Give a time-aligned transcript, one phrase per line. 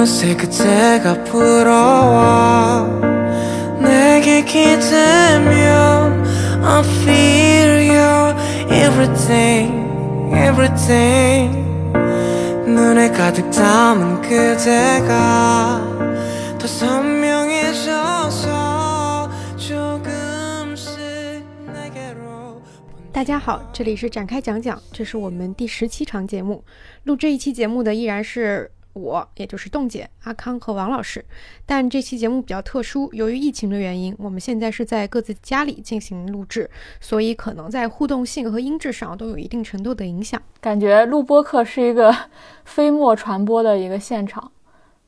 [0.00, 2.86] 어느새 그때가 불어와
[3.78, 6.24] 내게 기대면
[6.64, 8.34] I feel you
[8.72, 11.64] everything everything
[12.66, 15.82] 눈에 가득 담은 그대가
[16.58, 18.00] 더 선명해져서
[19.56, 20.98] 조금씩
[21.72, 22.62] 내게로
[23.12, 26.64] 大家好，这里是展开讲讲，这是我们第十七场节目。
[27.04, 31.23] 录这一期节目的依然是 我，也就是冻姐、阿康和王老师。
[31.65, 40.41] 但这期节目比较特殊，由于疫情的原因，我们现在是在各自家里进行录制，所以可能在互动性和音质上都有一定程度的影响。
[40.59, 42.15] 感觉录播课是一个
[42.65, 44.51] 飞沫传播的一个现场。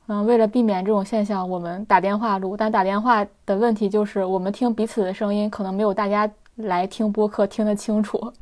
[0.07, 8.33] 嗯，为了避免这种现象，我们打电话录，但打电话的问题就是我们听彼此的声音，可能没有大家来听播客听得清楚。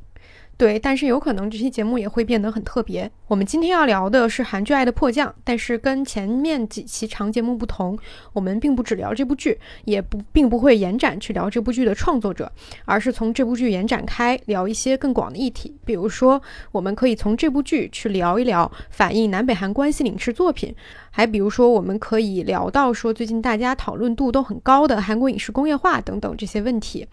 [0.57, 3.09] 对，但是有可能这期节目也会变得很特别。
[3.27, 7.97] 我们今天要聊的是韩剧《爱的迫降》，但是跟前面几期长节目不同，
[8.31, 12.51] 我们并不只聊这部剧，也不并不会延展去聊这部剧的创作者，
[12.85, 15.75] 而是从这部剧延展开聊一些更广的议题。
[15.83, 16.39] 比如说，
[16.71, 20.75] 我们可以从这部剧去聊一聊反映南北韩关系影视作品，
[21.09, 27.07] 还比如说，我们可以聊到说最近大家讨论度都很高的韩国影视工业化等等这些问题。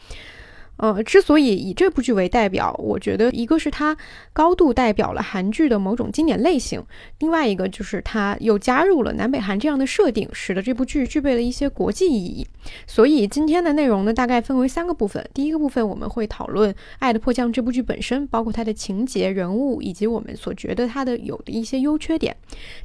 [0.78, 3.96] 呃，之所以以这部剧为代表，我觉得一个是它
[4.32, 6.82] 高度代表了韩剧的某种经典类型，
[7.18, 12.46] 另外一个就是它又加入了南北韩这样的设定，使得这部剧具备了一些国际意义。
[12.86, 15.28] 所以今天的内容呢，大概分为三个部分。
[15.34, 22.36] 第一个部分我们会讨论《爱的迫降》这部剧本身，包括它的情节、人物以及我们所觉得它的有的一些优缺点。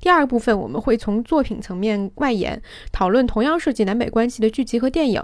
[0.02, 2.60] 第二个部分我们会从作品层面外延，
[2.92, 5.22] 讨论同样涉及南北关系的剧集和电影。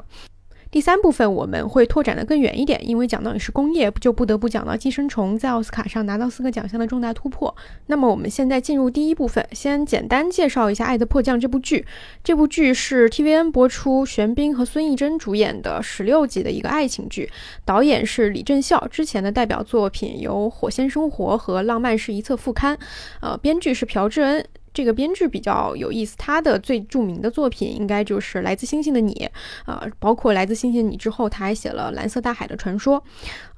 [0.71, 7.55] 第三部分我们会拓展的更远一点，因为讲到影视工业，就不得不讲到《寄生虫》在奥斯卡上拿到四个奖项的重大突破。
[7.87, 11.83] 那么我们现在进入第一部分，先简单介绍一下《爱的迫降》这部剧。
[12.23, 17.31] 这部剧是 TVN 播出，玄彬和孙艺珍主演的十六集的一个爱情剧，
[17.65, 22.75] 导演是李正孝，之前的代表作品有《火线生活》和《浪漫是一册副刊》，
[23.21, 24.45] 呃，编剧是朴智恩。
[24.73, 29.29] 这个编剧比较有意思，他的最著名的作品应该就是《来自星星的你》
[29.71, 32.99] 啊，包括《来自星星的你》之后，他还写了《蓝色大海的传说》。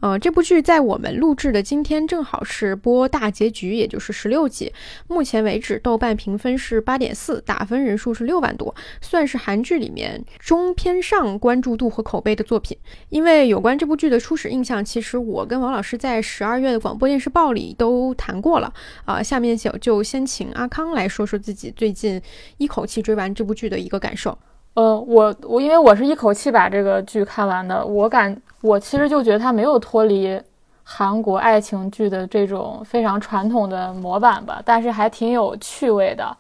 [0.02, 4.74] 呃，这部剧在我们录制的今天正好是播大结局，也就是十六集。
[5.08, 12.76] 目前为止，豆瓣评分是八点四，打分人数是六万多，算是韩剧里面中偏上关注度和口碑的作品。
[13.10, 18.74] 因为有关这部剧的初始印象，其实我跟王老师在十二月的广播电视报里都谈过了
[19.06, 19.22] 啊。
[19.22, 22.20] 下面就就先请阿康来说说自己最近
[22.58, 24.36] 一口气追完这部剧的一个感受。
[24.74, 30.42] 呃，我我因为我是一口气把这个剧看完的，我感我其实就觉得它没有脱离
[30.84, 36.36] 韩国爱情剧的这种非常传统的模板吧，但是还挺有趣味的。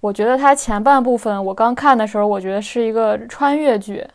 [0.00, 4.06] 我觉得它前半部分我刚看的时候，我觉得是一个穿越剧，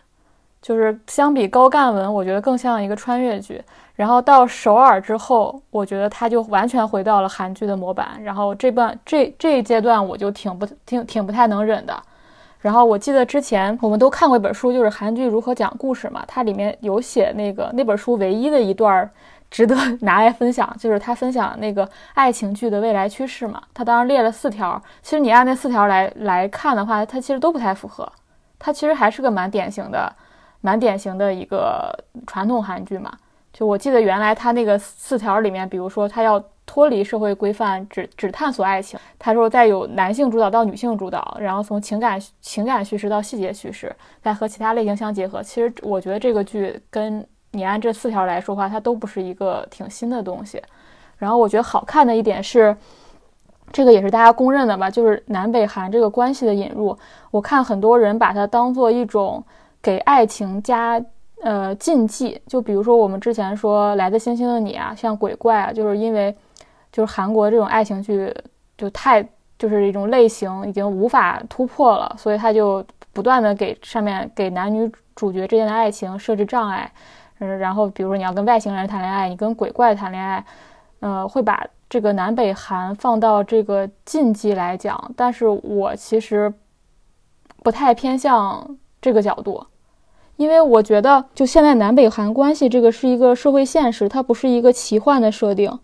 [0.61, 3.61] 就是相比高干文，我觉得更像一个穿越剧。
[3.95, 8.17] 然后到首尔之后，我觉得它就完全回到了韩剧的模板。
[8.23, 11.93] 然后这半这这一阶段，我就挺不挺挺不太能忍的。
[12.61, 16.23] 然后我记得之前我们都看过一本书，就是韩剧如何讲故事嘛。
[16.27, 19.09] 它里面有写那个那本书唯一的一段
[19.49, 23.61] 值得拿来分享，就是他分享那个爱情剧的未来趋势嘛。
[23.73, 28.09] 他当时列了四条，其实你按那四条来来看的话，它其实都不太符合。
[28.59, 30.13] 它其实还是个蛮典型的、
[30.61, 31.91] 蛮典型的一个
[32.27, 33.11] 传统韩剧嘛。
[33.51, 36.41] 就我记得原来他那个四条里面，比如说他要。
[36.71, 38.97] 脱离社会规范，只只探索爱情。
[39.19, 45.43] 他说，再有男性主导到女性主导，然后从情感情感叙事到细节叙事，再和其他类型相结合。
[45.43, 50.61] 其实我觉得这个剧跟你按这四条来说话，它都不是一个挺新的东西。
[51.17, 52.73] 然后我觉得好看的一点是，
[53.73, 56.97] 这个也是大家公认的吧，就是南北韩这个关系的引入。
[57.31, 59.43] 我看很多人把它当做一种
[59.81, 61.03] 给爱情加
[61.41, 62.41] 呃禁忌。
[62.47, 66.33] 就比如说我们之前说《来自星星的你》啊，像鬼怪啊，就是因为。
[66.91, 68.33] 就是韩国这种爱情剧
[68.77, 69.25] 就太
[69.57, 72.83] 就是一种类型已经无法突破了，所以他就
[73.13, 76.91] 不断的给上面给男女主角之间的爱情设置障碍，
[77.39, 80.43] 嗯，然后比如说你要跟外星人谈恋爱，你跟鬼怪谈恋爱，
[81.01, 86.51] 呃，会把这个南北韩放到这个禁忌来讲，但是我其实
[87.61, 89.63] 不太偏向这个角度，
[90.37, 95.79] 因为我觉得就现在南北韩关系这个是一个社会现实，它不是一个奇幻的设定。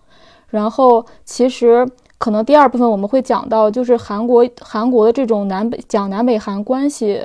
[0.50, 7.22] 然后，其实可能第二部分我们会讲到，就是韩国韩国的这种南北讲南北韩关系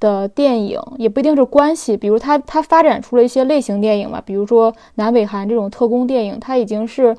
[0.00, 1.96] 的电影，也不一定是关系。
[1.96, 7.16] 比如它它发展出了一些类型电影嘛，比如说南北韩这种特工电影，它已经是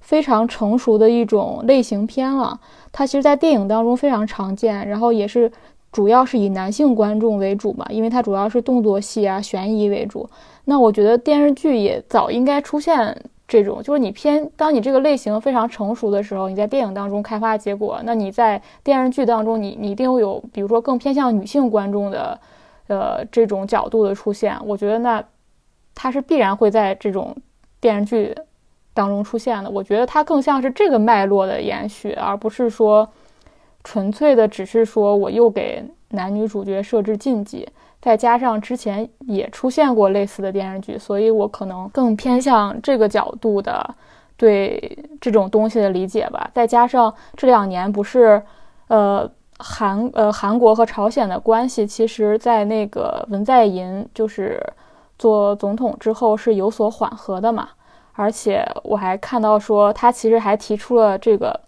[0.00, 2.58] 非常成熟的一种类型片了。
[2.92, 5.50] 它其实，在电影当中非常常见，然后也是
[5.92, 10.28] 主要是以男性观众为主嘛，因为它主要是动作戏啊、悬疑为主。
[10.64, 13.16] 那我觉得电视剧也早应该出现
[13.48, 22.40] 这种，就是你偏当你这个类型非常成熟的时候，你在电影当中开发结果，那你在电视剧当中，你你一定会有，比如说更偏向女性观众的，
[22.88, 24.56] 呃，这种角度的出现。
[24.64, 25.24] 我觉得那
[25.94, 27.36] 它是必然会在这种
[27.80, 28.34] 电视剧。
[28.96, 33.06] 当中出现的，我觉得它更像是这个脉络的延续，而不是说
[33.84, 37.68] 纯粹的只是说我又给男女主角设置禁忌，
[38.06, 43.84] 再加上之前也出现过类似的电视剧，所以我可能更偏向这个角度的
[44.36, 46.48] 对这种东西的理解吧。
[46.54, 48.40] 再加上这两年不是，
[48.86, 54.64] 呃，韩呃韩国和朝鲜的关系，其实在那个文在寅就是
[55.18, 57.70] 做总统之后是有所缓和的嘛。
[58.12, 61.58] 而且我还看到说，他其实还提出了这个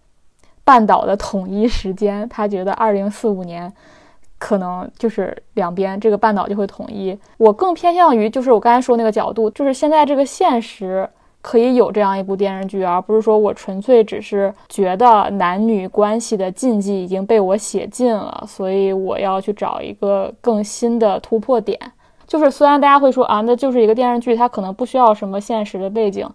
[0.62, 2.28] 半岛的统一时间。
[2.28, 3.72] 他觉得二零四五年
[4.38, 7.18] 可能就是两边这个半岛就会统一。
[7.36, 11.08] 我更偏向于就是我刚才说那个角度，就是现在这个现实
[11.40, 21.78] 可以有这样一部电视剧，而不是说我纯粹只是觉得男女关系的禁忌已经被我写尽了，所以我要去找一个更新的突破点。
[22.26, 26.28] 就是虽然大家会说啊，那就是一个电视剧，它可能不需要什么现实的背景，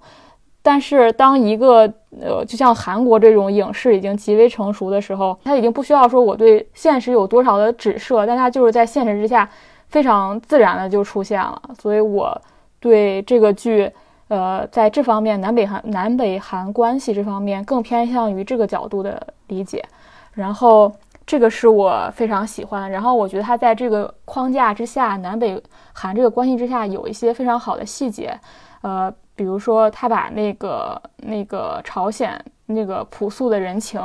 [0.64, 1.82] 但是当一个
[2.20, 9.48] 呃，就像韩国这种影视已经极为成熟的时候，它已经不需要说我对现实有多少的指涉，但它就是在现实之下
[9.90, 11.62] 非常自然的就出现了。
[11.78, 12.42] 所以我
[12.80, 13.92] 对这个剧，
[14.30, 19.86] 呃，在这方面南北韩南北韩关系这方面更偏向于这个角度的理解，
[20.34, 20.92] 然后。
[21.26, 25.58] 这个是我非常喜欢，然后我觉得它在这个框架之下，南北
[25.94, 28.38] 韩这个关系之下，有一些非常好的细节，
[28.82, 34.02] 呃，比如说他把那个那个朝鲜那个朴素的人情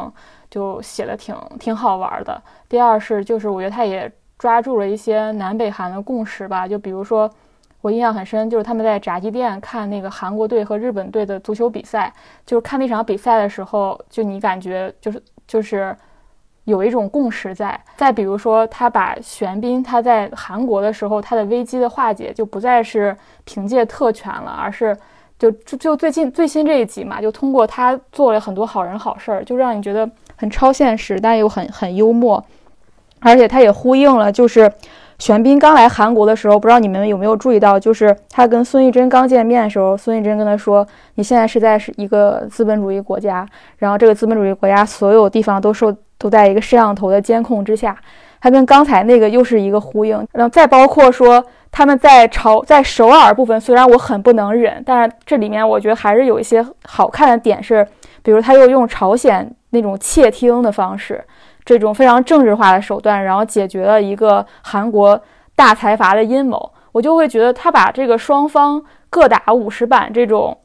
[0.50, 2.42] 就写的挺挺好玩的。
[2.68, 7.30] 第二是就是我觉得他也抓住了一些南北韩的共识吧，就比如说
[7.80, 12.12] 我印象很深，就是他们在炸鸡店看那个韩国队和日本队的足球比赛，
[12.46, 15.96] 就是看那场比赛的时候，就你感觉就是就是。
[16.64, 17.80] 有一种共识在。
[17.96, 23.16] 再比如说，他把玄彬他在韩国的时候，他的危机的化解就不再是
[23.46, 24.94] 凭借特权了，而是
[25.38, 32.44] 就就就最近最新这一集嘛，就通过他做了很多好人好事儿，就让你觉得很超现实，但又很很幽默。
[33.20, 34.70] 而且他也呼应了，就是
[35.18, 40.86] 玄彬刚来韩国的时候，不知道你们有没有注意到，就是他跟孙艺珍刚见面的时候，孙艺珍跟他说
[41.16, 43.46] ：“你现在是在是一个资本主义国家，
[43.78, 47.96] 然后这个资本主义国家所有地方都受。”都在一个摄像头的监控之下，
[48.40, 50.26] 它跟刚才那个又是一个呼应。
[50.32, 57.86] 然后再包括说他们在朝在首尔部分，虽然我很不能忍，但是这里面我觉得还是有一些好看的点，是
[58.22, 61.24] 比如他又用朝鲜那种窃听的方式，
[61.64, 65.20] 这种非常政治化的手段，然后解决了一个韩国
[65.54, 66.72] 大财阀的阴谋。
[66.92, 70.56] 我就会觉得他把这个双方各打五十板这种，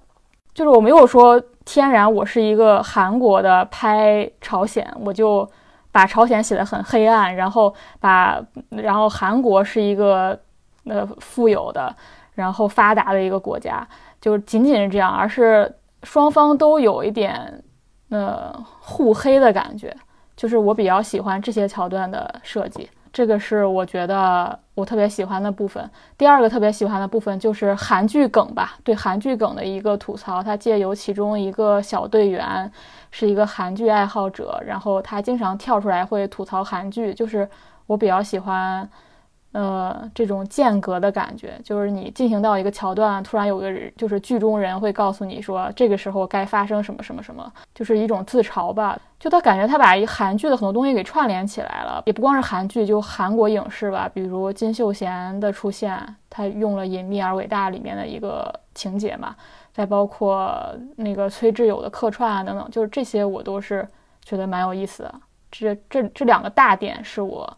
[0.53, 1.41] 就是我没有说。
[1.65, 5.49] 天然，我是一个韩国的拍朝鲜，我就
[5.93, 8.41] 把朝鲜写得很黑暗，然后把
[8.71, 10.37] 然后韩国是一个
[10.85, 11.95] 呃富有的，
[12.33, 13.87] 然后发达的一个国家，
[14.19, 15.71] 就仅仅是这样，而是
[16.01, 17.63] 双方都有一点
[18.09, 19.95] 呃互黑的感觉，
[20.35, 22.89] 就是我比较喜欢这些桥段的设计。
[23.13, 25.89] 这个是我觉得我特别喜欢的部分。
[26.17, 30.41] 第二个特别喜欢的部分就是韩剧梗吧，对韩剧梗的一个吐槽。
[30.41, 32.69] 他借由其中一个小队员
[33.11, 37.47] 是一个韩剧爱好者，然后他经常跳出来会吐槽韩剧，就是
[37.85, 38.89] 我比较喜欢。
[39.53, 48.99] 呃，这种间隔的感觉，就是你进行到一个桥段，突然有个人，就是剧中人会告诉你说，这个时候该发生什么什么什么，就是一种自嘲吧。
[49.19, 59.35] 就他感觉他把一韩剧的很多东西给串联起来了，也不光是韩剧，就韩国影视吧，比如金秀贤的出现，他用了《隐秘而伟大》里面的一个情节嘛，
[59.71, 60.51] 再包括
[60.95, 63.87] 那个崔智友的客串啊等等，就是这些我都是
[64.25, 65.15] 觉得蛮有意思的。
[65.51, 67.55] 这这这两个大点是我。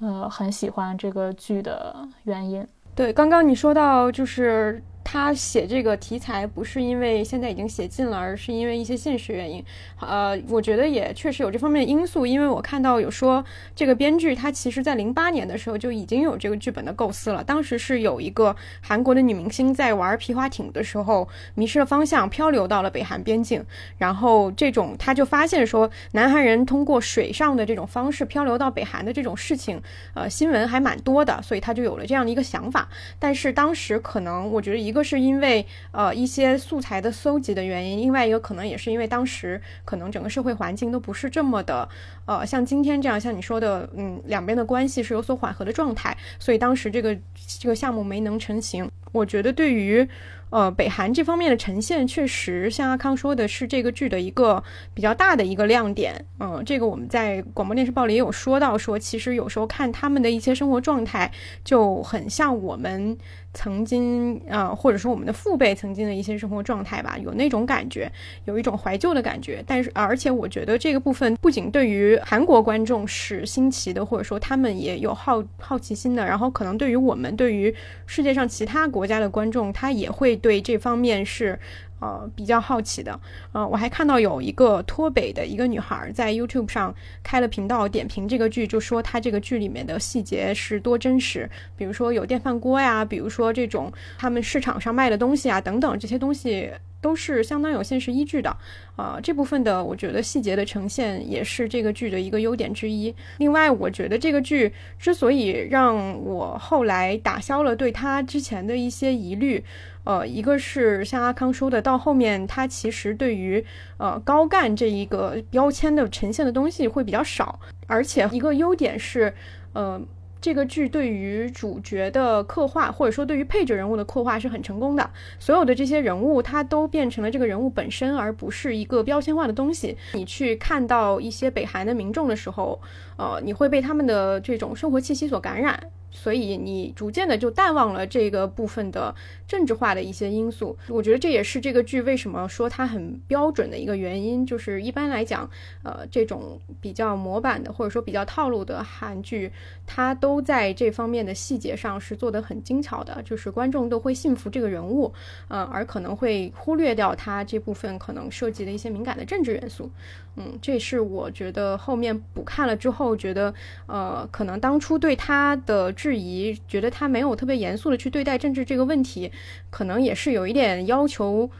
[0.00, 2.66] 呃，很喜欢这个剧的原因。
[2.94, 4.82] 对，刚刚你说到就是。
[5.10, 9.64] 他写这个题材不是因为现在已经写尽了，而是因为一些现实原因。
[10.00, 13.42] 呃，我觉得也确实有这方面的因素，因为我看到有说
[13.74, 17.42] 这个编剧他其实在零八年的时候就已经有这个剧本的构思了。
[17.42, 23.64] 当时是有一个韩国的女明星在玩皮划艇的时候迷失了方向，漂流到了北韩边境，
[23.96, 29.80] 然后这种他就发现说南韩人通过水上的这种方式漂流到北韩的这种事情，
[30.12, 32.86] 呃，新闻还蛮多的，所以他就有了这样的一个想法。
[33.18, 34.97] 但是当时可能我觉得一个。
[34.98, 41.88] 个是因为呃一些素材的搜集的原因，另外一个可能也是因为当时可能整个社会环境都不是这么的
[42.26, 47.16] 呃像今天这样，像你说的，嗯，两边的关系是有所缓和的状态，所以当时这个
[47.60, 48.90] 这个项目没能成型。
[49.12, 50.06] 我觉得对于。
[50.50, 54.64] 呃，北韩这方面的呈现，确实像阿康说的是这个剧的一个
[54.94, 56.24] 比较大的一个亮点。
[56.40, 61.30] 嗯，这个我们在广播电视报里也有说到，说其实有时候看他们的一些生活状态，
[61.62, 63.18] 就很像我们。
[63.58, 68.08] 曾经啊，或者说我们的父辈曾经的一些生活状态吧，有那种感觉，
[68.44, 69.60] 有一种怀旧的感觉。
[69.66, 77.74] 但是，而且我觉得这个部分不仅对于韩国观众是新奇的，或者说他们也有好好奇心的，然后可能对于我们，对于
[78.06, 81.58] 世界上其他国家的观众，他也会对这方面是。
[82.00, 83.18] 呃，比较好奇的，
[83.52, 96.70] 呃，我还看到有一个脱北的一个女孩在 YouTube 上开了频道点评这个剧，就说她这个剧里面的细节是多真实，比如说有电饭锅呀，比如说这种他们市场上卖的东西啊，等等这些东西。
[97.00, 98.50] 都是相当有现实依据的，
[98.96, 103.14] 啊，这部分的我觉得细节的呈现也是这个剧的一个优点之一。
[103.36, 109.62] 另外，我觉得这个剧之所以让我后来打消了对他之前的一些疑虑，
[110.08, 113.62] 呃，一个是像阿康说的，到后面他其实对于
[113.98, 119.34] 呃高干这一个标签的呈现的东西会比较少，而且一个优点是，
[119.74, 120.00] 呃。
[120.40, 125.10] 这个剧对于主角的刻画，或者说对于配角人物的刻画是很成功的。
[125.40, 129.96] 所有的这些人物，它都变成了这个人物本身，而不是一个标签化的东西。
[130.14, 132.80] 你去看到一些北韩的民众的时候，
[133.16, 135.76] 呃，你会被他们的这种生活气息所感染。
[136.10, 139.14] 所以你逐渐的就淡忘了这个部分的
[139.46, 144.44] 政治化的一些因素，我觉得这也是这个剧为什么说它很标准的一个原因。
[144.46, 145.48] 就是一般来讲，
[145.82, 149.50] 呃，这种比较模板的或者说比较套路的韩剧，
[149.86, 155.12] 它都在这方面的细节上是做得很精巧的，就是观众都会信服这个人物，
[155.48, 159.90] 呃，而可能会忽略掉它这部分可能涉及的一些敏感的政治元素。
[160.36, 163.52] 嗯，这是我觉得后面补看了之后觉得，
[163.86, 169.32] 呃，可能当初对他的质疑，觉得他没有特别严肃的去对待政治这个问题，
[169.68, 171.50] 可能也是有一点要求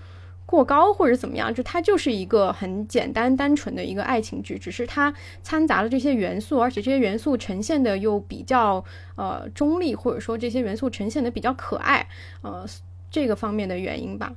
[0.47, 1.53] 过高或者怎么样。
[1.53, 8.85] 就它就是一个很简单单纯的一个爱情剧，只是它掺杂了这些元素，而且这些元素呈现的又比较
[9.17, 12.07] 呃中立，或者说这些元素呈现的比较可爱，
[12.43, 12.65] 呃，
[13.11, 14.33] 这个方面的原因吧。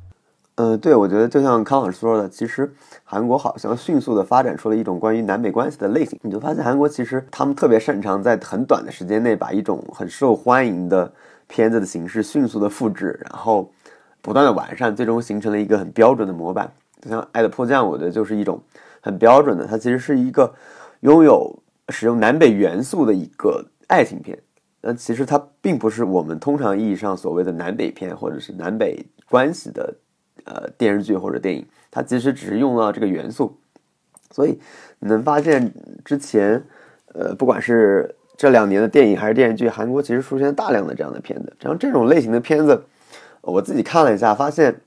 [0.56, 2.72] 呃，对，我觉得就像康老师说的，其实
[3.04, 6.20] 韩国好像迅速的发展出了一种关于南北关系的类型。
[6.22, 11.12] 你就发现韩国其实他们特别擅长在很短的时间内把一种很受欢迎的
[11.48, 13.72] 片子的形式迅速的复制，然后
[14.22, 16.72] 不断的完善，最终形成了一个很标准的模板。
[17.02, 18.62] 就像《爱的迫降》，我觉得就是一种
[19.00, 20.54] 很标准的，它其实是一个
[21.00, 21.58] 拥有
[21.90, 24.38] 使用南北元素的一个爱情片。
[24.82, 29.96] 那其实它并不是我们通常意义上所谓的南北片，或者是南北关系的。
[30.46, 33.58] 呃，电视剧或者电影，它其实只是用了这个元素，
[34.32, 34.60] 所以
[35.00, 35.72] 你能发现
[36.04, 36.64] 之前，
[37.14, 41.54] 呃，不管是这两年的电影还是电视剧，韩国其实出现大量的这样的片子。
[41.60, 42.84] 然后这种类型的片子，
[43.42, 44.82] 我自己看了一下，发现，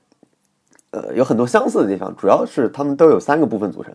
[0.91, 3.93] 呃，有很多相似的地方，主要是他们都有三个部分组成，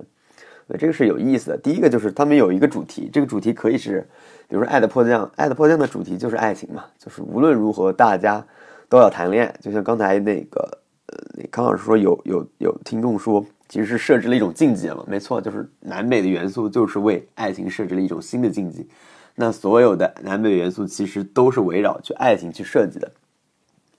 [0.79, 1.59] 这个是有意思的。
[1.59, 4.09] 第一个就是他们有一个主题，这个主题可以是，
[4.49, 8.45] 比如说《爱的迫降》，《爱的迫降》的主题就是爱情嘛，就是无论如何大家
[8.89, 10.80] 都要谈恋爱，就像刚才那个。
[11.11, 15.05] 呃，康老师说有有有听众说，其实是设置了一种禁忌嘛？
[15.07, 18.89] 没错，就是南北的元素就是为爱情设置了一种新的禁忌。
[19.35, 23.11] 那所有的南北元素其实都是围绕去爱情去设计的。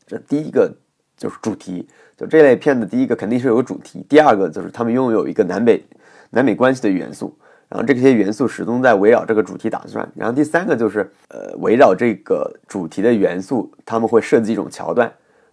[0.06, 0.74] 这第一个
[1.18, 5.84] 就是主题，就这类片子，第一个肯定是有个主题，第二个就是他们拥有一个南北
[6.30, 7.36] 南北关系的元素，
[7.70, 10.10] 然后这些元素始终在围绕这个主题打转。
[10.15, 15.12] 然后第三个就是呃，围绕这个主题的元素，他们会设计一种桥段。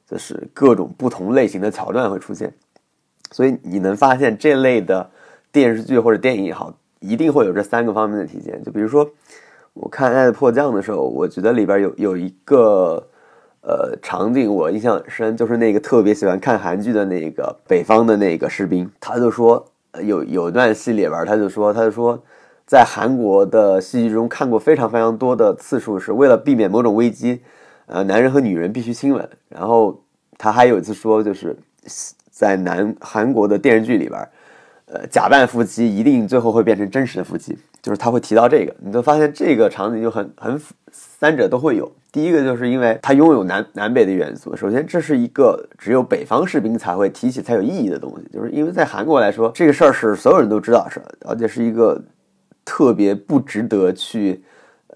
[0.09, 2.51] 就是各种不同类型的桥段会出现，
[3.31, 5.11] 所以你能发现这类的
[5.53, 8.63] 电视剧或者电影也好，一定会有这三个方面的体现。
[8.65, 9.07] 就比如说，
[9.75, 13.07] 我看《爱的迫降》的时候，我觉得里边有有一个
[13.61, 19.63] 呃场景我印象很深，就是那个特别喜欢看韩剧的那个北方的那个士兵，他就说
[20.03, 22.19] 有有一段戏里边，他就说他就说
[22.67, 27.43] 在韩国的戏剧中看过非常非常多的次数，是为了避免某种危机。
[27.89, 29.29] 呃，男人和女人必须亲吻。
[29.49, 30.01] 然后
[30.37, 31.57] 他还有一次说，就是
[32.31, 34.29] 在南韩国的电视剧里边，
[34.87, 38.75] 呃，假扮夫妻一定最后会变成真实的夫妻，就是他会提到这个。
[38.79, 40.61] 你就发现这个场景就很很
[40.93, 41.91] 三者都会有。
[42.11, 44.57] 第一个就是因为它拥有南南北的元素。
[44.57, 52.03] 首先，这是一个只有北方士兵才会提起才有意义的东西，就是因为在韩国来说，这个事儿是所有人都知道的事儿，而且是一个
[52.65, 54.43] 特别不值得去。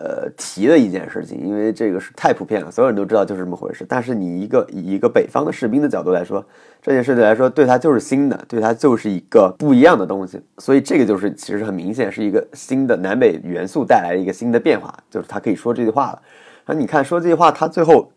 [0.02, 3.86] 呃提的一件事情，因为这个是太普遍了，所有人都知道就是这么回事。
[3.88, 6.44] 但是你一个以一个北方的士兵的角度来说，
[6.80, 10.40] 这件事情来说，对他就是新的，对他就是一个不一样的东西。
[10.58, 16.20] 所以这个就是其实很明显是一个新的南北元素带来的一个新的变化，就是他可以说这句话了。
[16.66, 18.10] 然后你看说这句话，他最后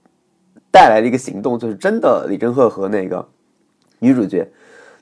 [0.72, 3.24] 带来的一个行动，就是真的李正赫和那个
[4.00, 4.50] 女主角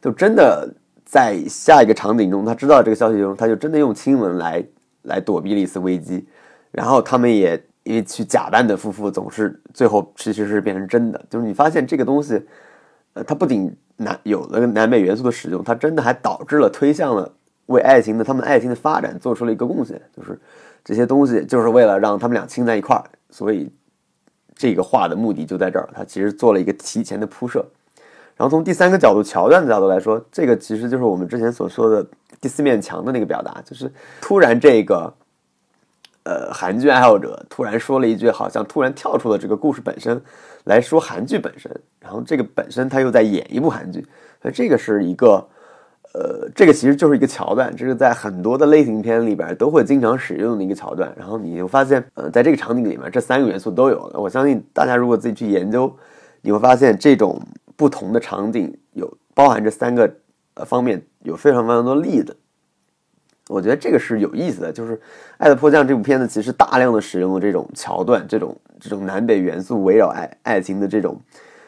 [0.02, 0.70] 就真的
[1.06, 4.62] 在下一个场景中，他知道这个消息中，他就真的用亲吻来
[5.04, 6.26] 来躲避了一次危机。
[6.74, 7.54] 然后他们也
[7.84, 12.44] 因为去假扮的夫妇总是最后其实是变成真的，就是你发现这个东西，
[13.14, 17.32] 呃，它不仅南有了南北元素的使用，它真的还导致了推向了
[17.68, 20.40] 为爱情的他们爱情的发展做出了一个贡献，就是
[20.84, 23.72] 这些东西就是为了让他们俩亲在一块儿，所以
[24.56, 27.64] 这个画的目的就在这儿，它其实做了一个提前的铺设。
[28.36, 32.04] 然后从第三个角度桥段的角度来说，这个其实就是我们之前所说的
[32.42, 35.14] 第四面墙的那个表达，就是突然这个。
[36.24, 40.22] 呃，韩剧爱好者突然说了一句，好像突然跳出了这个故事本身
[40.64, 44.06] 来说韩剧本身，然后这个本身他又在演一部韩剧，
[44.42, 45.46] 所以这个是一个，
[46.14, 51.14] 呃，这个其实就是一个桥段，这是在很多的类型片里边都会经常使用的一个桥段。
[51.18, 54.18] 然后你就发现，呃，在这个场景里面，这三个元素都有了。
[54.18, 55.94] 我相信大家如果自己去研究，
[56.42, 57.42] 你会发现这种
[57.76, 60.10] 不同的场景有包含这三个
[60.54, 62.38] 呃方面，有非常非常多例子。
[63.50, 64.96] 我觉得这个是有意思的，就是
[65.38, 71.20] 《爱的迫降》这部片子其实大量的使用了这种桥段，这种这种南北元素围绕爱爱情的这种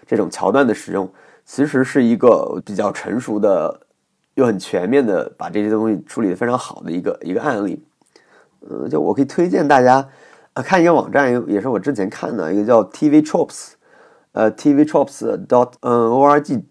[0.07, 1.11] 这种桥段的使用，
[1.43, 3.81] 其实是一个比较成熟的
[4.35, 7.83] 又很全面的把这些东西处理的非常好的一个一个案例。
[8.61, 10.07] 呃，就我可以推荐大家
[10.53, 13.73] 啊看一个网站，也是我之前看的一个叫 TV Tropes，
[14.31, 16.63] 呃，TV Tropes dot 嗯 org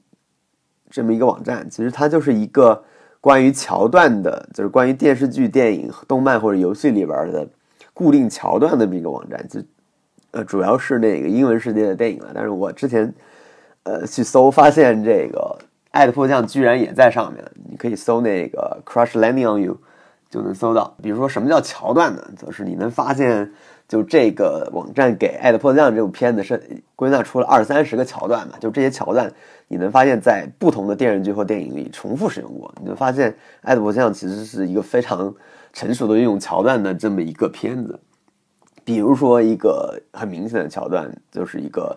[0.89, 2.85] 这么一个网站，其实它就是一个。
[3.25, 7.49] 关于桥段的，就是关于电视剧、电影、动漫或者游戏里边的
[7.95, 9.63] 固定桥段的这么一个网站，就
[10.33, 12.33] 呃主要是那个英文世界的电影了。
[12.35, 13.11] 但是我之前
[13.85, 15.39] 呃去搜，发现这个
[15.93, 17.43] 《爱的迫降》居然也在上面。
[17.71, 19.79] 你可以搜那个 Crush Landing on You，
[20.29, 20.95] 就能搜到。
[21.03, 22.23] 比如说什么叫桥段呢？
[22.39, 23.51] 就是你能发现，
[23.89, 26.63] 就这个网站给《爱的迫降》这部片子是
[26.95, 28.57] 归纳出了二三十个桥段嘛？
[28.61, 29.33] 就这些桥段。
[29.67, 32.73] 你能发现，在不同的电视剧或电影里重复使用过。
[32.81, 35.35] 你就发现，《爱的迫降》其实是一个非常
[35.73, 37.99] 成熟的运用桥段的这么一个片子。
[38.85, 41.97] 比如说，一个很明显的桥段，就是一个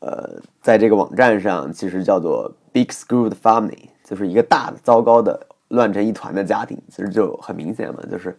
[0.00, 0.30] 呃，
[0.62, 6.80] 在这个网站上，其实叫做 “Big Screwed Family”，就是一个大的、糟糕的、乱成一团的家庭。
[6.88, 8.34] 其实就很明显嘛，就是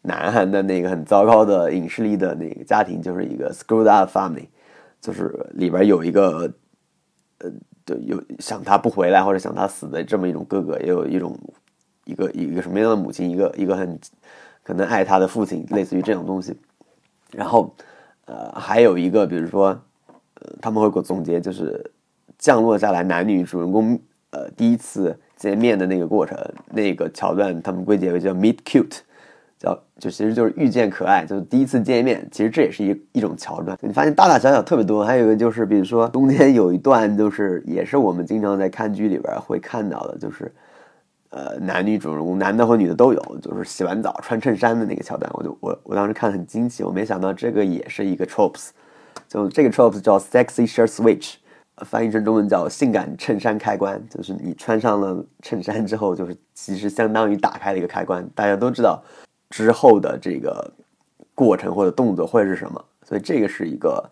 [0.00, 4.48] 南韩的那个很糟糕的影视力的那个家庭，就是一个 Screwed Up Family，
[5.00, 6.50] 就是里边有一个
[7.38, 7.52] 呃。
[7.84, 11.38] 对，有想他不回来或者想他死的这么一种哥哥，也有一种
[12.04, 13.98] 一个一个什么样的母亲，一个一个很
[14.62, 16.56] 可能爱他的父亲，类似于这种东西。
[17.30, 17.74] 然后，
[18.24, 19.78] 呃，还有一个，比如说，
[20.62, 21.90] 他们会给我总结，就是
[22.38, 26.38] 降落下来男女主人公呃第一次见面的那个过程，
[26.70, 29.00] 那个桥段，他们归结为叫 meet cute。
[29.64, 33.78] 叫就其实就是遇见可爱，就是第一次见面，其实这也是一一种桥段。
[33.80, 40.52] 你发现大大小小特别多，还有一个就是，比如说中间有一段，就是也是我们经常在看剧里边会看到的，就是
[41.30, 45.30] 呃男女主人公，男的和女的都有，就是洗完澡穿衬衫的那个桥段。
[45.34, 48.68] 我就我我当时看很惊奇，我没想到这个也是一个 tropes，
[49.26, 51.36] 就这个 tropes 叫 sexy shirt switch，
[51.78, 58.28] 翻译成中文叫性感衬衫开关，就是你穿上了衬衫之后，就是其实相当于打开了一个开关。
[58.34, 59.02] 大家都知道。
[59.54, 60.68] 之后的这个
[61.32, 62.84] 过程或者动作会是什么？
[63.04, 64.10] 所以这个是一个，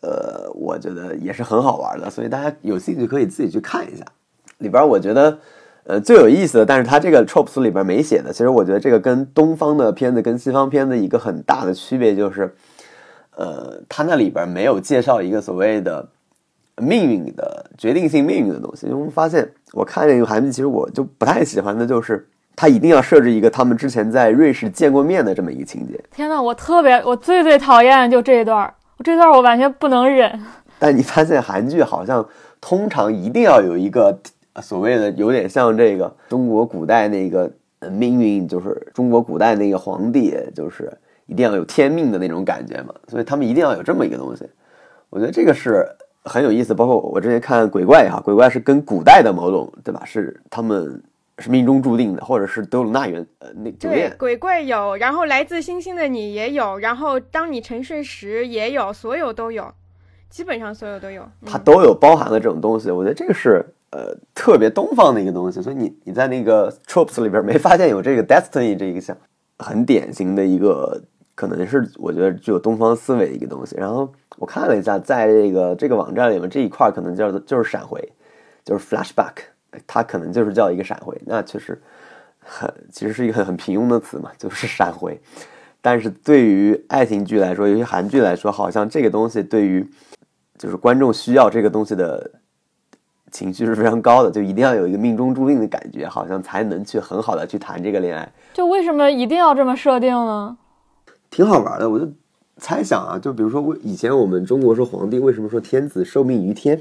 [0.00, 2.08] 呃，我觉得也是很好玩的。
[2.08, 4.02] 所以大家有兴趣可以自己去看一下。
[4.56, 5.38] 里边我觉得，
[5.84, 8.32] 呃，最有意思的，但是它这个 tropes 里边没写的。
[8.32, 12.54] 其实我觉得这个跟东方的片子跟西方片子一个很大的区别就是，
[13.36, 16.08] 呃，它那里边没有介绍一个所谓的
[16.78, 18.86] 命运的决定性命运的东西。
[18.86, 22.26] 因为我们发现，我看这个韩剧，其实我就不太喜欢的就是。
[22.54, 25.98] 他一定要设置一个他们之前在瑞士见过面的这么一个情节。
[26.10, 30.38] 天呐，我特别，我最最讨厌就这一段我这段我完全不能忍。
[30.78, 32.24] 但你发现韩剧好像
[32.60, 34.16] 通常一定要有一个
[34.60, 37.50] 所谓的有点像这个中国古代那个
[37.90, 40.92] 命运，就是中国古代那个皇帝，就是
[41.26, 42.94] 一定要有天命的那种感觉嘛。
[43.08, 44.44] 所以他们一定要有这么一个东西。
[45.08, 45.86] 我觉得这个是
[46.24, 46.74] 很有意思。
[46.74, 50.02] 包括我之前看鬼怪哈，鬼怪是跟古代的某种对吧？
[50.04, 51.02] 是他们。
[51.42, 59.70] 是命中注定的，或者是德鲁纳原呃那酒店鬼怪有，然后来自星星的你也有，然后当你沉睡时也有，所有都有，
[60.30, 62.90] 基本上所有都有，它都有包含了这种东西。
[62.90, 69.16] 我觉得这个是呃特别东方的一个东西，所以你你在那个 tropes 里边没发现有这个 destiny 这一个项，
[69.58, 71.02] 很典型的一个
[71.34, 73.76] 可能是我觉得具有东方思维的一个东西。
[73.76, 78.12] 然后我看了一下，在这个这个网站里面这一块可能叫做就是闪回，
[78.64, 79.34] 就是 flashback，
[79.86, 81.20] 它可能就是叫一个闪回。
[81.26, 81.80] 那确实
[82.38, 85.20] 很其实是一个很很平庸的词嘛， 就是闪回。
[85.80, 89.84] 但是对于爱情剧来说，尤其韩剧来说，好像这个东西对于
[90.56, 92.30] 就是观众需要这个东西的
[93.32, 98.32] 情绪是非常高的，就一定要有一个命中注定的感觉，好像才能去很好的去谈这个恋爱。
[98.52, 100.56] 就为什么一定要这么设定呢？
[101.30, 102.08] 挺好玩的，我就
[102.58, 106.80] 猜想啊，就比如说我以前我们中国说皇帝为什么说天子受命于天，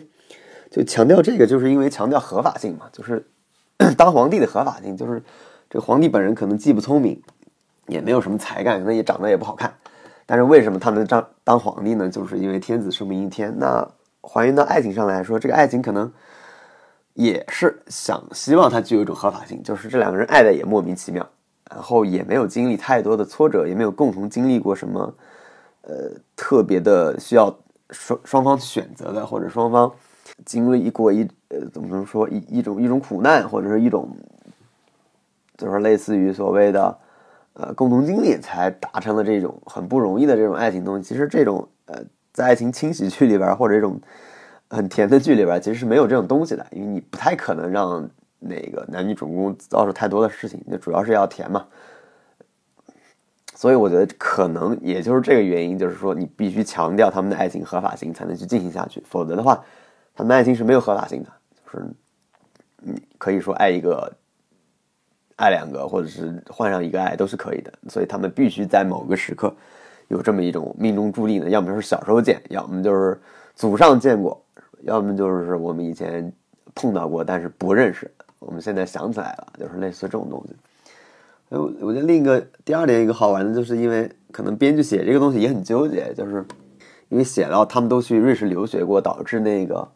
[0.71, 3.23] 就强调这个，就是因为强调合法性嘛，就是
[3.95, 5.21] 当皇帝的合法性，就是
[5.69, 7.21] 这个皇帝本人可能既不聪明。
[7.87, 9.73] 也没有什么才干，可能也长得也不好看，
[10.25, 12.07] 但是为什么他能当当皇帝呢？
[12.07, 13.53] 就是因为天子受命于天。
[13.57, 13.85] 那
[14.21, 16.09] 还原到爱情上来说，这个爱情可能
[17.15, 21.27] 也是想希望它具有一种合法性，就是这两个人爱的也莫名其妙，
[21.69, 25.13] 然后也没有经历太多的挫折，也没有共同经历过什么
[25.81, 27.53] 呃特别的需要
[27.89, 29.91] 双双方选择的，或者双方
[30.45, 34.09] 经历过一呃怎么说一一种一种苦难，或者是一种
[35.57, 36.97] 就是类似于所谓的。
[37.53, 41.03] 呃，共同经历才达成了这种很不容易的这种爱情东西。
[41.03, 42.01] 其实这种呃，
[42.31, 43.99] 在爱情轻喜剧里边或者这种
[44.69, 51.65] 很甜的剧里边，其实是没有这种东西的，因为你不太可能让那个男女主人公遭受太多的事情，就主要是要甜嘛。
[53.53, 59.61] 所以我觉得可能也就是这个原因，就是说你必须强调他们的爱情合法性才能去进行下去，否则的话，
[60.15, 61.29] 他们的爱情是没有合法性的。
[61.65, 61.85] 就是
[62.77, 64.11] 你可以说爱一个。
[65.37, 69.51] 爱两个，或者是换上一个爱都是可以的，所以他们必须在某个时刻
[70.07, 73.19] 有这么一种命中注定的，要么是小时候见，要么就是
[73.55, 74.39] 祖上见过，
[74.81, 76.31] 要么就是我们以前
[76.75, 80.55] 碰到过，但是不认识，我们现在想起来了，就是类似这种东西。
[81.49, 86.45] 我我觉得另一个第二点一个好玩的，就是因为可能编剧写这个东西也很纠结，就是
[87.09, 89.91] 因为写到他们都去瑞士留学过，导致那个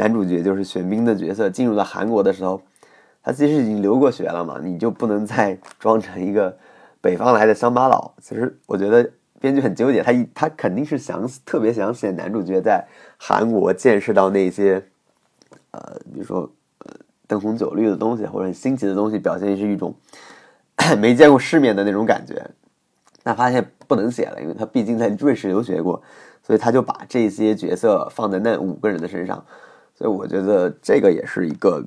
[0.00, 2.62] 男主角就是玄彬的角色进入了韩国的时候。
[3.22, 6.56] 他其实已经留过学了嘛，你就不能再装成一个
[7.02, 8.14] 北方来的乡巴佬。
[8.18, 12.82] 其实我觉得编剧很纠结，他一他肯定是想特别想写男主角在
[13.18, 14.82] 韩国见识到那些，
[15.72, 16.94] 呃，比如说呃
[17.26, 19.94] 灯红酒绿的东西或者新奇的东西，表现是一种
[20.98, 22.42] 没见过世面的那种感觉。
[23.22, 26.02] 但发现不能写了，因为他毕竟在瑞士留学过，
[26.42, 29.44] 所以他就把这些角色放在那五个人的身上。
[30.00, 31.84] 所以我觉得这个也是一个。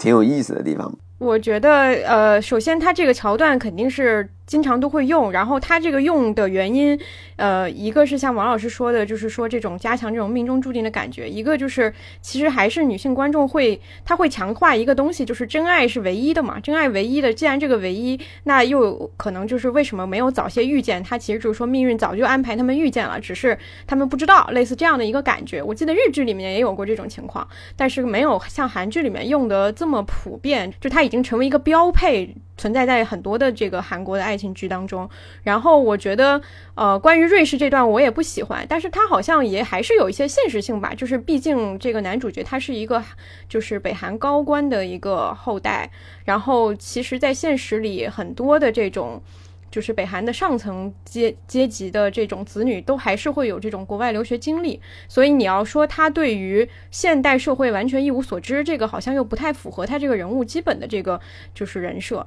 [0.00, 0.92] 挺有意思的地方。
[1.18, 1.70] 我觉得，
[2.08, 4.28] 呃，首先它这个桥段肯定是。
[4.46, 6.98] 经常都会用，然后它这个用的原因，
[7.36, 17.32] 呃，一个是像王老师说的，就是说这种加强这种命中注定的感觉；一个就是其实还是女性观众会，他会强化一个东西，就是真爱是唯一的嘛，真爱唯一的。
[17.32, 21.02] 既然这个唯一，那又可能就是为什么没有早些遇见？
[21.02, 25.60] 他其实就是说命运早就安排他们遇见了，只是他们不知道，类似这样的一个感觉。
[25.62, 32.34] 我记得日剧里面也有过这种情况，但是没有像韩剧里面用的这么普遍，就它已经成为一个标配。
[32.56, 35.08] 存在在很多的这个韩国的爱情剧当中，
[35.42, 36.40] 然后我觉得，
[36.74, 43.02] 呃，关于瑞士这段我也不喜欢，但是他好像也还是有一些现实性吧，就是毕竟这个男主角他是一个
[43.48, 45.90] 就是北韩高官的一个后代，
[46.24, 49.22] 然后其实，在现实里很多的这种。
[49.68, 61.20] 就是北韩的上层阶阶级的这种子女，都还是会有这种国外留学经历，所以你要说他对于现代社会完全一无所知，这个好像又不太符合他这个人物基本的这个
[61.52, 62.26] 就是人设。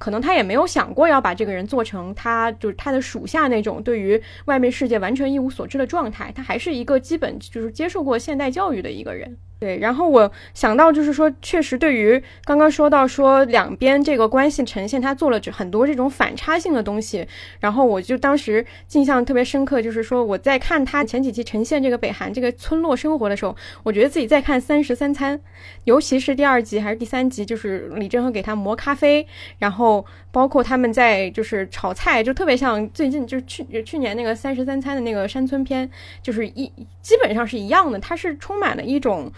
[0.00, 9.36] 可能他也没有想过要把这个人做成他就是他的属下那种对于外面世界完全一无所知的状态，他还是一个基本就是接受过现代教育的一个人。
[9.60, 17.28] 对，然后我想到就是说，确实对于刚刚说到说两边这个关系呈现，他做了很多这种反差性的东西，
[17.60, 25.36] 然后我就当时印象特别深刻，就是说我在看他前几集呈现这个北韩这个村落生活的时候，我觉得自己在看《三十三餐》，
[25.84, 29.26] 尤其是第二集还是第三集，就是李正和给他磨咖啡，
[29.58, 35.90] 然后包括他们在就是炒菜，就特别像最近就是去去年那个《三十三餐》的那个山村片，
[36.22, 39.32] 就是一基本上是一样的，它是充满了一种。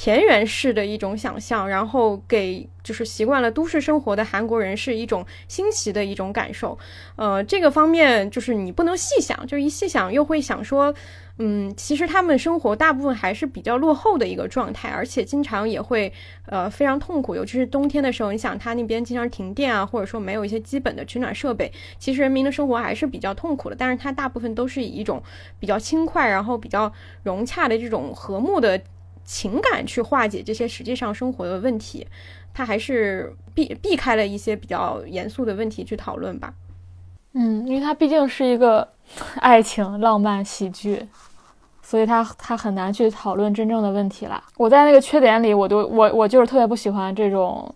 [0.00, 6.78] 田园式的一种想象，然后给就是习惯了都市生活的韩国人是一种新奇的一种感受。
[7.16, 10.94] 呃，这个方面就是你不能细想，就一细想又会想说，
[11.38, 16.12] 嗯，其实他们生活大部分还是比较落后的一个状态，而且经常也会
[16.46, 23.76] 呃非常痛苦，尤其是冬天的时候，你想他那边经常停电啊，或者说没有一些基本的取暖设备，其实人民的生活还是比较痛苦的。
[23.76, 25.22] 但是它大部分都是以一种
[25.60, 28.80] 比较轻快，然后比较融洽的这种和睦的。
[29.30, 32.06] 情感去化解这些实际上生活的问题，
[32.54, 36.54] 他还是避避开了一些比较严肃的问题去讨论吧。
[37.34, 38.88] 嗯，因为它毕竟是一个
[39.40, 41.06] 爱情浪漫喜剧，
[41.88, 44.38] 所以他他很难去讨论真正的问题了。
[44.58, 47.74] 我在那个缺点里，我都我我就是特别不喜欢这种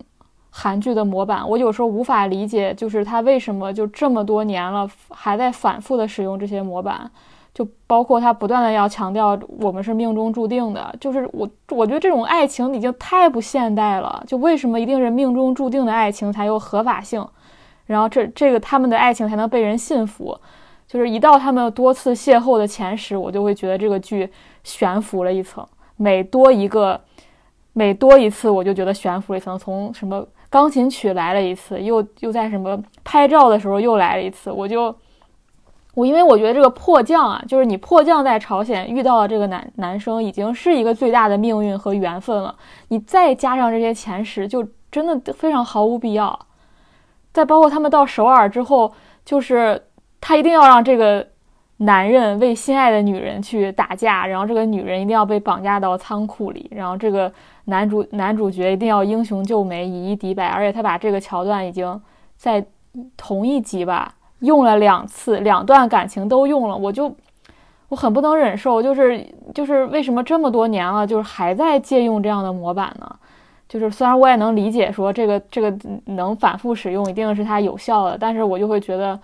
[0.51, 7.11] 韩剧的模板，我有时候无法理解，就是他为什么就这么多年了还在反复的使用这些模板，
[7.55, 17.27] 就包括他不断的要强调我们是命中注定的，就是我我觉得这种爱情已经太不现代了，就为什么一定是命中注定的爱情才有合法性？
[17.87, 20.39] 然后这这个他们的爱情才能被人信服，
[20.93, 24.31] 就是一到他们多次邂逅的前十，我就会觉得这个剧
[24.63, 25.67] 悬浮了一层。
[25.97, 27.01] 每多一个，
[27.73, 29.59] 每多一次，我就觉得悬浮了一层。
[29.59, 34.95] 从什么钢琴曲来了一次，又又在什么拍照的时候又来了一次，我就
[35.95, 42.55] 我因为我觉得这个迫降啊，就是你迫降在朝鲜遇到了这个男男生，已经是一个最大的命运和缘分了。
[42.89, 46.39] 你再加上这些前十，就真的非常毫无必要。
[47.33, 48.93] 再包括他们到首尔之后，
[49.25, 49.83] 就是
[50.23, 51.27] 他一定要让这个
[51.79, 57.31] 男人为心爱的女人去打架，然后这个女人一定要被绑架到仓库里，然后这个
[57.65, 62.01] 男主男主角一定要英雄救美，以一敌百，而且他把这个桥段已经
[62.37, 62.65] 在
[63.17, 67.13] 同一集吧用了两次，两段感情都用了，我就
[67.89, 73.17] 我很不能忍受，就是就是为什么这么多年了，就是还在借用这样的模板呢？
[73.69, 79.19] 就是虽然我也能理解说这个这个能反复使用一定是它有效的，但是我就会觉得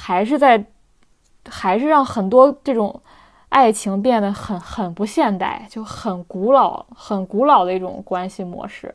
[0.00, 0.64] 还是在
[1.48, 3.02] 还是让很多这种
[3.48, 8.94] 爱情变得很很不现代，就很古老很古老的一种关系模式。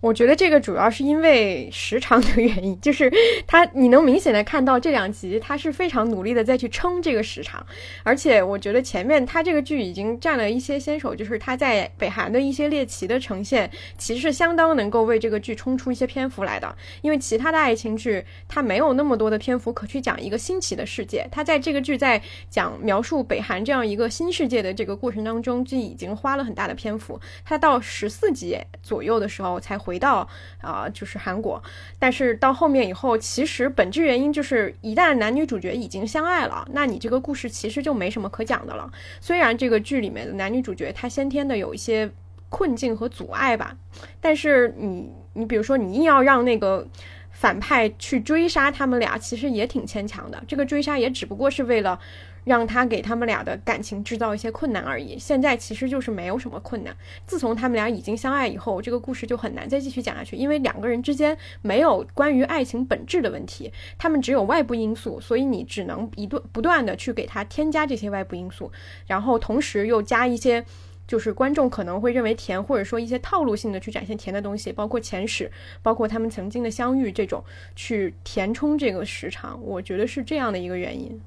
[0.00, 3.12] 我觉得这个主要是因为时长的原因，就是
[3.48, 7.66] 他你能明显的看到这两集他是非常努力的再去撑这个时长，
[8.04, 16.76] 而且我觉得前面他这个剧已经占了一些先手，就是他在北韩的一些猎奇的呈现，其实相当能够为这个剧冲出一些篇幅来的。
[17.02, 27.20] 因为其他的爱情剧它没有那么多的篇幅可去讲一个新奇的世界，他在这个剧在讲描述北韩这样一个新世界的这个过程当中，就已经花了很大的篇幅。
[27.44, 29.76] 他到十四集左右的时候才。
[29.88, 30.28] 回到
[30.60, 31.62] 啊，就是韩国，
[31.98, 38.92] 但是到后面以后，其实本质原因就是，一旦男女主角已经相爱了，那你这个故事其实就没什么可讲的了。
[39.18, 42.10] 虽然这个剧里面的男女主角他先天的有一些
[42.50, 43.74] 困境和阻碍吧，
[44.20, 46.86] 但是你你比如说你硬要让那个
[47.30, 50.44] 反派去追杀他们俩，其实也挺牵强的。
[50.46, 51.98] 这个追杀也只不过是为了。
[52.48, 55.16] 让他给他们俩的感情制造一些困难而已。
[55.16, 56.96] 现在其实就是没有什么困难。
[57.26, 68.72] 自从他们俩已经相爱以后，这个故事就很难再继续讲下去，因为两个人之间没有关于爱情本质的问题，他们只有外部因素，所以你只能一段不断的去给他添加这些外部因素，
[69.06, 70.64] 然后同时又加一些
[71.06, 75.50] 就是观众可能会认为甜，或者说一些套路性的去展现甜的东西，包括前史，
[75.82, 77.44] 包括他们曾经的相遇这种，
[77.76, 79.58] 去填充这个时长。
[79.62, 81.20] 我觉得是这样的一个原因。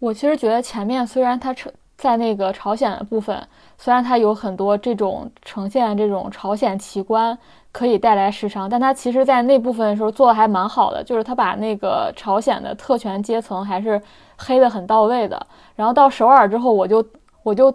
[0.00, 7.38] 我其实觉得前面虽然它朝在那个朝鲜的部分，虽然它有很多这种呈现这种朝鲜奇观
[7.70, 14.00] 可以带来时长，但它其实在那部分的时候做的还蛮好的，就是他把那个朝鲜的特权阶层还是
[14.38, 15.46] 黑的很到位的。
[15.76, 17.04] 然后到首尔之后，我就
[17.42, 17.72] 我就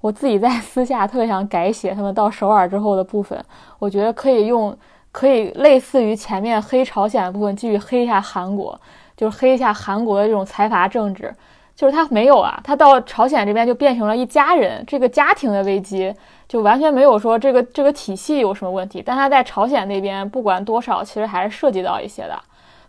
[0.00, 3.38] 我自己在 私下特别想改写他们到首尔之后的部分，
[3.78, 4.74] 我觉得可以用
[5.12, 8.80] 可以类似于前面黑朝鲜的部分继续黑一下韩国，
[9.14, 11.34] 就是黑一下韩国的这种财阀政治。
[11.78, 16.12] 就是他没有啊，他到朝鲜这边就变成了一家人，这个家庭的危机
[16.48, 19.00] 就完全没有说这个这个体系有什么问题。
[19.00, 22.36] 但他在朝鲜那边不管多少，其实还是涉及到一些的。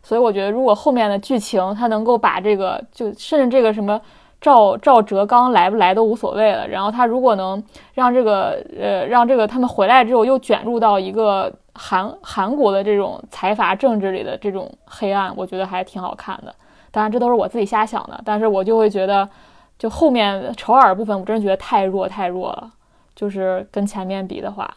[0.02, 4.02] 所以我觉得，如果后面的剧情他能够把这个，就甚至这个什么
[4.42, 6.68] 赵赵哲刚来不来都无所谓了。
[6.68, 16.56] 然后他如果能让这个呃让这个他们回来之后又卷入到一个韩韩国的这种财阀政治里的这种黑暗，我觉得还挺好看的。
[16.92, 19.30] 当然，这都是我自己瞎想的，但是我就会觉得，
[19.78, 22.72] 就后面丑耳部分，我真的觉得太弱太弱了，
[23.16, 24.70] 就是跟前面比的话，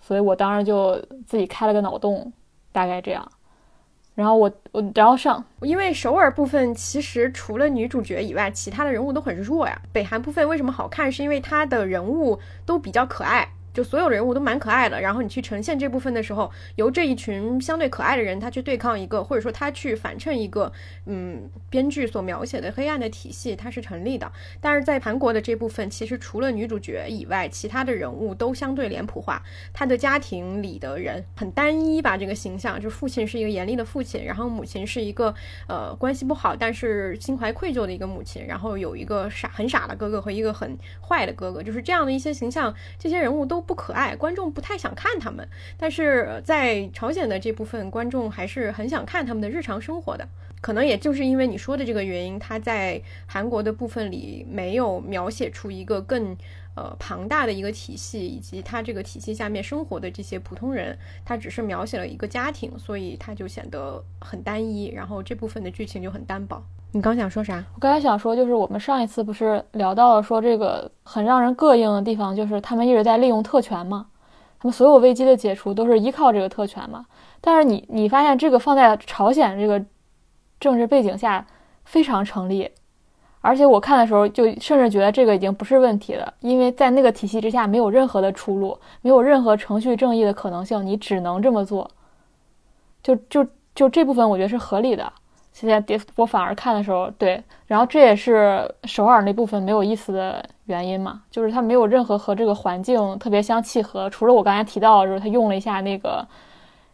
[0.00, 2.32] 所以我当时就自己开了个脑洞，
[2.72, 3.26] 大概这样。
[4.14, 9.80] 然后我我然后上，因为首尔部分其实除了女主角以外，其他的人物都很弱呀。
[9.92, 11.10] 北韩部分为什么好看？
[11.12, 13.48] 是因为它的人物都比较可爱。
[13.78, 20.72] 就所有人物都蛮可爱的，然后你去呈现这部分的时候，由这一群相对可爱的人，他去对抗一个，或者说他去反衬一个，
[21.06, 24.32] 嗯，编剧所描写的黑暗的体系，它是成立的。
[24.60, 29.40] 但是在韩国的这部分，其实除了女主角以外，其他的人物都相对脸谱化。
[29.72, 35.32] 他的家庭里的人很单一吧，这个形象，就父亲是一个严厉的父亲，然后母亲是一个
[35.68, 43.67] 呃关系不好，但是心怀愧疚的一个母亲，然后有一个傻很傻的哥哥和一个很坏的哥哥，就是这样的一些形象，这些人物都。
[43.68, 45.46] 不可爱，观众不太想看他们。
[45.76, 50.26] 但是在朝鲜的这部分观众还是很想看他们的日常生活的。
[50.60, 56.36] 可能也就是因为你说的这个原因，它在韩国的部分里没有描写出一个更
[56.74, 66.66] 呃庞大的一个体系，以及它这个体系下面生活的这些普通人，它只是描写了一个家庭，所以它就显得很单一，然后这部分的剧情就很单薄。
[66.92, 67.62] 你刚想说啥？
[67.74, 74.06] 我刚才想说，就是我们上一次不是聊到了说这个很让人膈应的地方，就是他们一直在利用特权嘛，
[74.58, 77.04] 他们所有危机的解除都是依靠这个特权嘛。
[77.40, 79.84] 但是你你发现这个放在朝鲜这个
[80.58, 81.46] 政治背景下
[81.84, 82.70] 非常成立，
[83.42, 91.90] 而且我看的时候就甚至觉得这个已经不是问题了，因为在那个体系之下没有任何的出路，没有任何程序正义的可能性，你只能这么做。
[93.02, 95.12] 就就就这部分我觉得是合理的。
[95.58, 106.24] 现在跌，我反而看的时候，对，然后这也是首尔那部分没有意思的原因嘛，就是它没有任何和这个环境特别相契合，除了我刚才提到的时候，他用了一下那个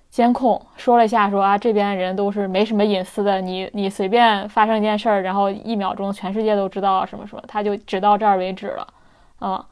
[0.08, 8.88] 监控，说了一下说啊，这边人都是没什么隐私的，你你随便发生一件事儿，然后一秒钟全世界都知道什么什么，他就只到这儿为止了，
[9.42, 9.62] 嗯。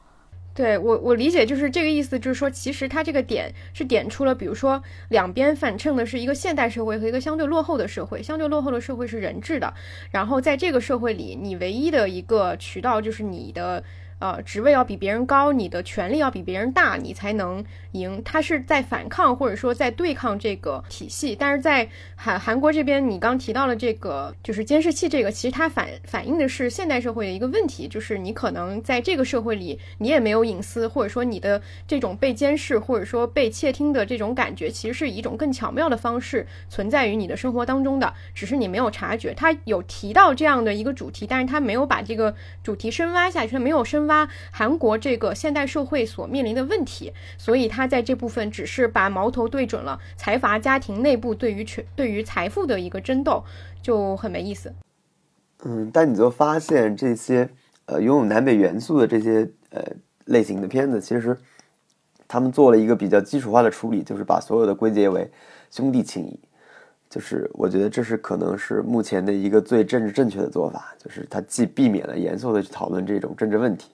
[0.53, 9.73] 对我，我理解就是这个意思，就是说，其实它这个点是点出了，比如说两边反衬的是一个现代社会和一个相对落后的社会，相对落后的社会是人治的，
[10.11, 13.83] 然后在这个社会里，你唯一的一个渠道就是你的。
[14.23, 18.21] 呃，职位要比别人高，你的权力要比别人大，你才能赢。
[18.23, 21.35] 他是在反抗或者说在对抗这个体系。
[21.35, 39.33] 但是在韩韩国这边，你刚提到了这个就是监视器，这个其实它反反映的是现代社会的一个问题，就是你可能在这个社会里，你也没有隐私，或者说你的这种被监视或者说被窃听的这种感觉，其实是以一种更巧妙的方式存在于你的生活当中的，只是你没有察觉。
[39.33, 42.33] 他有提到这样的一个主题，但是他没有把这个
[42.63, 44.12] 主题深挖下去，他没有深挖。
[44.13, 53.43] 他韩国这个现代社会所面临的问题，所以他在这部分只是把矛头对准了财阀家庭内部对于权、对于财富的一个争斗，
[53.81, 54.71] 就很没意思。
[55.65, 57.49] 嗯，但你就发现这些
[57.85, 59.81] 呃拥有南北元素的这些呃
[60.25, 61.35] 类型的片子，其实
[62.27, 65.27] 他们做了一个比较基础化的处理，就是把所有的归结为
[65.71, 66.39] 兄弟情谊。
[67.09, 73.91] 就是我觉得这是可能是目前的一个最政治正确的做法，就是它既避免了严肃的去讨论这种政治问题。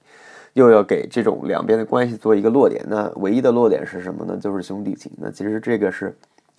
[0.60, 4.38] 又要给这种两边的关系做一个落点，那唯一的落点是什么呢？
[4.38, 5.10] 就是兄弟情。
[5.18, 6.16] 那其实这个是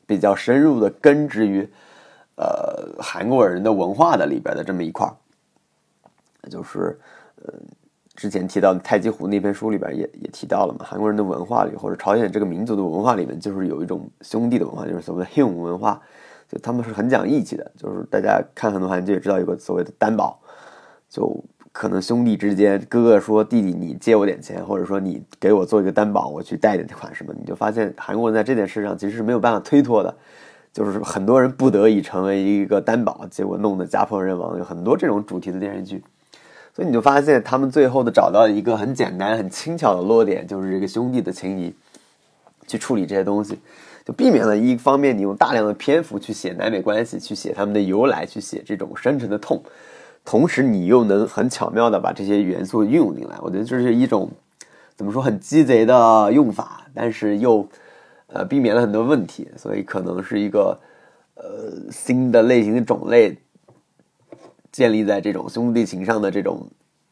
[0.06, 1.68] 比较深入的根植于
[2.36, 5.12] 呃韩国人的文化的里边的这么一块儿。
[6.48, 6.98] 就是
[7.44, 7.52] 呃
[8.16, 16.00] 之前提到的《太极湖》那篇书里边也也提到了嘛，韩国人的文化里或者朝鲜这个民族的文化里面，就是有一种兄弟的文化，就是所谓的 him 文化，
[16.48, 17.70] 就他们是很讲义气的。
[17.76, 20.40] 就是大家看很多韩剧也知道有个所谓的担保，
[21.08, 21.44] 就。
[21.72, 30.12] 可能兄弟之间，哥哥说弟弟你借我点钱，或者说你给我做一个担保，我去贷点款什么，你就发现韩国人在这件事上其实是没有办法推脱的，
[30.72, 36.02] 就是很多人不得已成为一个担保，结果弄得家破人亡，有很多这种主题的电视剧，
[36.74, 41.72] 所以你就发现他们最后的找到一个很简单、很轻巧的落点，就是这个兄弟的情谊，
[42.66, 43.56] 去处理这些东西，
[44.04, 49.62] 就避免了一方面你用大量的篇幅去写南北关系，去写他们的由来，去写这种深沉的痛。
[50.22, 54.30] 同时，你又能很巧妙的把这些元素运用进来，我觉得这是一种
[54.94, 57.66] 怎么说很鸡贼的用法，但是又
[58.28, 60.78] 呃避免了很多问题，所以可能是一个
[61.34, 61.42] 呃
[61.90, 63.36] 新的类型的种类
[64.70, 66.64] 建立在这种兄弟情上的这种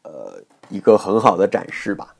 [0.03, 0.35] 呃
[0.69, 2.15] 一个很好的展示吧。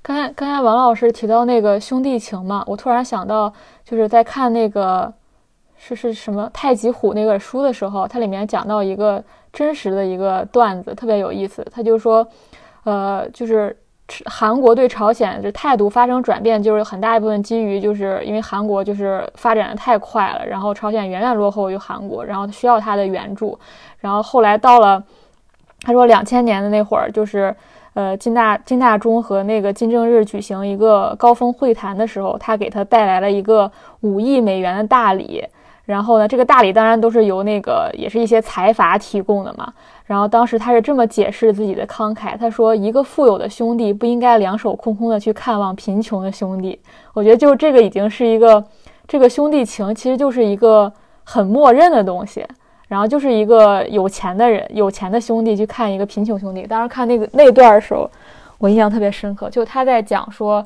[0.00, 3.52] 刚才刚才王老师提到那个兄弟情嘛，我突然想到，
[3.84, 5.12] 就是在看那个
[5.76, 9.22] 是是什么太极虎那个书的时候，它里面讲到一个。
[9.52, 12.26] 真实的一个段子特别有意思，他就说，
[12.84, 13.76] 呃，就是
[14.26, 23.58] 韩国对朝鲜这态度发生转变，就是很大一部分基于就是因为韩国就是发展的太快了，然后朝鲜远远落后于韩国，然后需要他的援助，
[23.98, 25.02] 然后后来到了
[25.82, 27.54] 他说两千年的那会儿，就是
[27.94, 35.44] 呃金大金大中和那个金正日举行一个高峰会谈的时候，他给他带来了一个五亿美元的大礼。
[35.88, 39.72] 然后呢，这个大礼当然都是由那个也是一些财阀提供的嘛。
[40.04, 46.78] 然后当时他是这么解释自己的慷慨，他说：“一个富有的兄弟不应该两手空空的去看望贫穷的兄弟。”
[47.14, 48.62] 我觉得就这个已经是一个
[49.06, 50.92] 这个兄弟情，其实就是一个
[51.24, 52.46] 很默认的东西。
[52.86, 56.66] 然后就是一个有钱的人、有钱的兄弟去看一个贫穷兄弟。
[56.66, 58.10] 当时看那个那段的时候，
[58.58, 60.62] 我印象特别深刻，就他在讲说，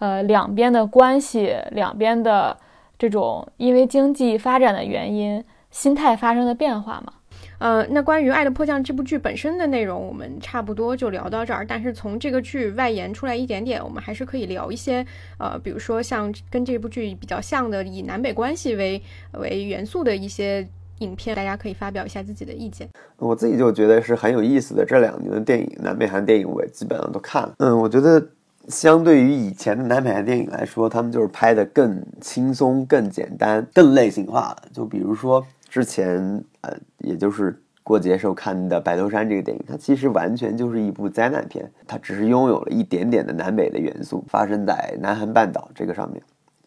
[0.00, 2.54] 呃，两边的关系，两边的。
[2.98, 7.12] 这种因为经济发展的原因，心态发生的变化嘛？
[7.58, 11.64] 呃，那关于《爱的迫降》这部剧本身的内容，我们差不多就聊到这儿。
[11.66, 15.04] 但是从这个剧外延出来一点点，我们还是可以聊一些，
[15.38, 19.00] 呃，比如说像跟这部剧比较像的，以南北关系为
[19.38, 20.66] 为元素的一些
[20.98, 22.86] 影片，大家可以发表一下自己的意见。
[23.18, 24.84] 我自己就觉得是很有意思的。
[24.84, 27.54] 这两年的电影，南北韩电影我也基本上都看了。
[27.58, 28.22] 嗯，我觉得
[28.68, 34.62] 相对于以前的南北韩电影来说，他们就是拍的更轻松、更简单、更类型化了。
[34.72, 46.22] 就比如说之前，呃，也就是过节时候看的《白头山》这个电影，它其实完全就是一部灾难片，它只是拥有了一点点的南北的元素，发生在南韩半岛这个上面。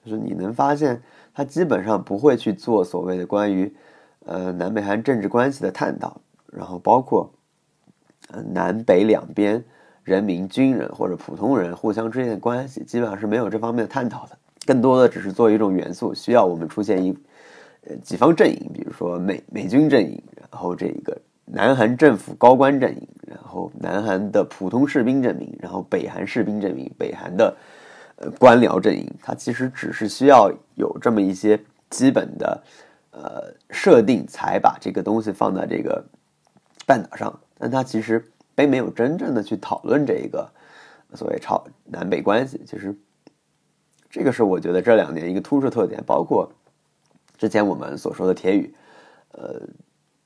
[0.06, 1.02] 就是你能发现，
[1.34, 3.74] 它基本上不会去做所谓的关于。
[4.26, 6.22] 呃，南北韩政治关系的探讨，
[6.52, 7.32] 然后包括，
[8.30, 9.64] 呃，南北两边
[10.10, 14.36] 人民、军人或者普通人互相之间的关系，基本上是没有这方面的探讨的。
[14.66, 17.16] 更多的只是作为一种元素，需要我们出现一，
[17.88, 27.56] 呃，几方阵营，比如说美美军阵营，然后这个南韩政府高官阵营，然后南韩的普通士兵阵营，然后北韩士兵阵营，北韩的
[28.16, 29.08] 呃官僚阵营。
[29.22, 32.64] 它其实只是需要有这么一些基本的。
[33.12, 36.02] 呃，设定才把这个东西放在这个
[36.86, 38.24] 半岛上，但它其实
[38.60, 40.50] 并没有真正的去讨论这个
[41.14, 42.62] 所谓朝南北关系。
[42.66, 42.94] 其实
[44.10, 46.52] 这个是我觉得这两年一个突出特点，包括
[47.38, 48.74] 之前我们所说的铁宇，
[49.32, 49.62] 呃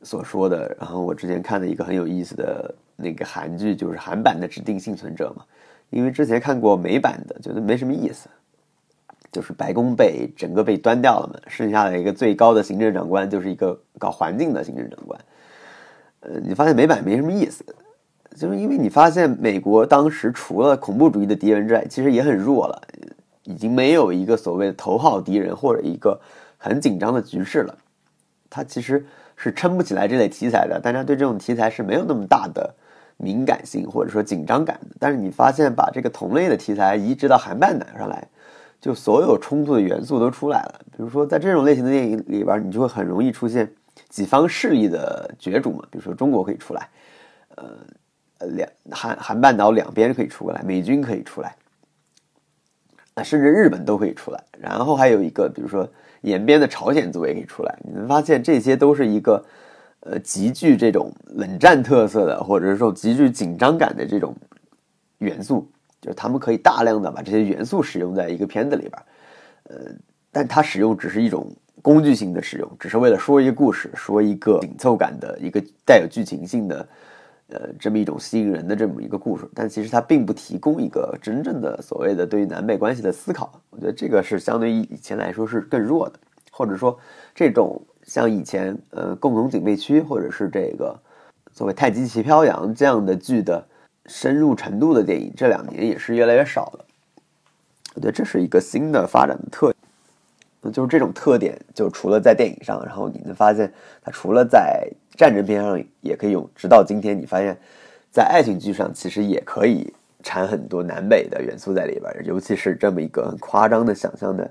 [0.01, 5.45] 所说的，然后我之前看的一个很有意思的那个韩剧，就是韩版的《指定幸存者》嘛，
[5.91, 8.27] 因为之前看过美版的，觉得没什么意思。
[9.31, 15.19] 就是白宫被整个被端掉了嘛，剩下的一个最高的行政长官就是一个搞环境的行政长官。
[16.19, 17.65] 呃，你发现美版没什么意思，
[18.35, 22.81] 就是因为你发现美国当时除了恐怖主义的敌人之外，其实也很弱了，
[23.43, 26.19] 已经没有一个所谓的头号敌人或者一个
[26.57, 27.77] 很紧张的局势了。
[28.49, 29.05] 它其实
[29.35, 32.73] 是撑不起来这类题材的，大家对这种题材是没有那么大的
[33.17, 34.95] 敏感性或者说紧张感的。
[34.99, 38.27] 但是你发现把这个同类的题材移植到韩半岛上来。
[38.81, 43.73] 就所有冲突的元素都出来了，比如说在这种类型的电影里边，你就会很容易出现
[44.09, 45.85] 几方势力的角逐嘛。
[45.89, 46.89] 比如说中国可以出来，
[47.55, 47.77] 呃，
[48.51, 51.55] 两韩韩半岛两边可以出来，美军可以出来，
[53.15, 54.43] 啊，甚至日本都可以出来。
[54.59, 55.87] 然后还有一个，比如说
[56.21, 57.77] 延边的朝鲜族也可以出来。
[57.83, 59.43] 你们发现这些都是一个
[60.01, 64.35] 呃极具这种冷战特色的，或者说极具紧张感的这种
[65.19, 65.69] 元素。
[66.01, 69.03] 就是他们可以大量的把这些元素使用在一个片子里边，
[69.69, 69.89] 呃，
[70.33, 71.49] 但它使用只是一种
[71.81, 76.85] 工具性的使用，只是为了说一个故事，说一个紧凑感的一个带有剧情性的，
[77.53, 79.47] 呃，这么一种吸引人的这么一个故事。
[79.53, 83.61] 但其实它并不提供一个真正的所谓的对于南北关系的思考。
[83.69, 86.19] 我觉得这个是相对于以前来说是更弱的，
[86.51, 86.99] 或者说
[87.33, 90.99] 这种像以前呃共同警备区或者是这个
[91.51, 93.65] 所谓太极旗飘扬这样的剧的。
[94.07, 96.85] 深入程度的电影这两年也是越来越少了，
[97.95, 99.73] 我觉得这是一个新的发展的特，
[100.73, 107.57] 就是这种特点，就除了在电影上，然后你能发现它除了在战争片上也可以用，直到今天你发现，
[108.11, 114.49] 在爱情剧上其实也可以掺很多南北的元素在里边，尤其是这么一个很夸张的想象的，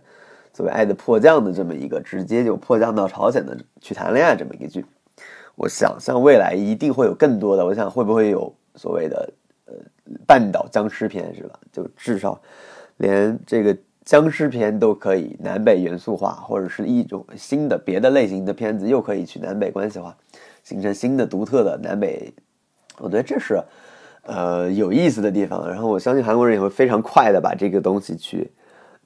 [0.53, 4.85] 作为《爱的迫降》的这么一个直接就迫降到朝鲜的去谈恋爱这么一个剧，
[5.55, 9.33] 我想象未来一定会有更多的，我想会不会有所谓的
[9.67, 9.75] 呃。
[10.27, 11.59] 半岛僵尸片是吧？
[11.73, 12.39] 就至少，
[12.99, 20.15] 连这个僵尸片都可以南北元素化，或者是一种新的别的类型的片子又可以去南北关系化，
[20.63, 22.33] 形成新的独特的南北。
[22.99, 23.63] 我觉得这是，
[24.23, 25.69] 呃，有意思的地方。
[25.69, 28.51] 然后我相信韩国人也会非常快的把这个东西去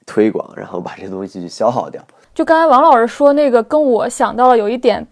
[0.05, 2.01] 推广，然后把这东西去消耗掉。
[2.33, 5.05] 就刚才王老师说那个，跟我想到了有一点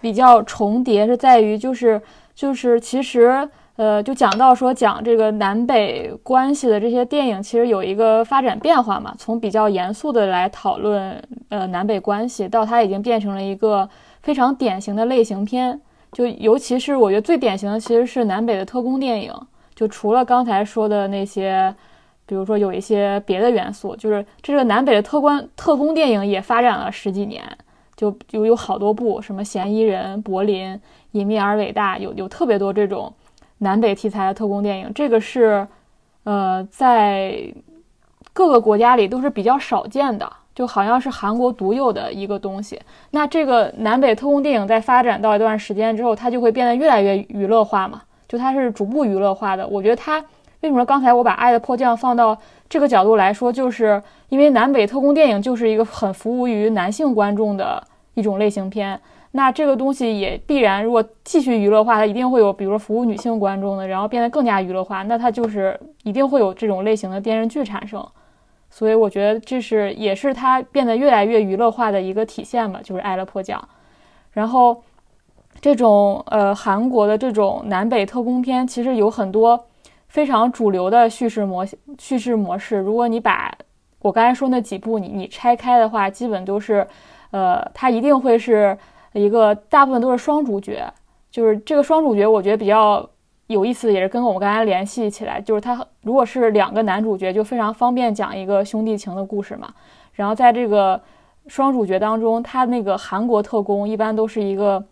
[0.00, 2.00] 比较重叠，是在于就是
[2.34, 3.48] 就是其实。
[3.76, 9.14] 呃，就讲到说讲这个南北关系的这些电影，其实有一个发展变化嘛。
[9.18, 13.86] 从比较严肃的来讨论呃南北关系，到它已经变成了一个
[14.26, 15.80] 非常典型的类型片。
[16.10, 19.32] 就尤其是我觉得最典型的其实是南北的特工电影。
[19.72, 21.72] 就除了刚才说的那些，
[22.26, 27.40] 比如说有一些别的元素，就是这个南北的特关特工电影也发展了十几年，
[27.94, 30.80] 就有有好多部，什么嫌疑人、柏林、
[31.12, 33.12] 隐秘而伟大，有有特别多这种。
[33.58, 35.66] 南北题材的特工电影，这个是，
[36.24, 37.54] 呃，在
[38.32, 42.80] 各个国家里都是比较少见的，就好像是韩国独有的一个东西。
[43.10, 48.00] 那这个南北特工电影在发展到一段时间之后，它就会变得越来越娱乐化嘛？
[48.26, 49.68] 就它是逐步娱乐化的。
[49.68, 50.18] 我觉得它
[50.62, 52.36] 为什么刚才我把《爱的迫降》放到
[52.70, 58.98] 这个角度来说，就是因为南北特工电影就是一个很服务于男性观众的一种类型片。
[59.32, 68.02] 那这个东西也必然，如果继续娱乐化，它一定会有，比如说服务女性观众的，然后变得更加娱乐化，那它就是一定会有这种类型的电视剧产生。
[68.76, 73.58] 所以我觉得这是也是它变得越来越娱乐化的一个体现吧，就是《爱了破奖》。
[74.32, 74.82] 然后
[75.62, 79.58] 这种呃韩国的这种南北特工片，其实有很多
[80.08, 81.66] 非常主流的叙事模
[81.98, 82.76] 叙事模式。
[82.76, 83.50] 如果你把
[84.00, 86.86] 我刚才说那几部你你拆开的话，基本都是，
[87.30, 88.76] 呃，它一定会是
[89.14, 90.84] 一个大部分都是双主角。
[91.30, 93.08] 就是这个双主角，我觉得比较
[93.48, 99.72] 有意思，也是跟我们刚才联系起来，就是他如果是两个男主角，就非常方便讲一个兄弟情的故事嘛。
[100.14, 101.00] 然后在这个
[101.46, 104.84] 双主角当中，他那个韩国特工一般都是一个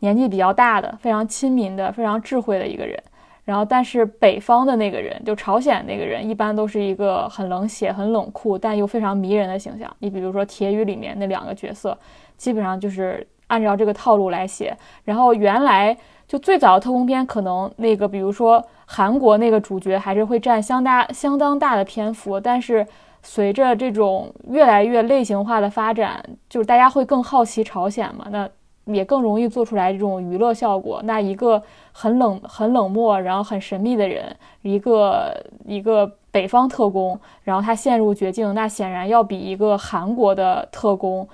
[0.00, 3.02] 年纪比较大的、非常亲民的、非常智慧的一个人。
[3.44, 9.94] 然后，但是北方的那个人，就朝鲜那个人，一般都是一个很冷血、很冷酷，但又非常迷人的形象。
[9.98, 11.98] 你比如说《铁雨》里面那两个角色，
[12.38, 14.74] 基本上就是按照这个套路来写。
[15.04, 15.94] 然后原来
[16.26, 22.86] 就最早的特工片，可能那个比如说韩国那个主角还是会占相大相当大的篇幅，但是。
[23.26, 28.46] 随着这种越来越类型化的发展，就是大家会更好奇朝鲜嘛，那
[28.84, 31.00] 也更容易做出来这种娱乐效果。
[31.04, 41.26] 那一个很冷、很冷漠，然后很神秘的人，一个一个北方特工，然后他陷入绝境，那显然要比一个韩国的特工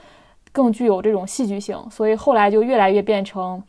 [0.52, 1.76] 更具有这种戏剧性。
[1.90, 3.60] 所以后来就越来越变成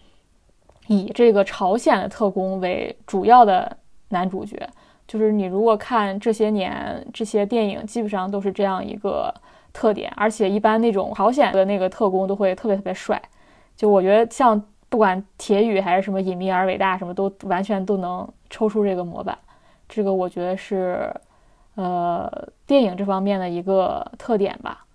[0.92, 3.78] 以这个朝鲜的特工为主要的
[4.10, 4.70] 男主角。
[5.08, 9.34] 就是你如果看这些年这些电影，基本上都是这样一个
[9.74, 13.22] 特点，而且一般那种朝鲜的那个特工都会特别特别帅。
[13.76, 19.38] 就我觉得像不管铁宇还是什么隐秘而伟大，什么都完全都能抽出这个模板。
[19.89, 21.14] 这个我觉得是，
[21.76, 22.30] 呃，
[22.66, 24.86] 电影这方面的一个特点吧。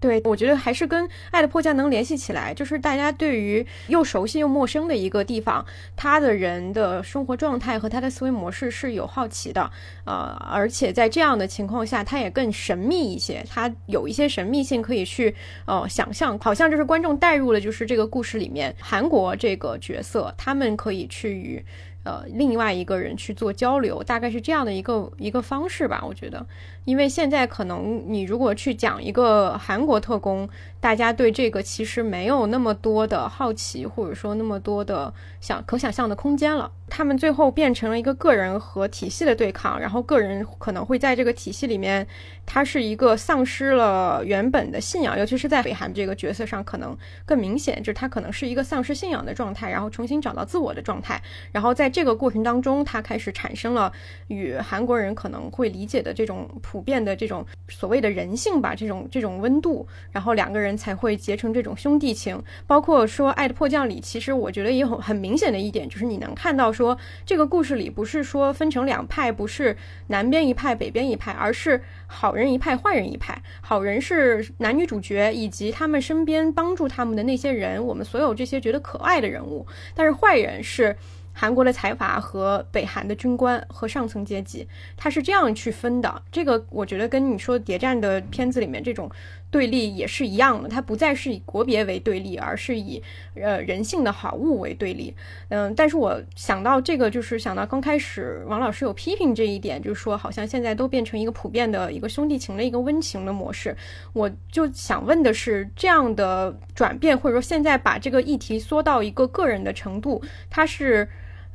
[0.00, 5.64] 对，我觉得还是跟《爱的迫降》能联系起来，就是大家对于又熟悉又陌生的一个地方，
[5.96, 9.68] 他的人的生活状态和他的思维模式是有好奇的，
[10.04, 15.34] 呃，而且在这样的情况下，他也更神秘一些，他有一些神秘性可以去
[15.66, 21.64] 呃想象，好像就是观众带入了就是这个故事里面韩国这个角色，他们可以去与。
[22.04, 26.02] 呃，另外一个人去做交流，大概是这样的一个一个方式吧。
[26.06, 26.46] 我觉得，
[26.88, 30.48] 因为现在可能你如果去讲一个韩国特工，
[30.80, 36.72] 大家对这个其实没有那么多的好奇，或者说那么多的想可想象的空间了。
[36.90, 42.06] 他们最后变成了一个个人和体系的对抗，然后个人可能会在这个体系里面，
[42.46, 51.20] 他是一个丧失了原本的信仰，尤其是在北韩这个角色上，可能更明显，就是他可能是一个丧失信仰的状态，然后重新找到自我的状态，
[51.52, 53.92] 然后在这个过程当中，他开始产生了
[54.28, 62.40] 与韩国人可能会理解的这种普普遍的这种所谓的人性吧，这种这种温度，然后两个人才会结成这种兄弟情。
[62.68, 66.72] 包括说《爱的迫降》里，其实我觉得也有很明显的一点，就是你能看到。
[66.72, 69.76] 说这个故事里不是说分成两派，不是
[70.06, 73.42] 南边一派、北边一派，而是好人一派、坏人一派。
[73.60, 79.66] 好人是男女主角以及他们身边帮助他们的那些人，我们所有这些觉得可爱的人物。
[79.96, 80.96] 但是坏人是。
[81.40, 84.66] 韩国的财阀和北韩的军官和上层阶级，
[84.96, 86.20] 他是这样去分的。
[86.32, 89.08] 这个我觉得跟你说谍战的片子里面这种
[89.48, 93.00] 对立也是一样的，它不再是以国别为对立，而是以
[93.36, 95.14] 呃人性的好恶为对立。
[95.48, 103.76] 嗯，但是我想到这个，就是想到刚开始王老师有批评这一点，就是说好像现在都变成一个普遍的一个兄弟情的一个温情的模式。
[104.12, 110.20] 我就想问的是，这样的转变，或者说现在把这个议题缩到一个个人的程度，
[110.50, 111.08] 它是？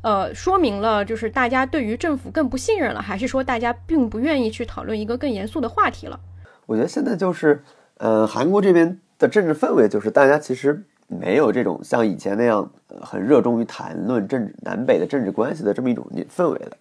[0.04, 6.20] 呃，说明了就是大家对于政府更不信任了，还是说大家并不愿意去讨论一个更严肃的话题了？
[6.66, 7.64] 我觉得现在就是，
[8.00, 12.70] 呃，韩国这边的政治氛围就是大家其实没有这种像以前那样
[13.02, 16.76] 很热衷于谈论政治南北的政治关系的这么一种氛围了。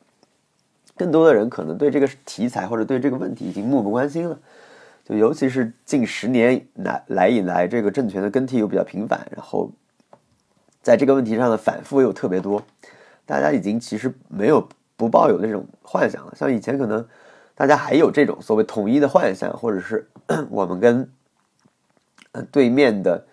[0.96, 4.36] 更多的人可能对这个题材或者对这个问题已经漠不关心了。
[5.04, 9.70] 就尤其是近十年来来以来，这个政权的更替又比较频繁，然后
[10.82, 12.62] 在这个问题上的反复又特别多。
[13.24, 17.06] 大家已经其实没有不抱有那种幻想了，像以前可能
[17.54, 20.08] 大家还有这种所谓统一的幻想，或者是
[20.50, 21.08] 我们跟
[22.50, 23.24] 对面的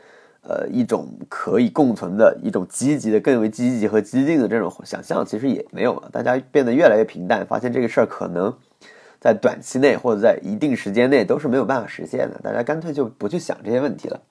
[0.42, 6.10] 呃一种可以共存的一种积极的、更为积极和激进的这种想象，其实也没有了。
[6.12, 8.54] 大家变得越来越平淡，发现这个事儿可能
[9.20, 14.22] 在短期内或者在一定时间内都是没有办法实现的，大家干脆就不去想这些问题了。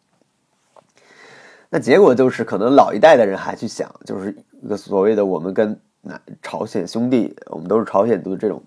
[1.70, 4.34] 那结果就是，可能老一代的人还去想，就是
[4.76, 8.62] 所谓的我们跟那朝鲜兄弟，我们都是朝鲜族的这种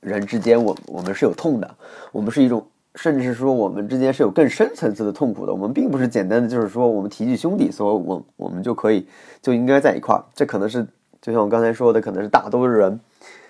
[0.00, 1.76] 人之间，我我们是有痛的，
[2.12, 5.52] 我们是一种，甚至是说我们之间是有更深层次的痛苦的。
[5.52, 9.06] 我们并不是简单的就是说我们提起兄弟，所以我我们就可以
[9.40, 10.24] 就应该在一块儿。
[10.34, 10.86] 这可能是
[11.20, 13.00] 就像我刚才说的，可能是大多数人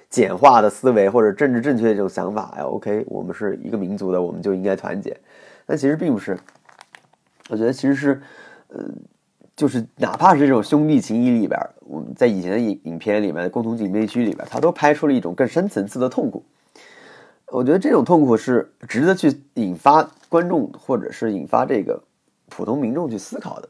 [0.09, 2.55] 简化的思维或者政治正确的这种想法。
[2.57, 5.17] 哎，OK，我们是一个民族的，我们就应该团结。
[5.67, 6.39] 但其实并不是。
[7.51, 8.23] 我觉得其实是，
[8.69, 8.83] 呃，
[9.57, 16.45] 就是哪怕是这种兄弟情谊里边，我们在以前的影影片里面，共同警备区里边，他都拍出了一种更深层次的痛苦。
[17.49, 22.03] 我觉得这种痛苦是值得去引发观众或者是引发这个
[22.49, 23.69] 普通民众去思考的。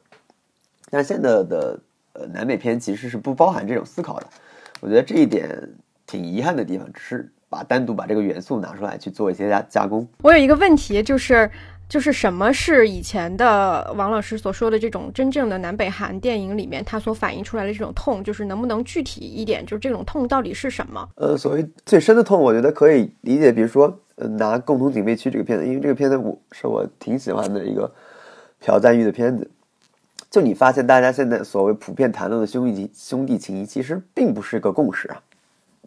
[0.88, 1.78] 但现在的
[2.14, 4.26] 呃南北片其实是不包含这种思考的。
[4.80, 5.68] 我觉得这一点
[6.06, 10.06] 挺遗憾的地方，只是把单独把这个元素拿出来去做一些加加工。
[10.22, 11.50] 我有一个问题，就是
[11.88, 19.64] 就是什么是以前的王老师所说的这种真正的南北韩电影里面，它所反映出来的这种痛，就是能不能具体一点？
[19.64, 21.08] 就是这种痛到底是什么？
[21.16, 27.92] 呃，所谓最深的痛，我觉得可以理解，比如说，呃，拿《共同警备区》这个片子，因为这个片子我是我挺喜欢的一个
[28.60, 29.48] 朴赞玉的片子。
[30.30, 35.22] 就你发现，大家现在所谓普遍谈论的兄弟兄弟情谊，其实并不是一个共识啊。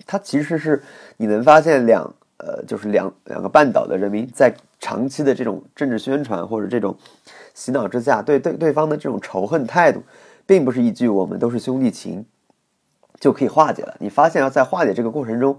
[0.05, 0.81] 它其实是
[1.17, 6.97] 你能发现两呃，就是两两个半岛的人民在长期的这种政治宣传或者这种
[7.53, 10.03] 洗脑之下，对对对方的这种仇恨态度，
[10.45, 12.25] 并不是一句“我们都是兄弟情”
[13.19, 13.95] 就可以化解了。
[13.99, 15.57] 你发现要在化解这个过程中，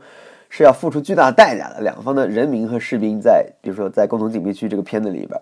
[0.49, 1.81] 是要付出巨大代价的。
[1.81, 5.41] 两方的人民和士兵在，比如说在共同警备区这个片子里边，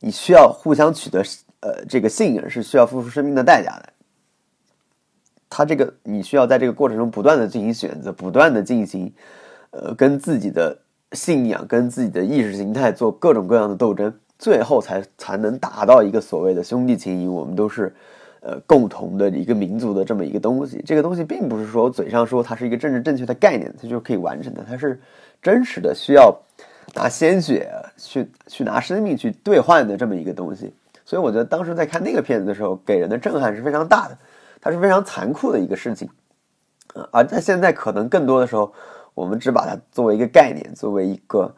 [0.00, 1.22] 你需要互相取得。
[1.62, 3.92] 呃，这个信任是需要付出生命的代价的。
[5.50, 9.12] 他这个，你需要在这个过程中不断的进行选择，不断的进行，
[9.72, 10.78] 呃，跟自己的
[11.12, 17.26] 信仰、跟自己的意识形态做各种各样的斗争，最后才才能达到一个所谓的兄弟情谊。
[17.26, 17.94] 我们都是，
[18.40, 20.82] 呃，共同的一个民族的这么一个东西。
[20.86, 24.64] 这个东西并不是说嘴上说它是一个政治正确的概念，它就可以完成的。
[24.66, 25.00] 它是
[25.42, 26.34] 真实的，需要
[26.94, 30.72] 拿鲜血去去拿生命去兑换的这么一个东西。
[31.04, 34.16] 所以我觉得当时在看那个片子的时候，给人的震撼是非常大的，
[34.60, 36.08] 它是非常残酷的一个事情，
[37.10, 38.72] 而在现在可能更多的时候，
[39.14, 41.54] 我们只把它作为一个概念，作为一个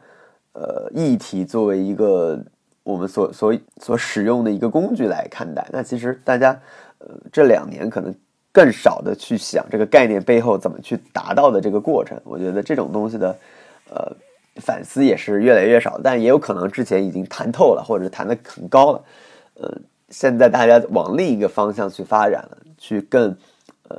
[0.53, 2.39] 呃议题，作为一个
[2.83, 5.65] 我们所所所使用的一个工具来看待。
[5.71, 6.59] 那其实大家
[6.99, 8.13] 呃这两年可能
[8.51, 12.19] 更少的去想这个概念背后怎么去达到的这个过程。
[12.23, 13.35] 我觉得这种东西的
[13.89, 14.15] 呃
[14.61, 19.03] 反思也是越来越少，但也有可能之前已经谈透了，或者谈的很高了。
[19.55, 19.71] 呃，
[20.09, 23.35] 现在大家往另一个方向去发展了，去更
[23.87, 23.97] 呃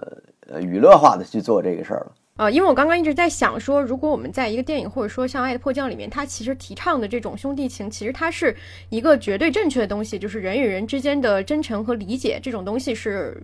[0.49, 2.13] 呃娱乐化的去做这个事儿了。
[2.37, 8.57] 呃，因为我刚刚一直在想说，如果我们在一个电影或者说像《爱的迫降》里面，它其实提倡的这种兄弟情，其实它是
[8.89, 13.41] 一个绝对正确的东西，就是人与人之间的真诚和理解这种东西是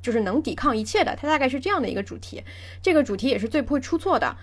[0.00, 1.14] 就是能抵抗一切的。
[1.20, 2.42] 它大概是这样的一个主题，
[2.80, 4.34] 这个主题也是最不会出错的。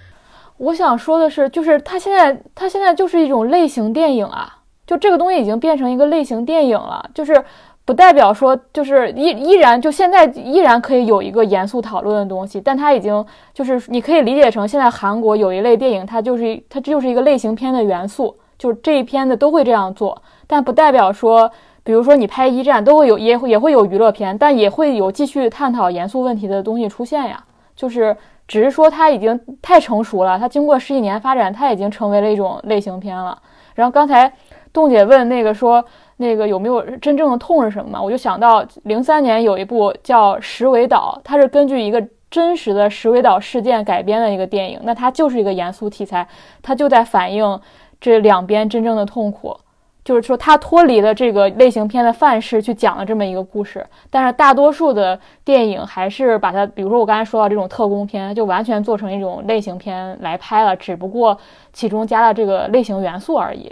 [0.58, 4.54] 我想说的是，就是它现在它现在就是一种类型电影啊。
[4.86, 7.44] 就这个东西已经变成一个类型电影了，就是
[7.88, 21.50] 不代表说就是依依然就现在依然可以有一个严肃讨论的东西，但它已经就是你可以理解成现在韩国有一类电影，它就是它就是一个类型片的元素，就是这一片子都会这样做，但不代表说，
[21.82, 27.42] 比如说你拍一战都会有也也会有娱乐片，但也会有继续探讨严肃问题的东西出现呀，
[27.74, 28.14] 就是
[28.50, 33.42] 只是说它已经太成熟了，它经过十几年发展，它已经成为了一种类型片了。
[33.76, 34.30] 然后刚才。
[34.74, 35.84] 栋姐问那个说
[36.18, 38.02] 那个有没有真正的痛是什么嘛？
[38.02, 44.80] 我就想到零三年有一部叫《石尾岛》，它是根据一个真实的石尾岛事件改编的一个电影。
[44.84, 46.28] 那它就是一个严肃题材，
[46.62, 47.60] 它就在反映
[48.02, 49.56] 这两边真正的痛苦。
[50.04, 53.86] 就是说，它脱离了这个类型片的范式去讲了这么一个故事。
[54.10, 61.38] 但是大多数的电影还是把它，比如说我刚才说到这种特工片，就完全做成一种类型片来拍了，只不过
[61.74, 63.70] 其中加了这个类型元素而已。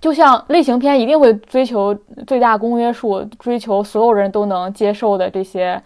[0.00, 1.94] 就像类型片一定会追求
[2.26, 5.82] 最大公约数，追求所有人都能接受的这些，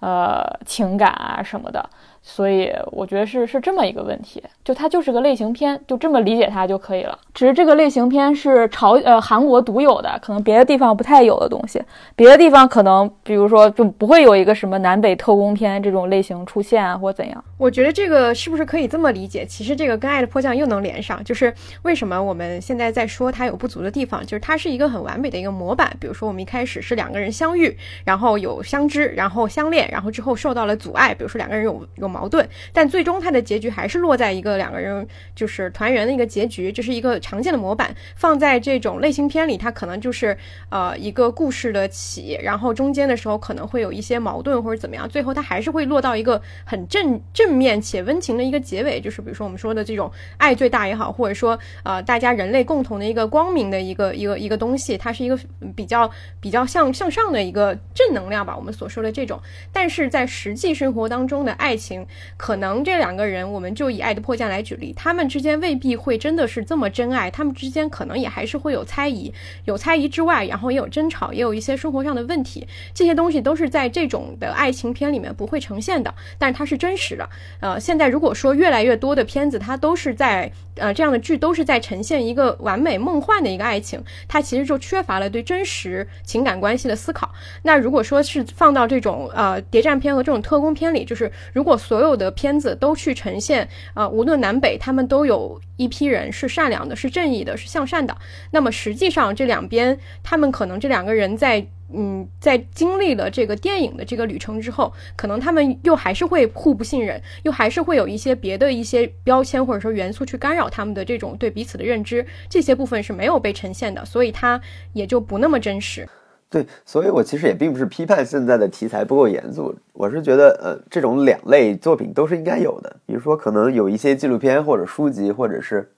[0.00, 1.88] 呃，情感啊什么的。
[2.28, 7.16] 所以我觉得是是这么一个问题，就它就是个类型片，就这么理解它就可以了。
[7.32, 11.80] 只是这个类型片是朝呃韩国独有的，可能别的地方不太有的东西，
[12.16, 17.44] 别的地方可能比如说就不会有一个什么南北特工片这种类型出现啊，或怎样。
[17.58, 19.46] 我觉得这个是不是可以这么理解？
[19.46, 25.96] 其实这个跟《爱的迫降》又能连上，就是为什么我们现在在说它有不足的地方，就是它是一个很完美的一个模板。
[26.00, 32.15] 比如说我们一开始是两个人相遇，然后有相知，然后相恋，然后之后受到了阻碍，比如说两个人有有。
[32.16, 37.94] 矛盾，但最终它的结局还是落在一个两个人就是团圆的一个结局，这是一个常见的模板。
[38.14, 40.36] 放在这种类型片里，它可能就是
[40.70, 49.00] 呃一个故事的起，然后中间的时候可能会有一些矛盾或者怎么样，最后它还是会落到一个很正正面且温情的一个结尾。
[49.00, 55.38] 就是比如说我们说的这种爱最大也好，或者说呃大家人类共同的一个光明的一个一个一个东西，它是一个
[55.74, 56.10] 比较
[56.40, 58.56] 比较向向上的一个正能量吧。
[58.56, 59.40] 我们所说的这种，
[59.72, 62.05] 但是在实际生活当中的爱情。
[62.36, 69.32] 可能这两个人，我们就以《爱的迫降》来举例，他们之间未必会真的是这么真爱，他们之间可能也还是会有猜疑，
[69.64, 77.28] 有猜疑之外，然后也有争吵，也有一些生活上的问题，这些东西都是在这种的爱情片里面不会呈现的，但是它是真实的。
[77.60, 87.30] 呃，现在如果说越来越多的片子，它都是在呃这样的剧都是在呈现一个完美梦幻的一个爱情，它其实就缺乏了对真实情感关系的思考。
[87.62, 98.16] 那如果说是放到这种呃谍战片和这种特工片里，就是如果所有的片子都去呈现，呃，无论南北，他们都有一批人是善良的，是正义的，是向善的。
[98.50, 101.66] 那么实际上这两边，他们可能这两个人在。
[101.92, 114.60] 嗯，在经历了这个电影的这个旅程之后，可能他们又还是会互不信任，又还是会有一些别的一些标签或者说元素去干扰他们的这种对彼此的认知，这些部分是没有被呈现的，所以它
[114.92, 116.08] 也就不那么真实。
[116.48, 122.96] 对，所以我其实也并不是批判现在的题材不够严肃，我是觉得，呃，这种两类作品都是应该有的。
[123.04, 125.90] 比如说，可能有一些纪录片或者书籍或者是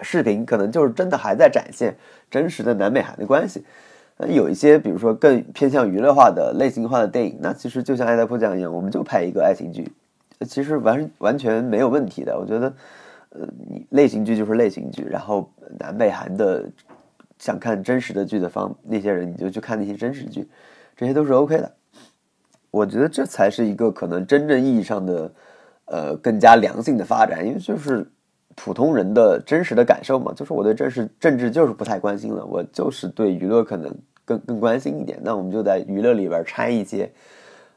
[0.00, 1.96] 视频，可能就是真的还在展现
[2.30, 3.64] 真实的南美韩的关系。
[4.20, 9.92] 那有一些，比如说更偏向娱乐化的类型化的电影，那其实就像《爱在迫降》一样，我们就拍一个爱情剧，
[10.46, 12.36] 其实完完全没有问题的。
[12.36, 12.74] 我觉得，
[13.30, 15.48] 呃，你类型剧就是类型剧，然后
[15.78, 16.68] 南北韩的
[17.38, 20.48] 想看真实的剧的方那些人，你就去看那些真实剧，
[20.96, 21.72] 这些都是 OK 的。
[22.72, 25.32] 我觉得这才是一个可能真正意义上的，
[25.84, 28.10] 呃，更加良性的发展，因为就是。
[28.60, 33.94] 普通人的真实的感受嘛，就是我对政治政治就是不太关心了，我就是对娱乐可能
[34.24, 35.16] 更更关心一点。
[35.22, 37.08] 那我们就在娱乐里边掺一些，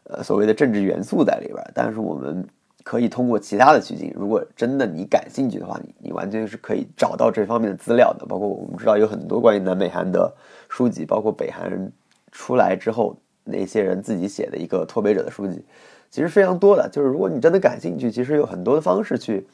[0.06, 1.64] 呃，所谓的政治元素在里边。
[1.76, 2.44] 但是我们
[2.84, 8.26] 可以通过其他的途径，如果真的你感兴趣的话，你你完全是可以找到这方面的资料的。
[8.26, 10.34] 包括我们知道有很多关于南北韩的
[10.68, 11.92] 书籍，包括北韩人
[12.32, 15.64] 出来之后那些人自己写的一个脱北者的书籍，
[16.10, 16.90] 其实非常多的。
[16.90, 19.46] 就是如果你真的感兴趣，其实有很多的方式去。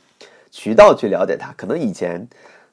[0.52, 2.28] 渠道去了解它，可能以前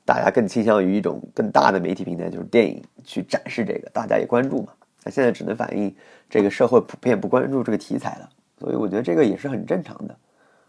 [0.05, 4.73] 大家更倾向于一种更大的媒体平台，就是电影去展示这个，大家也关注嘛。
[5.05, 5.95] 那现在只能反映
[6.29, 10.17] 这个社会普遍不关注这个题材了，所以我觉得这个也是很正常的。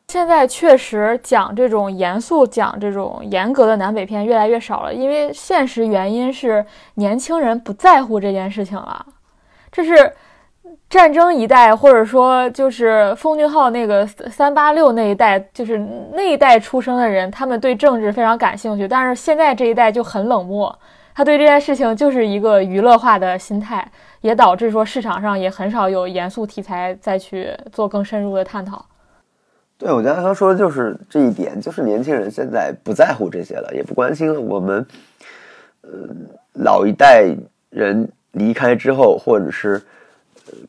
[0.07, 9.05] 现在确实讲这种严肃、讲这种严格的南北片越来越少了，因为现实原因是年轻人不在乎这件事情了，
[9.71, 10.11] 这是。
[10.95, 15.77] 战争一代，或者说就是奉俊昊那个三八六那一代，就是
[16.13, 18.87] 那一代出生的人，他们对政治非常感兴趣。
[18.87, 20.73] 但是现在这一代就很冷漠，
[21.13, 23.85] 他对这件事情就是一个娱乐化的心态，
[24.21, 28.85] 也导致说市场上也很少有严肃题材再去做更深入的探讨。
[29.77, 34.39] 对，我觉得他说的就是这一点，就是年轻人现在不在乎这些了，也不关心了。
[34.39, 34.87] 我们，
[35.81, 35.89] 呃，
[36.53, 37.35] 老一代
[37.69, 39.81] 人离开之后，或者是。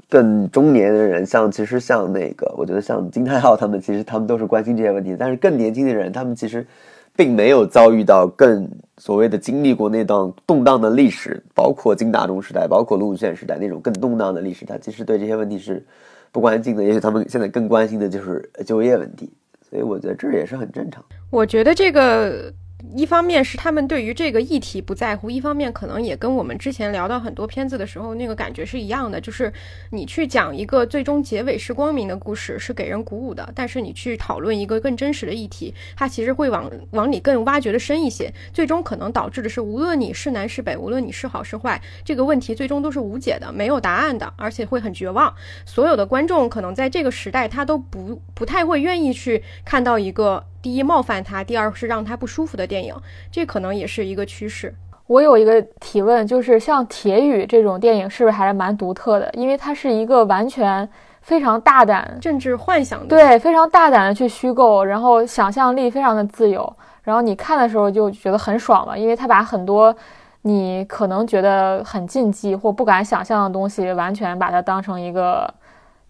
[0.09, 5.17] 更中年的人，像其实像那个，我觉得像金泰浩他们，其实他们都是关心这些问题。
[5.19, 6.67] 但是更年轻的人，他们其实
[7.15, 8.69] 并没有遭遇到更
[8.99, 14.65] 所谓的经历过那段动荡的历史，包括金大中时代，包括陆宪时代那种更动荡的历史。
[14.65, 15.85] 他其实对这些问题是
[16.33, 16.83] 不关心的。
[16.83, 19.31] 也许他们现在更关心的就是就业问题。
[19.69, 21.05] 所以我觉得这也是很正常。
[21.31, 22.53] 我觉得这个。
[22.95, 29.51] 一方面是他们对于这个议题不在乎，一方面可能也跟我们之前聊到很多片子的时候那个感觉是一样的，就是
[29.91, 45.35] 你去讲一个最终结尾是光明的故事是给人鼓舞的，但是你去讨论一个更真实的议题，它其实会往往里更挖掘的深一些，最终可能导致的是无论你是南是北，无论你是好是坏，这个问题最终都是无解的，没有答案的，而且会很绝望。
[45.65, 50.45] 所有的观众可能在这个时代他都不不太会愿意去看到一个。
[50.67, 52.93] 第一冒犯他，第二是让他不舒服的电影，
[53.31, 54.75] 这可能也是一个趋势。
[55.07, 59.31] 我有一个提问，就是像《铁雨》这种电影，是不是还是蛮独特的？
[59.35, 60.89] 因为它是一个完全
[61.21, 69.95] 非常大胆政治幻想的，对，非常大胆的去虚构，然后想象力非常的自由，然后你看的时候就觉得很爽嘛，因为它把很多
[70.43, 75.49] 你可能觉得很禁忌或不敢想象的东西，完全把它当成一个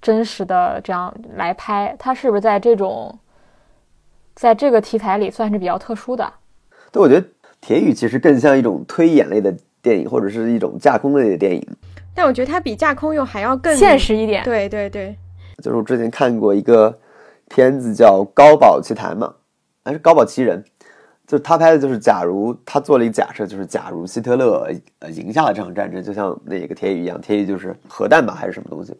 [0.00, 1.94] 真实的这样来拍。
[1.98, 3.14] 它是不是在这种？
[4.36, 6.30] 在这个题材里算是比较特殊的，
[6.92, 7.22] 对，我觉得
[7.58, 11.66] 《铁雨》其实更像一种推演类的电影，或者是一种架空类的电影。
[12.14, 14.44] 但我觉得它比架空又还要更现实一点。
[14.44, 15.16] 对对对，
[15.62, 16.98] 就是我之前看过一个
[17.48, 19.34] 片子叫《高堡奇谭》嘛，
[19.82, 20.62] 还是《高堡奇人》，
[21.26, 28.94] 就他拍的就是假如他做了一个假设，就是假如希特勒呃赢下了这场战争，就像那个铁雨一样，铁雨就是核弹吧还是什么东西？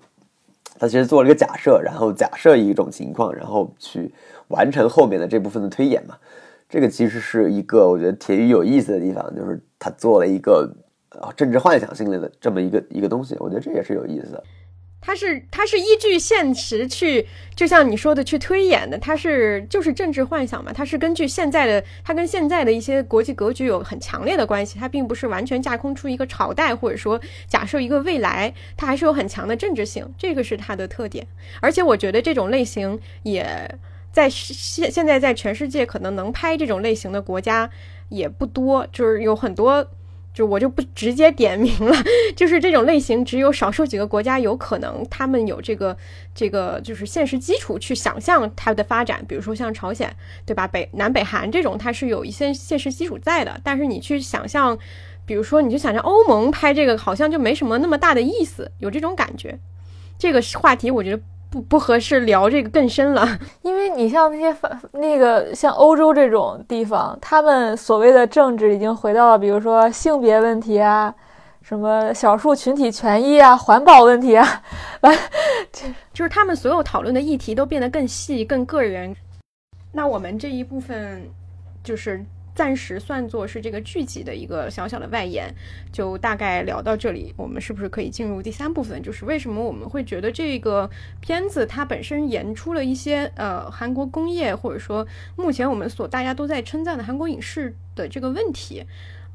[0.79, 4.11] 他其实做了一个假设，然后假设一种情况，然后去。
[4.49, 6.17] 完成后面的这部分的推演嘛，
[6.69, 10.71] 这个其实是一个我觉得铁鱼有意思的地方，就是他做了一个
[11.11, 14.43] 呃政治幻想性的这么一个一个东西，我觉得这也是有意思的。
[14.99, 17.25] 它是它是依据现实去，
[17.55, 31.25] 就像你说的去推演的，它是就是政治幻想嘛，它是根据现在的，它跟现在的一些国际格局有很强烈的关系，它并不是完全架空出一个朝代，或者说假设一个未来，它还是有很强的政治性，这个是它的特点。
[31.61, 33.47] 而且我觉得这种类型也
[34.17, 37.69] 在现现在在全世界可能能拍这种类型的国家
[38.09, 39.87] 也不多，就是有很多。
[40.33, 41.97] 就我就不直接点名了，
[42.37, 45.97] 就是这种类型，只有少数几个国家有可能，他们有这个
[46.35, 50.15] 这个就是现实基础去想象它的发展，比如说像朝鲜，
[50.45, 50.69] 对吧？
[50.69, 53.59] 北南北韩这种，它是有一些现实基础在的。
[53.65, 54.79] 但是你去想象，
[55.25, 59.59] 比如说你就想象欧盟拍这个，好像就没什么那么大的意思，有这种感觉。
[60.19, 61.23] 这个话题我觉得。
[61.57, 63.27] 不不合适聊这个更深了，
[63.63, 71.15] 因为你像那些反那个像欧洲这种地方，他们所谓的政治已经回到了，比如说性别问题啊，
[71.63, 74.63] 什么少数群体权益啊，环保问题啊，
[75.01, 75.17] 完，
[76.13, 79.15] 就是他们所有讨论的议题都变得更细、更个人。
[79.93, 81.23] 那我们这一部分
[81.83, 82.25] 就是。
[82.57, 85.55] 暂时算作是这个剧集的一个小小的外延，
[85.93, 87.35] 就大概聊到这里。
[87.37, 89.01] 我们是不是可以进入第三部分？
[89.03, 90.91] 就是为什么我们会觉得这个
[91.21, 98.83] 片子它本身演出了一些呃韩国工业，或者说目前我们所大家都在称赞的韩国影视的这个问题？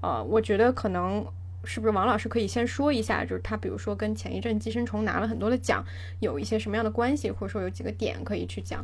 [0.02, 1.24] 呃，我觉得可能
[1.64, 5.86] 是不是王老师可以先说一下，就是他比如说跟前一阵《寄生虫》拿了很多的奖
[6.20, 8.84] 有一些什么样的关系，或者说有几个点可以去讲。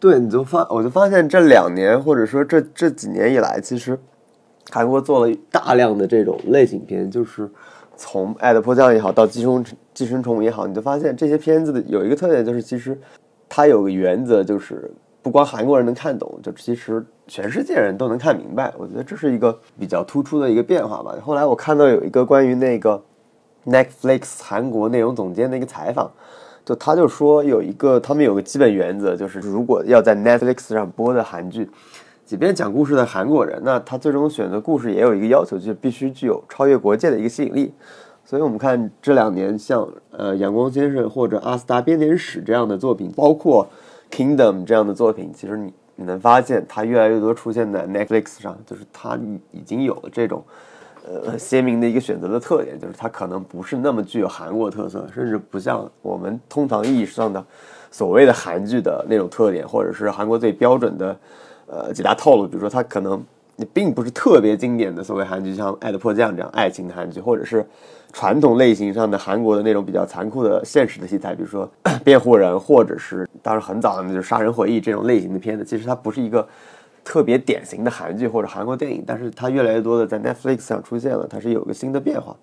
[0.00, 3.98] 对，你就发，我就发现这两年或者说这这几年以来，其实
[4.70, 7.50] 韩国做了大量的这种类型片，就是
[7.96, 12.96] 从《爱的迫降》也好，到《寄生寄生虫》也好，你就发现这些片子的有一个特点，就是其实
[13.48, 14.88] 它有个原则，就是
[15.20, 18.72] 不光韩国人能看懂，就其实全世界人都能看明白。
[18.78, 21.16] 我觉得这是一个比较突出的一个变化吧。
[21.20, 23.02] 后来我看到有一个关于那个
[23.66, 26.08] Netflix 韩国内容总监的一个采访。
[26.68, 31.70] 就他就说有一个，他们有个基本原则，就是如果要在 Netflix 上播的韩剧，
[32.26, 37.72] 即便讲故事的韩国人，那他最终选择故事也有一个要求，就是必须具有超越国界的一个吸引力。
[38.22, 43.66] 所以，我们看这两年像呃《阳光先生》或者《阿斯达编年史》这样的作品，包括
[44.14, 49.18] 《Kingdom》这样的作品，其实你你能发现，它越来越多出现在 Netflix 上，就是它
[49.52, 50.44] 已经有了这种。
[51.24, 57.42] 呃，鲜明的一个选择的特点就是它可能不是那么具有韩国特色，甚至不像我们通常意义上的
[57.90, 61.16] 所谓的韩剧的那种特点，或者是韩国最标准的
[61.66, 62.46] 呃几大套路。
[62.46, 63.24] 比如说，它可能
[63.72, 67.66] 并不是特别经典的所谓韩剧，像《爱的迫降》这样爱情的韩剧，或者是
[68.12, 71.66] 传统类型上的韩国的那种比较残酷的现实的题材，比如说
[72.04, 75.64] 《辩护人》，或者是当然很早的那就是《杀人回忆》这种类型的片子。
[75.64, 76.46] 其实它不是一个。
[77.04, 82.36] 特别典型的韩剧或者韩国电影，但是它越来越多的在 Netflix 上出现了，它是有个新的变化，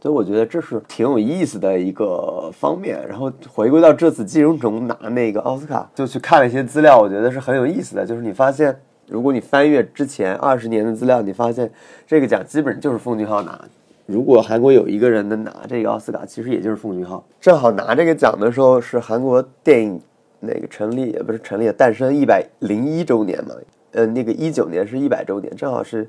[0.00, 2.98] 所以我觉得这是挺有意思的一个方面。
[3.06, 8.06] 然后回归到这次金融虫拿那个奥斯卡，就去看了一些资料，我觉得是很有意思的。
[8.06, 8.74] 就是你发现，
[9.08, 11.70] 如果你翻阅之前二十年的资料，你发现
[12.06, 13.62] 这个奖基本就是奉俊昊拿。
[14.06, 17.22] 如果韩国有一个人能拿这个奥斯卡，其实也就是奉俊昊。
[17.40, 20.00] 正好拿这个奖的时候是韩国电影
[20.40, 23.54] 那个成立也不是成立，诞生一百零一周年嘛。
[23.92, 26.08] 呃，那个一九年是一百周年，正好是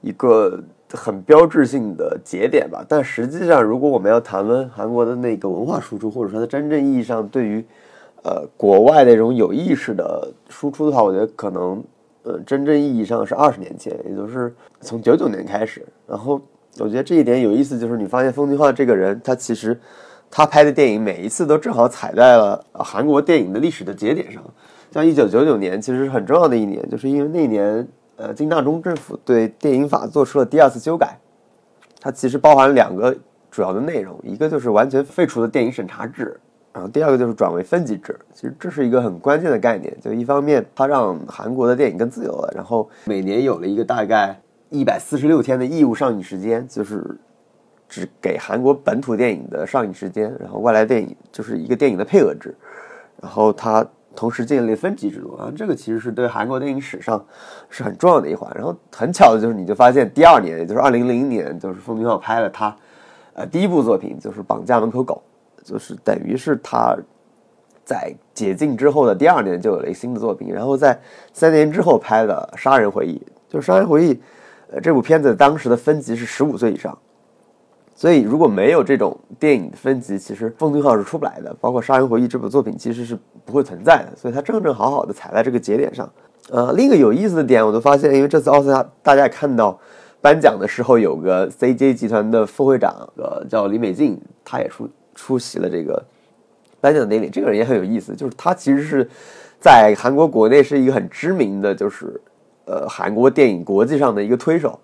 [0.00, 0.62] 一个
[0.92, 2.84] 很标志性的节点吧。
[2.88, 7.64] 但实际上，如果我们要谈论韩国的那个文化输出，或者说它真正意义上对于
[8.22, 11.82] 呃国外那种有意识的输出的话，我觉得可能
[12.22, 15.84] 呃真正意义上是二十年前，也就是从九九年开始。
[16.06, 16.40] 然后
[16.78, 19.78] 我觉得这一点有意思，就是你发现奉俊昊这个人，他其实
[20.30, 24.40] 他拍的电影每一次都正好踩在了韩国电影的历史的节点上。
[24.90, 27.86] 像一九九九年，其实是很重要的一年，就是因为那年，
[28.16, 31.18] 呃，金大中政府对电影法做出了第二次修改，
[32.00, 33.14] 它其实包含两个
[33.50, 36.40] 主要的内容，一个就是完全废除了电影审查制，
[36.72, 38.18] 然后第二个就是转为分级制。
[38.32, 47.04] 其实这是一个很关键的概念，就一方面它让韩国的电影更自由了，然后每年有了一个大概一百四十六天的义务上映时间，就是
[47.88, 52.56] 只给韩国本土电影的上映时间，然后外来电影就是一个电影的配额制，
[53.20, 53.86] 然后它。
[54.18, 57.24] 同时建立分级制度啊，这个其实是对韩国电影史上
[57.70, 58.50] 是很重要的一环。
[58.52, 62.76] 然后很巧的就是，你就发现第二年，也就是二零零年，就是奉俊昊拍了他
[63.34, 65.22] 呃第一部作品，就是《绑架门口狗》，
[65.70, 66.96] 就是等于是他
[67.84, 70.52] 在解禁之后的第二年就有了一个新的作品。
[70.52, 71.00] 然后在
[71.32, 73.14] 三年之后拍的《杀人回忆》，
[73.48, 74.14] 就是《杀人回忆》
[74.72, 76.98] 呃这部片子当时的分级是十五岁以上。
[77.98, 81.52] 所以，如果没有这种电影分级，其实奉俊昊是出不来的。
[81.60, 84.16] 包括《杀人回忆》这部作品，其实是不会存在的。
[84.16, 86.08] 所以，他正正好好的踩在这个节点上。
[86.50, 89.76] 呃，另一个有意思的点，我就发现，因为这次奥斯卡，大家也看到
[90.20, 96.00] 颁奖的时候，有个 CJ 集团的副会长，呃，叫李美静，他也出出席了这个
[96.80, 97.28] 颁奖典礼。
[97.28, 99.10] 这个人也很有意思，就是他其实是
[99.58, 102.20] 在韩国国内是一个很知名的，就是
[102.64, 104.78] 呃韩国电影国际上的一个推手。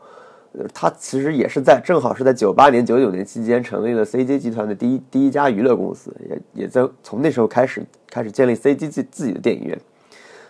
[0.72, 9.78] 他其实也是在正好是在九八年、九九年期间成立了 CJ 集团的第一第一家娱乐公司，也也在从那时候开始开始建立 CJ 自自己的电影院。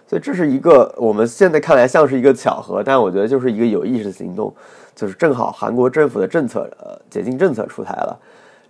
[0.07, 4.55] 所以这是一个我们现在看来像是一个巧合，但我觉得就是一个有意识的行动，
[4.95, 8.21] 就是正好韩国政府的政策呃解禁政策出台了，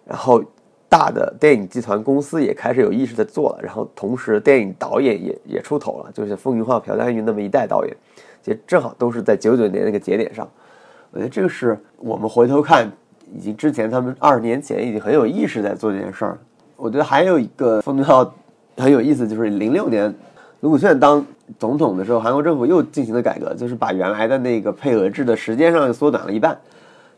[0.07, 0.41] 然后
[0.89, 7.97] 大的电影集团公司也开始有意识的做了，然后同时电影导演也也出头了，就是风云浩、朴赞郁那么一代导演，
[8.41, 10.49] 其实正好都是在九九年那个节点上。
[11.15, 12.91] 我觉得这个是我们回头看，
[13.33, 16.37] 已经之前他们二十年前已经很有意识在做这件事儿。
[16.75, 18.35] 我觉得还有一个风云浩
[18.79, 20.13] 很有意思，就是零六年
[20.59, 21.25] 卢武铉当
[21.57, 26.59] 总统的时候，韩国政府又进行了改革，就是把原来的那个配额制的时间上缩短了一半。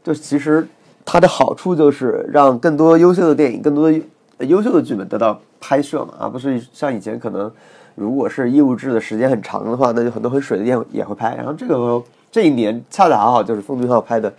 [0.05, 0.69] 就其实
[1.03, 3.99] 它的好处就是让更多优秀的电影、更多的
[4.45, 7.51] 优秀的剧本得到拍摄嘛，而不是像以前可能
[7.95, 11.35] 如果是义务制的时间很长的话，那就很多很水的电影也会拍。
[11.35, 12.03] 然后这个
[12.37, 14.31] 这一年恰恰好好就是奉俊昊拍的《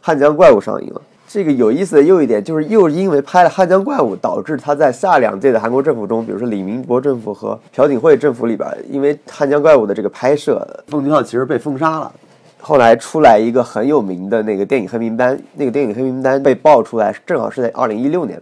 [0.00, 1.02] 汉江怪物》上映了。
[1.28, 12.10] 这个有意思的又一点就是，又因为拍了《汉江怪物》，导致他在下两届的韩国政府中，比如说李明博政府和朴槿惠政府里边，因为《汉江怪物》的这个拍摄，奉俊昊其实被封杀了。
[12.58, 18.40] 后来出来一个很有名的那个电影黑名单，那个电影黑名单被爆出来，正好是在二零一六年。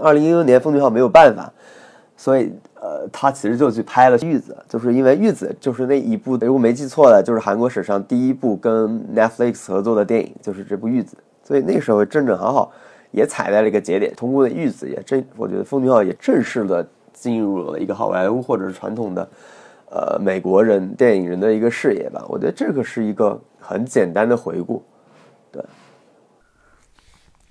[0.00, 1.52] 二零一六年，奉俊昊没有办法，
[2.16, 2.52] 所以
[2.82, 11.14] 呃，他其实就去拍了《玉子》，就是因为《玉子》就是那一部，如果没记错的，就是韩国史上第一部跟 Netflix 合作的电影，就是这部《玉子》。
[11.46, 12.72] 所以那时候正正好好
[13.10, 19.28] 也踩在了一个节点，通过那《玉子》也正，我觉得奉俊昊也正式的进入了一个好莱坞或者是传统的
[19.90, 22.24] 呃美国人电影人的一个视野吧。
[22.28, 24.82] 我觉得这个是一个很简单的回顾。
[25.52, 25.62] 对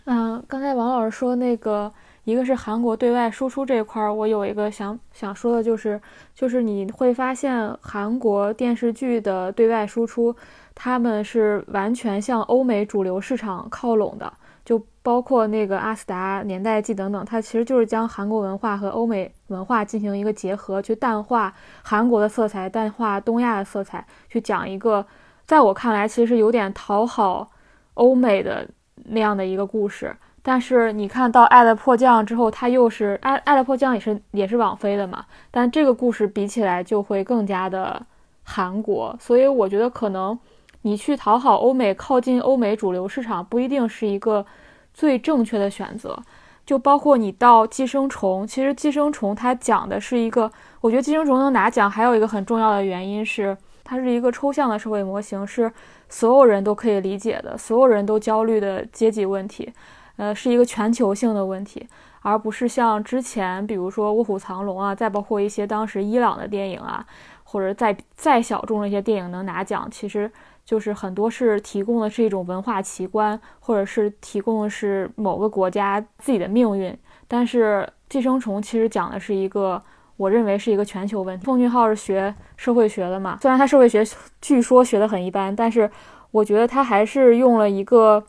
[0.05, 1.91] 嗯，刚才王老师说那个，
[2.29, 5.99] 一个是韩国对外输出这一块儿，我有一个想想说的，就是
[6.35, 10.35] 就是你会发现韩国电视剧的对外输出，
[10.75, 14.31] 他们是完全向欧美主流市场靠拢的，
[14.63, 25.05] 就包括那个《阿斯达年代记》等等，它其实就是将韩国文化和欧美文化进行一个结合，去淡化韩国的色彩，淡化东亚的色彩，去讲一个
[25.45, 27.49] 在我看来其实有点讨好
[27.95, 28.67] 欧美的。
[29.11, 38.01] 那样的一个故事，但是你看到《爱的迫降》之后，它又是《爱爱的迫降》也是也是网飞的嘛，但这个故事比起来就会更加的
[38.43, 40.37] 韩国，所以我觉得可能
[40.83, 44.45] 你去讨好欧美、靠近欧美主流市场，不一定是一个
[44.93, 46.17] 最正确的选择。
[46.65, 55.71] 就包括你到《寄生虫》，其实《寄生虫》它讲的是一个，我觉得《寄生虫》能拿奖还有一个很重要的原因是，它是一个抽象的社会模型，是。
[56.11, 59.71] 所有人都可以理解的，所有人都焦虑的阶级问题，
[60.19, 61.87] 呃，是一个全球性的问题，
[62.21, 67.05] 而不是像之前，比如说《卧虎藏龙》啊，再包括一些当时伊朗的电影啊，
[67.45, 70.29] 或者再再小众的一些电影能拿奖，其实
[70.65, 76.93] 就是很多是提供的是一种文化奇观，或者是提供的是某个国家自己的命运。
[77.27, 79.81] 但是《寄生虫》其实讲的是一个。
[80.19, 81.45] 我认为是一个全球问题。
[81.45, 84.03] 奉俊昊是学社会学的嘛，虽然他社会学
[84.41, 85.89] 据说学得很一般，但是
[86.31, 88.21] 我觉得他还是用了一个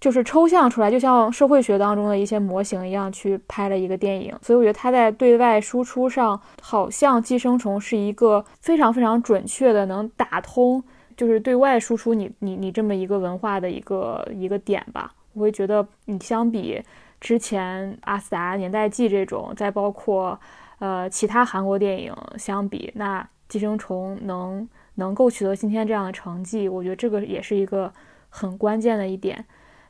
[0.00, 4.34] 就是抽象出来，就像社会学当中的一些模型一样去拍了一个电影。
[4.42, 10.82] 所以我觉得他在对外输出上，好像《寄生虫》是一个非常非常准确的能打通，
[11.16, 15.12] 就是对外输出你你你这么一个文化的一个一个点吧。
[15.34, 16.82] 我会觉得你相比
[17.20, 20.38] 之前《阿斯达年代记》这种，再包括。
[20.80, 27.92] 呃，其他韩国电影相比，那《寄生虫》能能够取得今天这样的成绩，我觉得这个也是一个
[28.28, 29.44] 很关键的一点。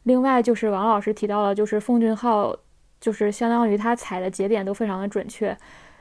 [0.08, 2.56] 另外就是王老师提到了，就是奉俊昊，
[3.00, 5.56] 就是相当于他踩的节点都非常的准确，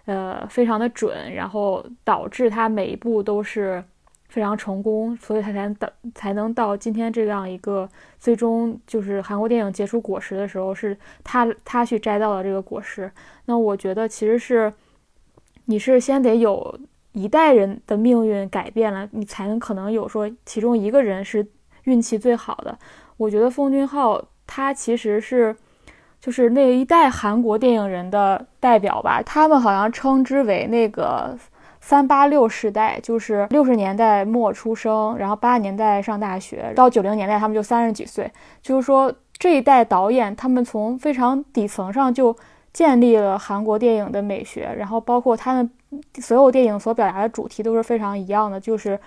[0.05, 3.83] 呃，非常的准，然后导致他每一步都是。
[4.29, 7.89] 非常成功，所以他才到才能到今天这样一个
[8.19, 13.09] 最终就是韩国电影结出果实的时候，是他他去摘到了这个果实。
[13.45, 14.71] 那我觉得其实是
[15.63, 16.77] 你是先得有
[17.13, 21.47] 一代人的命运改变了，你才能可能有说其中一个人是
[21.85, 22.77] 运气最好的。
[23.17, 25.55] 我觉得奉俊昊他其实是
[26.19, 31.37] 就是那一代韩国电影人的代表吧，他们好像称之为那个。
[31.79, 38.29] 三八六世代就是六十年代末出生，然后八十年代上大学，到九零年代他们就三十几岁。
[38.61, 42.35] 就是说这一代导演，他们从非常底层上就
[42.73, 45.71] 建立了韩国电影的美学，然后包括他们
[46.15, 48.99] 所有电影所表达的主题都是非常一样的，就是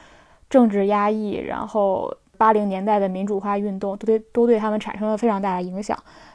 [0.49, 2.11] 政治压抑，然后
[2.41, 5.95] 八零年代的民主化运动都对都对他们产生了非常大的影响。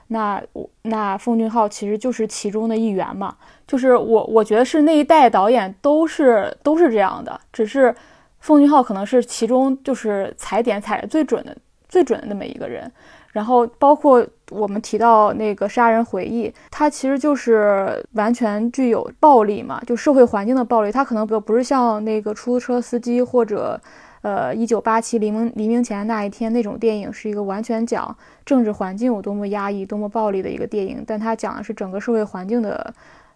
[0.10, 3.36] 那我那奉俊昊其实就是其中的一员嘛，
[3.66, 7.96] 就是我我觉得是那一代导演都是都是这样的，只是
[8.40, 11.58] 奉俊昊可能是其中就是踩点踩的最准的
[11.90, 12.92] 最准的那么一个人。
[13.32, 20.92] 然后包括我们提到那个杀人回忆，它其实就是完全具有暴力嘛，就社会环境的暴力。
[20.92, 23.78] 它可能不不是像那个出租车司机或者，
[24.26, 31.04] 呃，一九八七黎明黎明前那一天那种电影，是一个完全讲政治环境有多么压抑、多么暴力的一个电影。
[31.06, 32.92] 但它讲的是整个社会环境的，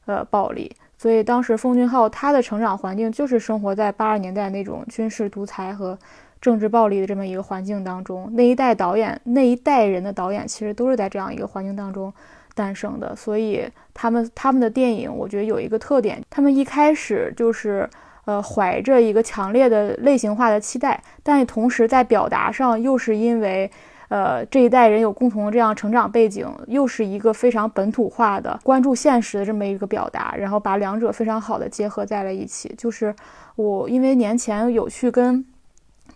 [0.07, 0.75] 呃，暴力。
[0.97, 5.95] 所以当时奉俊昊他的成长环境就是生活在八十年代那种军事独裁和。
[6.41, 12.13] 政治暴力的这么一个环境当中，那一代导演，那一代人的导演其实都是在这样一个环境当中
[12.55, 17.89] 诞生的，所以他们他们的电影，我觉得有一个特点，他们一开始就是
[18.29, 23.69] 呃怀着一个强烈的类型化的期待，但同时在表达上又是因为
[24.09, 32.71] 呃这一代人有共同这样成长背景，又是一个非常本土化的关注现实的这么一个表达，然后把两者非常好的结合在了一起。
[32.77, 33.15] 就是
[33.55, 35.43] 我因为年前有去跟。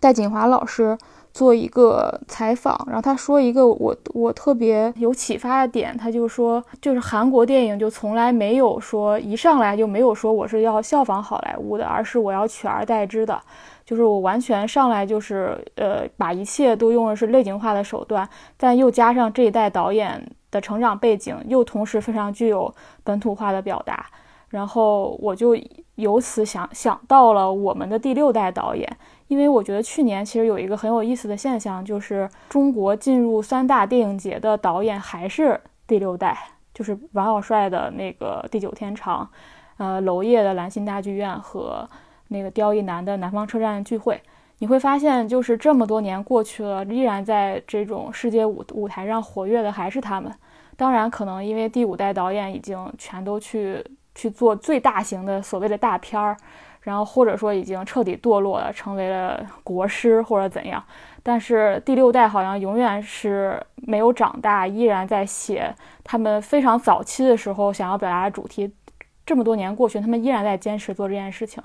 [0.00, 0.98] 戴锦华老师
[1.34, 13.38] 做一个采访，然后他说一个我我特别有启发的点，他就说，就是韩国电影就从来没有说一上来就没有说我是要效仿好莱坞的，而是我要取而代之的，
[13.84, 22.72] 就是我完全上来就是呃把一切都用的是类型化的手段，但又加上这一代导演的成长背景，又同时非常具有
[23.02, 24.06] 本土化的表达，
[24.50, 25.56] 然后我就
[25.96, 28.96] 由此想想到了我们的第六代导演。
[29.28, 36.36] 因为我觉得去年其实有一个很有意思的现象，就是中国进入三大电影节的导演还是第六代，
[36.72, 39.24] 就是王小帅的那个《地久天长》，
[39.78, 41.88] 呃，娄烨的《兰心大剧院》和
[42.28, 44.14] 那个刁亦男的《南方车站聚会》。
[44.58, 50.32] 你会发现，就是这么多年过去了，依然在这种世界舞舞台上活跃的还是他们。
[50.76, 56.36] 当然，可能因为第五代导演已经全都去去做最大型的所谓的大片儿。
[56.84, 60.82] 然后或者说已经彻底堕落了，成为了国师或者怎样，
[61.22, 65.74] 但是第六代好像永远是没有长大，依然在写
[66.04, 68.72] 他们非常早期的时候想要表达的主题。
[69.26, 71.62] 这么多年过去，他们依然在坚持做这件事情。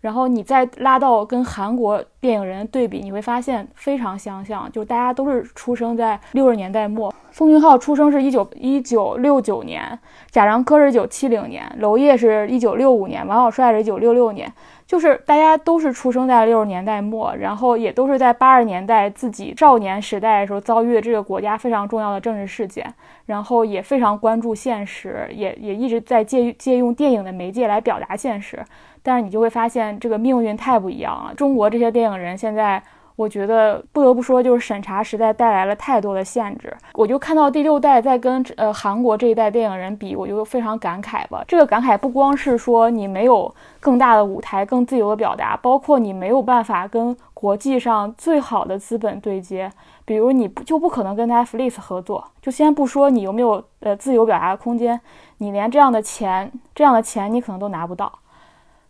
[0.00, 7.12] 然后你再拉到跟韩国电影人对比，你会发现非常相像，就大家都是出生在六十年代末。
[7.30, 9.98] 奉俊昊出生是一九一九六九年，
[10.30, 14.50] 贾樟柯是九七零年，娄烨是一九六五年，王小帅是一九六六年，
[14.86, 22.86] 就是大家都是出生在六十年代末，然后也都是在八十年代自己少年时代的时候遭遇的这个国家非常重要的政治事件，
[23.26, 28.64] 然后也非常关注现实，也也一直在借借用电影的媒介来表达现实。
[29.06, 31.32] 但是你就会发现，这个命运太不一样了。
[31.32, 32.82] 中国这些电影人现在，
[33.14, 36.76] 我觉得不得不说，就是审查时代带来了太多的限制。
[36.94, 41.44] 我就看到第六代在跟呃韩国这一代电影人比，我就非常感慨吧。
[41.46, 49.70] 这个感慨不光是说你没有更大的舞台、更自由的表达，包括你没有办法跟国际上最好的资本对接。
[50.04, 55.00] 比如你不就不可能跟 Netflix 合作，就先不说你有没有呃自由表达的空间，
[55.38, 58.12] 你连这样的钱、这样的钱你可能都拿不到。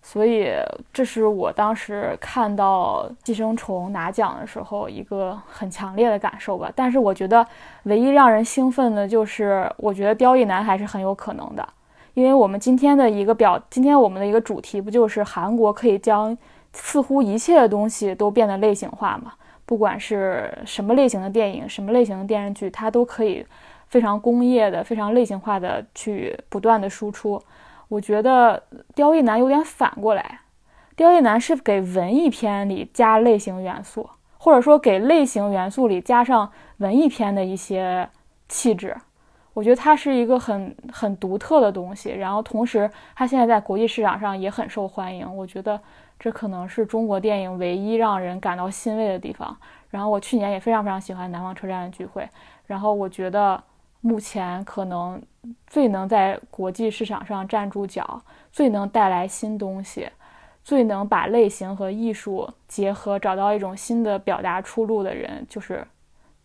[0.09, 0.52] 所以，
[0.92, 6.70] 这是我当时看到《寄生虫》拿奖的时候一个很强烈的感受吧。
[6.76, 7.44] 但是，我觉得
[7.82, 11.68] 唯一让人兴奋的就是，我觉得刁亦男还是很有可能的，
[12.14, 16.38] 因为我们今天的一个表，今天我们的一个主题不就是韩国可以将
[16.72, 19.33] 似乎一切的东西都变得类型化嘛？
[19.64, 23.45] 不管是什么类型的电影、什么类型的电视剧，它都可以
[23.88, 27.42] 非常工业的、非常类型化的去不断的输出。
[27.88, 28.63] 我觉得
[28.95, 30.41] 刁亦男有点反过来，
[30.96, 38.08] 刁亦男是给文艺片里加类型元素，或者说给类型元素里加上文艺片的一些
[38.49, 38.96] 气质。
[39.54, 45.37] 我觉得它是一个很很独特的东西，然后同时它现在在国际市场上也很受欢迎。
[45.37, 45.80] 我觉得
[46.18, 49.57] 这可能是中国电影唯一让人感到欣慰的地方。
[49.91, 52.22] 然后我去年也非常非常喜欢《南方车站的聚会》，
[52.67, 53.63] 然后我觉得。
[54.03, 55.21] 目前可能
[55.66, 60.08] 最能在国际市场上站住脚、最能带来新东西、
[60.64, 65.86] 最能把类型和艺术结合、找到一种新的表达出路的人，就是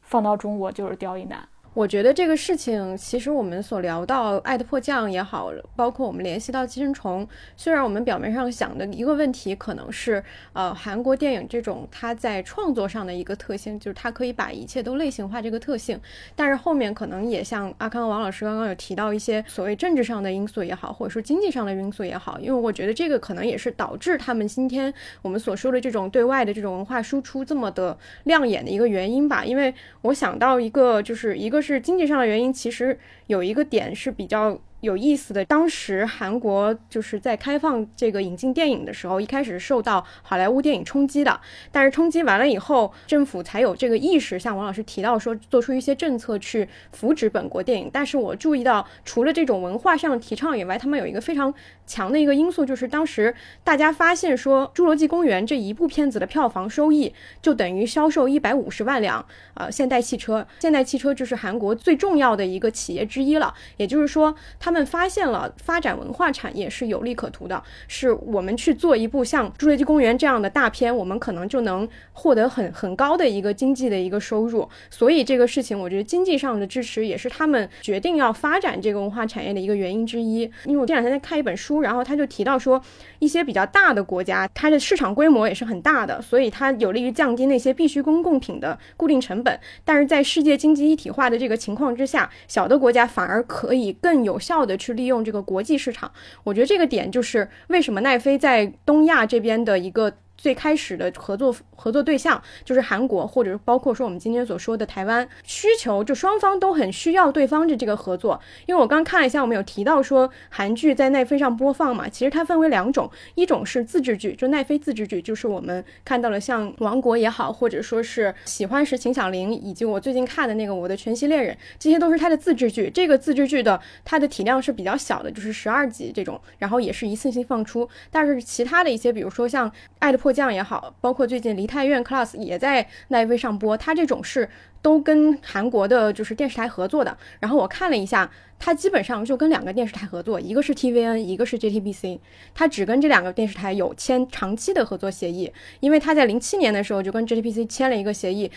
[0.01, 1.47] 放到中国就是刁亦男。
[1.73, 7.25] 我觉得这个事情，其实我们所聊到《爱的迫降》也好，包括我们联系到《寄生虫》，
[7.55, 10.21] 虽然我们表面上想的一个问题可能是，
[10.51, 15.97] 呃，韩国电影这种它在创作上的一个特性，就是它可以把一切都类型化这个特性，
[16.35, 29.45] 但是后面可能也像阿康王老师刚刚有提到一些所谓政治上的因素也好，或者说经济上的因素也好，因为我觉得这个可能也是导致他们今天我们所说的这种对外的这种文化输出这么的亮眼的一个原因吧。
[29.45, 32.97] 因为我想到一个，就是一个是经济上的原因，其实
[33.27, 34.59] 有一个点是比较。
[34.81, 41.39] 有意思的，当时韩国就是在开放这个引进电影的时候，一开始受到好莱坞电影冲击的，
[41.71, 47.91] 但是冲击完了以后，政府才有这个意识，像王老师提到说，做出一些政策去扶植本国电影。
[47.93, 51.53] 但是我注意到，除了这种文化上的提倡以外，他们有一个非常
[51.85, 64.70] 强的一个因素，就是当时大家发现说，《侏罗纪公园》这一部片子的票房收益就等于销售一百五十万辆呃现代汽车，现代汽车就是韩国最重要的一个企业之一了，也就是说，他。
[64.71, 74.65] 他们发现了发展文化产业是有利可图的，是我们去做一部像《侏罗纪公园》这样的大片，我们可能就能获得很很高的一个经济的一个收入。
[74.89, 80.49] 所以这个事情，我觉得经济上的支持也是他们决定要发展这个文化产业的一个原因之一。
[80.63, 82.81] 因为我这两天在看一本书，然后他就提到说，
[83.19, 89.59] 一些比较大的国家，它的市场规模也是很大的，所以它有利于降低那些必需公共品的固定成本。
[89.83, 94.60] 但是在世界经济一体化的这个情况之下，小的国家反而可以更有效。
[94.65, 96.11] 的去利用这个国际市场，
[96.43, 100.13] 我觉得这个点就是为什么奈飞在东亚这边的一个。
[100.41, 108.41] 最开始的合作合作对象就是韩国，或者包括说我们今天所说的台湾，需求就双方都很需要对方的这个合作。
[108.65, 122.89] 因为我刚看了一下，我们有提到说韩剧在奈飞上播放嘛，其实它分为两种，一种是自制剧，就奈飞自制剧，就是我们看到了像《王国》也好，或者说是《喜欢时秦响铃》，以及我最近看的那个《我的全息恋人》，这些都是它的自制剧。
[122.89, 127.87] 这个自制剧的它的体量是比较小的，就是十二集这种，然后也是一次性放出。
[128.09, 129.69] 但是其他的一些，比如说像
[129.99, 130.29] 《爱的迫》。
[130.31, 134.49] 降也好，包括最近《梨泰院 Class》也在奈飞上播，它这种是
[134.81, 137.17] 都跟韩国的就是电视台合作的。
[137.39, 138.29] 然后我看了一下，
[138.59, 142.19] 它基本上就跟两个电视台合作，一个是 TVN，一个是 JTBC，
[142.53, 145.51] 它只跟这两个电视台有签长期的合作协议。
[145.79, 148.51] 因为它在零七年的时候就跟 JTBC 签了一个协议，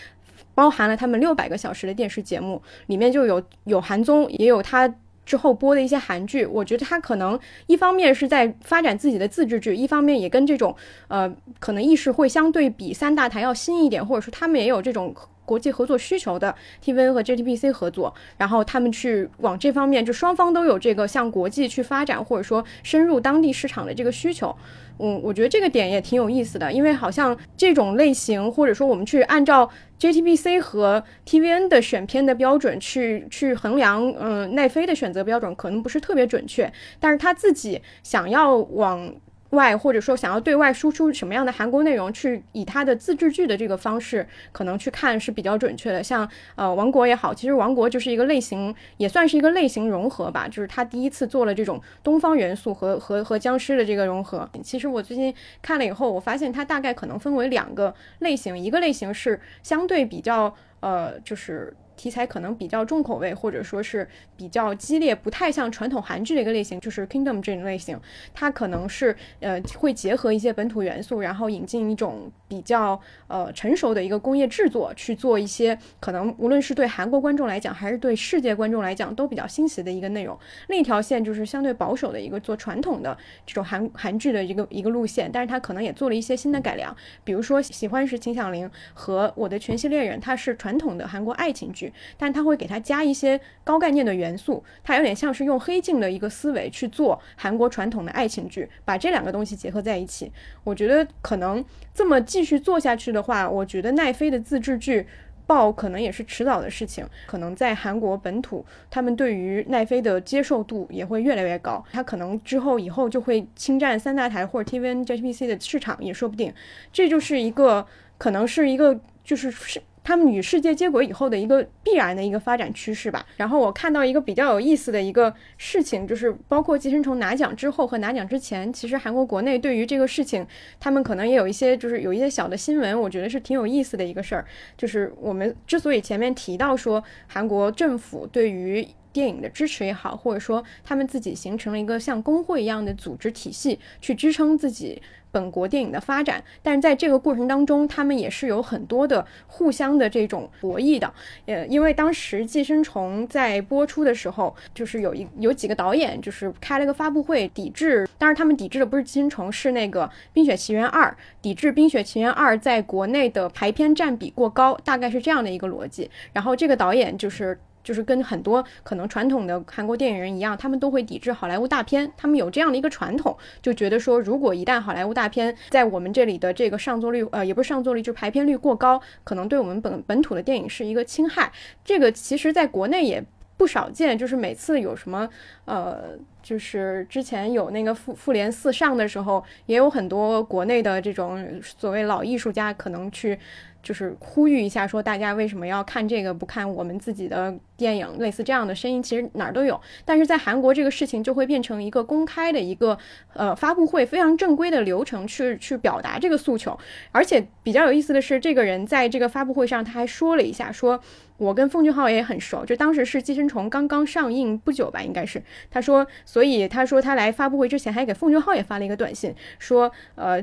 [0.55, 4.95] 包含了他们六百个小时的电视节目，里面就有有韩综，也有它。
[5.25, 10.75] 之后播的一些韩剧，我觉得他可能一方面是在发展自己的自制剧，一方面也跟这种
[11.09, 15.15] 呃可能意识会相对比三大台要新一点，或者说他们也有这种
[15.45, 24.55] 国际合作需求的 TVN 和 JTBC 合作，然后他们去往这方面，就双方都有这个向国际去发展，或者说深入当地市场的这个需求。
[24.99, 29.69] 嗯，我觉得这个点也挺有意思的，因为好像这种类型，或者说我们去按照
[29.99, 39.15] JTBC 和 TVN 的选片的标准去去衡量，嗯，奈飞的选择标准可能不是特别准确，但是他自己想要往。
[39.55, 46.03] 外或者说想要对外输出什么样的韩国内容，去以他的自制剧的这个方式，可能去看是比较准确的。
[46.03, 54.47] 像呃王国也好，其实王国就是一个类型，也算是一个类型融合吧，就是他第一次做了这种东方元素和和和僵尸的这个融合。
[54.63, 61.75] 其实我最近看了以后，我发现它大概可能分为两个类型，一个类型是相对比较呃就是。
[61.97, 67.99] 题材可能比较重口味，或者说是比较激烈，不太像传统韩剧的一个类型，就是 Kingdom 这种类型，
[68.33, 80.39] 它可能是呃会结合一些本土元素，然后引进一种比较呃成熟的一个工业制作去做一些可能无论是对韩国观众来讲，还是对世界观众来讲都比较新奇的一个内容。
[80.69, 83.17] 另一条线就是相对保守的一个做传统的
[83.47, 91.84] 这种韩韩剧的一个一个路线，但是它可能也做了一些新的改良，比如说喜欢是秦响铃和我的全息恋人，它是传统的韩国爱情剧。
[92.17, 100.31] 但他会给它加一些高概念的元素，它有点像是用黑镜的一个思维去做韩国传统的爱情剧，把这两个东西结合在一起。
[100.63, 105.07] 我觉得可能这么继续做下去的话，我觉得奈飞的自制剧
[105.47, 107.07] 爆可能也是迟早的事情。
[107.27, 111.85] 可能在韩国本土，他们对于奈飞的接受度也会越来越高。
[111.93, 116.53] 他可能之后以后就会侵占三大台或者 TVN、JTBC 的市场也说不定。
[116.93, 117.87] 这就是一个
[118.17, 119.83] 可能是一个就是是。
[120.05, 123.27] 他们与世界接轨以后的一个必然的一个发展趋势吧。
[123.39, 130.47] 然后我看到一个比较有意思的一个事情，就是包括《寄生虫》拿奖之后和拿奖之前，其实韩国国内对于这个事情，
[130.79, 134.45] 他们可能也有一些就是有一些小的新闻，我觉得是挺有意思的一个事儿。
[134.77, 145.01] 就是我们之所以前面提到说韩国政府对于电影的支持也好，或者说他们自己形成了一个像工会一样的组织体系去支撑自己。
[145.35, 151.13] 本国电影的发展，但是在这个过程当中，他们也是有很多的互相的这种博弈的。
[151.47, 161.11] 呃，因为当时《寄生虫》在播出的时候，就是有一有几个导演就是开了个发布会抵制，当然他们抵制的不是《寄生虫》，是那个《冰雪奇缘二》，
[161.43, 166.09] 抵制《冰雪奇缘二》在国内的排片占比过高，大概是这样的一个逻辑。
[166.33, 167.59] 然后这个导演就是。
[167.85, 181.53] 就是跟很多可能传统的韩国电影人一样，他们都会抵制好莱坞大片，他们有这样的一个传统，就觉得说，如果一旦好莱坞大片在我们这里的这个上座率，呃，也不是上座率，就是排片率过高，可能对我们本本土的电影是一个侵害。
[181.85, 183.23] 这个其实在国内也
[183.57, 185.29] 不少见，就是每次有什么，
[185.67, 193.39] 呃，就是之前有那个复复联四上的时候，也有很多国内的这种所谓老艺术家可能去。
[193.85, 198.19] 就是呼吁一下，说大家为什么要看这个不看我们自己的电影？
[198.19, 199.81] 类似这样的声音，其实哪儿都有。
[200.05, 202.99] 但是在韩国，这个事情就会变成一个公开的一个
[203.35, 206.77] 呃发布会，非常正规的流程去去表达这个诉求。
[207.13, 210.99] 而且比较有意思的是，这个人在这个发布会上他还说了一下，说
[211.37, 215.43] 我跟奉俊昊也很熟，就当时是《寄生虫》刚刚上映不久吧，应该是。
[215.71, 220.43] 他说，所以他说他来发布会之前还给奉俊昊也发了一个短信，说呃。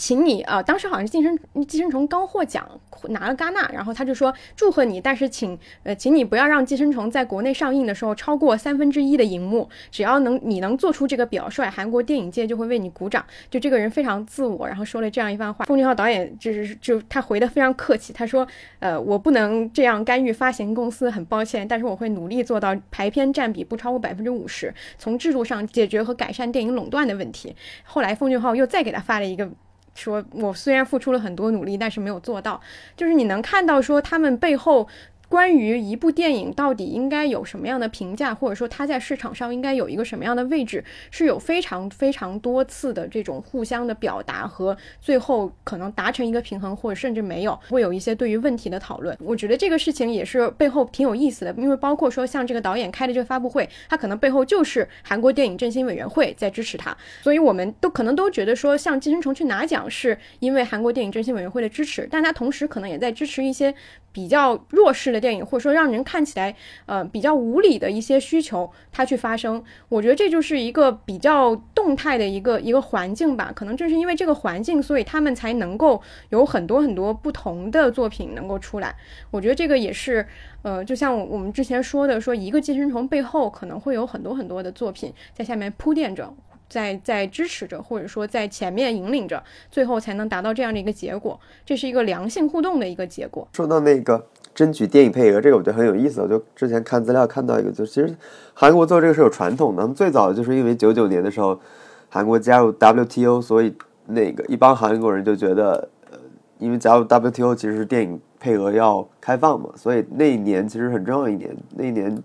[0.00, 2.66] 请你啊，当时好像是寄生寄生虫刚获奖，
[3.10, 13.22] 拿了戛纳，然后他就说祝贺你，但是请呃，请你不要让寄生虫在国内上映的时候超过三分之一的荧幕，只要能你能做出这个表率，韩国电影界就会为你鼓掌。
[13.50, 15.66] 就这个人非常自我，然后说了这样一番话。
[15.66, 18.48] 奉俊昊导演就是就他回的非常客气，他说
[18.78, 27.54] 呃，我不能这样干预发行公司，很抱歉，但是我会努力做到排片占比不超过百分之五十，从制度上解决和改善电影垄断的问题。
[27.84, 29.50] 后来奉俊昊又再给他发了一个。
[29.94, 32.60] 说我虽然付出了很多努力，但是没有做到。
[32.96, 34.88] 就是你能看到说他们背后。
[35.30, 49.16] 关于一部电影到底应该有什么样的评价，或者说它在市场上应该有一个什么样的位置，是有非常非常多次的这种互相的表达和最后可能达成一个平衡，或者甚至没有，会有一些对于问题的讨论。
[49.20, 63.72] 我觉得这个事情也是背后挺有意思的，因为包括说像这个导演开的这个发布会，他可能背后就是韩国电影振兴委员会在支持他，所以我们都可能都觉得说像《寄生虫》去拿奖是因为韩国电影振兴委员会的支持，但他同时可能也在支持一些。
[64.12, 66.54] 比较弱势的电影，或者说让人看起来
[66.86, 73.52] 呃比较无理的一些需求，它去发生，我觉得这就是一个比较动态的一个一个环境吧。
[73.54, 76.00] 可能正是因为这个环境，所以他们才能够
[76.30, 78.94] 有很多很多不同的作品能够出来。
[79.30, 80.26] 我觉得这个也是
[80.62, 86.34] 呃，就像我们之前说的，说一个寄生虫背后可能会有很多很多的作品在下面铺垫着。
[86.70, 91.38] 在在支持着，或者说在前面引领着，最后才能达到这样的一个结果。
[91.66, 93.46] 这是一个良性互动的一个结果。
[93.52, 94.24] 说到那个
[94.54, 96.22] 争取电影配额，这个我觉得很有意思。
[96.22, 98.14] 我就之前看资料看到一个，就其实
[98.54, 99.86] 韩国做这个是有传统的。
[99.88, 101.60] 最早就是因为九九年的时候，
[102.08, 103.74] 韩国加入 WTO，所以
[104.06, 106.18] 那个一帮韩国人就觉得，呃，
[106.58, 111.56] 因为加入 WTO 其实是电影配额要开放嘛，所以那一年其实很重要一年。
[111.74, 112.22] 那一年。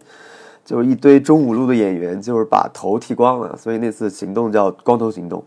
[0.65, 5.41] 就是一堆中五路的演员，就是把头剃光了，所以那次行动叫“光头行动”。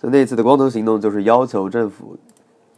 [0.00, 2.14] 就那次的“光头行动”，就是要求政府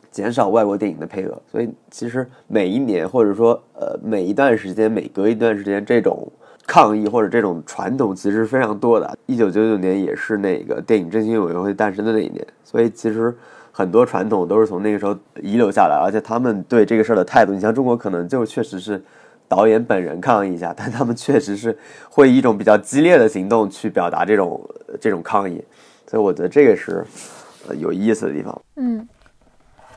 [0.08, 1.36] 减少外国电影的配额。
[1.50, 6.30] 所以其实每一年，或者说呃每一段时间，每隔一段时间，这种
[6.64, 9.18] 抗议或者这种传统其实非常多的。
[9.26, 13.36] 一九九九年也是那个电影振兴委员会诞生的那一年，所以其实
[13.72, 19.02] 很多传统都是从那个时候遗留下来，而且他们对这个事儿的态度，你像中国可能就确实是。
[19.50, 21.76] 导演本人抗议一下， 但他们确实是
[22.08, 24.60] 会以一种比较激烈的行动去表达这种
[25.00, 25.60] 这种抗议，
[26.06, 27.04] 所以我觉得这个是
[27.66, 28.62] 呃有意思的地方。
[28.76, 29.08] 嗯，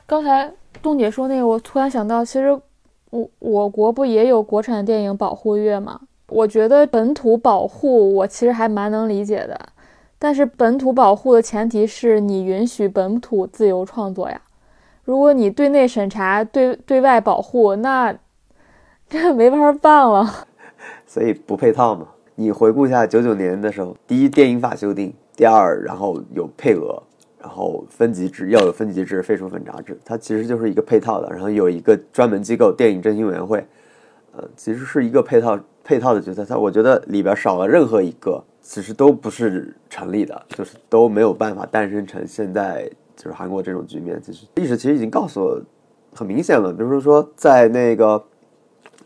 [0.06, 0.52] 刚才
[0.82, 2.50] 冬姐说那个，我突然想到，其实
[3.10, 6.00] 我我国不也有国产电影保护月吗？
[6.28, 9.56] 我觉得本土保护我其实还蛮能理解的，
[10.18, 14.40] 但是本土保护的前提是你允许本土自由创作呀。
[15.04, 18.12] 如果你对内审查、对对外保护，那
[19.08, 20.46] 这 没法办了，
[21.06, 22.08] 所以不配套嘛。
[22.36, 27.00] 你回顾一下九九年的时候，第一电影法修订，第二然后有配额，
[27.40, 31.30] 然后分级制要有分级制，废除粉渣制，它其实就是一个配套的。
[31.30, 33.64] 然后有一个专门机构电影振兴委员会，
[34.36, 36.44] 呃，其实是一个配套配套的角色。
[36.44, 44.20] 它我觉得里边少了任何一个，其实都不是成立的，就是都没有办法诞生成现在就是韩国这种局面。
[44.20, 45.62] 其实历史其实已经告诉我
[46.12, 48.20] 很明显了，比如说在那个。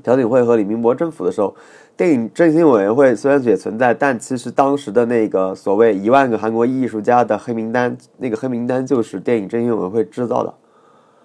[0.03, 1.55] 朴槿惠和李明博政府的时候，
[1.97, 10.55] 电影振兴委员会虽然也存在，但其实当时的那个所谓一万个韩国艺术家的黑名单，那个黑名单就是电影振兴委员会制造的，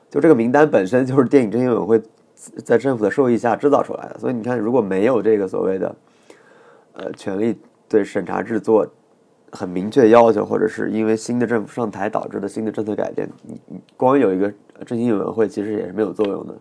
[0.10, 2.02] 就这个名单本身就是电影振兴委员会
[2.64, 4.18] 在政府的授意下制造出来的。
[4.20, 5.96] 所以你看，如果没有这个所谓的
[6.94, 8.88] 呃权力对审查制作
[9.52, 13.62] 很明确要求，或者是因为新的政府上台导致的新的政策改变，你
[13.96, 14.52] 光有一个
[14.84, 16.56] 振兴委员会其实也是没有作用的，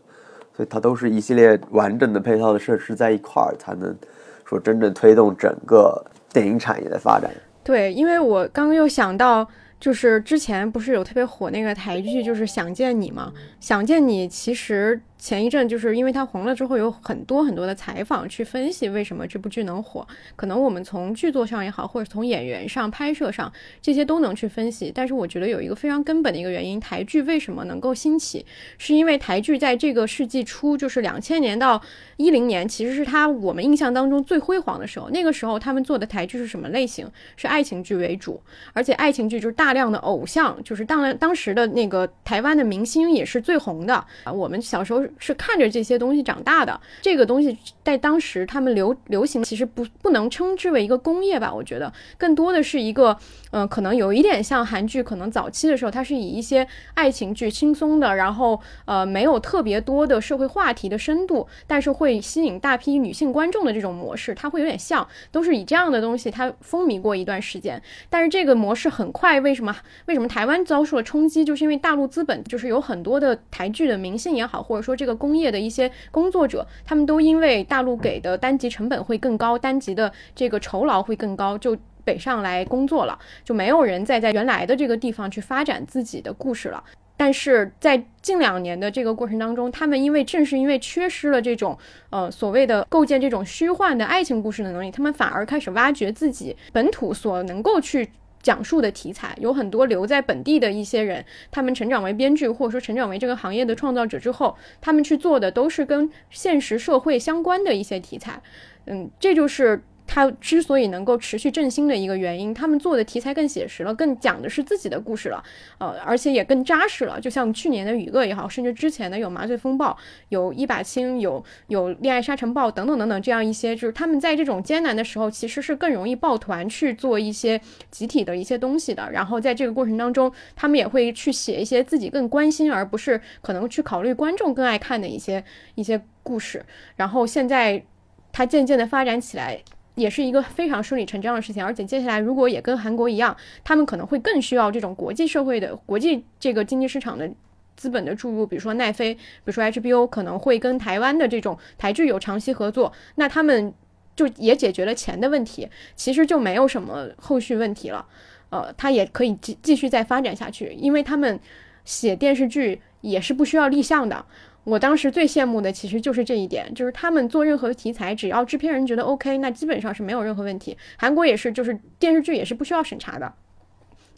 [0.56, 3.96] 所以它都是一系列完整的配套的设施在一块儿，才能
[4.44, 7.30] 说真正推动整个电影产业的发展。
[7.64, 9.48] 对，因为我刚刚又想到，
[9.80, 13.32] 就是之前不是有特别火那个台剧，就是《想见你》嘛？
[13.60, 15.00] 《想见你》其实。
[15.22, 20.04] 前一阵就是因为它红了之后，有很多很多的采访去分析为什么这部剧能火。
[20.34, 23.50] 可能我们从剧作上也好，或者从演员上、拍摄上
[23.80, 24.90] 这些都能去分析。
[24.92, 28.44] 但是我觉得有一个非常根本的一个原因，台剧为什么能够兴起，
[28.78, 31.80] 是因为台剧在这个世纪初，就是两千年到
[32.16, 35.08] 一零年，其实是它我们印象当中最辉煌的时候。
[35.10, 37.08] 那个时候他们做的台剧是什么类型？
[37.36, 38.42] 是爱情剧为主，
[38.72, 43.94] 而且爱情剧就是大量的偶像，就是当当时的那个台湾的明星也是最红的
[44.24, 44.32] 啊。
[44.32, 45.00] 我们小时候。
[45.18, 51.52] 是看着这些东西长大的，这个东西在当时他们流流行，其实不不能称之为一个工业吧？
[51.52, 53.16] 我觉得更多的是一个，
[53.50, 67.80] 嗯，可能有一点像韩剧，可能早期的时候它是以一些爱情剧轻松的，然后呃没有特别多的社会话题的深度，但是会吸引大批女性观众的这种模式，它会有点像，都是以这样的东西它风靡过一段时间。
[68.08, 69.74] 但是这个模式很快，为什么
[70.06, 71.44] 为什么台湾遭受了冲击？
[71.44, 86.84] 就是因为大陆资本就是有很多的台剧的明星也好，或者说这个工业的一些工作者，他们都因为大陆给的单集成本会更高，单集的这个酬劳会更高，就北上来工作了，就没有人再在原来的这个地方去发展自己的故事了。
[87.16, 91.76] 但是在近两年的这个过程当中，他们因为正是因为缺失了这种
[92.10, 98.08] 呃所谓的构建这种虚幻的爱情故事的能力，他们反而开始挖掘自己本土所能够去。
[98.42, 108.42] 讲述的题材有很多留在本地的一些人，他们成长为编剧，或者说成长为这个行业的创造者之后，他们去做的都是跟现实社会相关的一些题材。
[108.86, 109.84] 嗯，这就是。
[110.06, 115.42] 他之所以能够持续振兴的一个原因，他们做的题材更写实了，更讲的是自己的故事了，
[115.78, 117.20] 呃，而且也更扎实了。
[117.20, 119.90] 就像去年的《雨恶》也好，甚至之前的有《麻醉风暴》、
[120.28, 127.60] 有《一把青》、有有《恋爱沙尘暴》等等等等，这样一些，就是他们在这种艰难的时候，其实是更容易抱团去做一些
[127.90, 129.10] 集体的一些东西的。
[129.10, 135.42] 然后在这个过程当中，他们也会去写一些自己更关心，而不是可能去考虑观众更爱看的一些
[135.74, 136.64] 一些故事。
[136.96, 137.82] 然后现在，
[138.30, 139.58] 它渐渐的发展起来。
[139.94, 147.30] 也是一个非常顺理成章的事情，而且接下来如果也跟韩国一样，他们可能会更需要这种国际社会的国际这个经济市场的
[147.76, 153.72] 资本的注入，比如说奈飞，比如说 HBO 可能会跟台湾的这种台剧有长期合作，那他们
[154.16, 158.06] 就也解决了钱的问题，其实就没有什么后续问题了，
[158.50, 161.38] 呃，他也可以继继续再发展下去，因为他们
[161.84, 164.24] 写电视剧也是不需要立项的。
[164.64, 170.76] 我当时最羡慕的其实就是这一点，就是他们做任何题材，只要制片人觉得 OK，那基本上是没有任何问题。
[170.96, 173.32] 韩国也是，就是电视剧也是不需要审查的。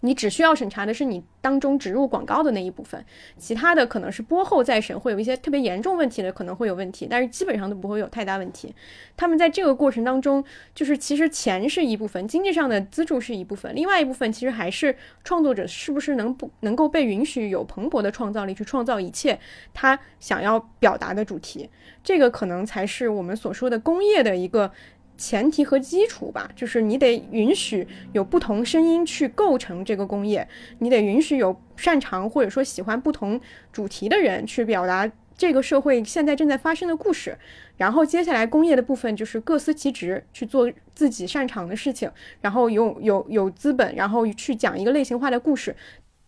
[0.04, 3.02] 你只需要审查的是你当中植入广告的那一部分，
[3.38, 8.74] 其他的可能是播后再审，会有一些特别严重问题的可能会有问题，但是基本上都不会有太大问题。
[9.16, 10.44] 他们在这个过程当中，
[10.74, 14.94] 就是其实钱是一部分，经济上的资助是一部分，另外一部分其实还是
[15.24, 19.38] 创作者是不是能不能够被允许有蓬勃的创造力去创造一切
[19.72, 21.70] 他想要表达的主题，
[22.02, 24.70] 这个可能才是我们所说的工业的一个。
[25.16, 30.46] 前提和基础吧，就是你得允许有不同声音去构成这个工业，
[30.80, 33.40] 你得允许有擅长或者说喜欢不同
[33.72, 37.38] 主题的人去表达这个社会现在正在发生的故事。
[37.76, 42.10] 然后接下来工业的部分就是各司其职去做自己擅长的事情，
[42.40, 45.74] 然后有有有资本，然后去讲一个类型化的故事。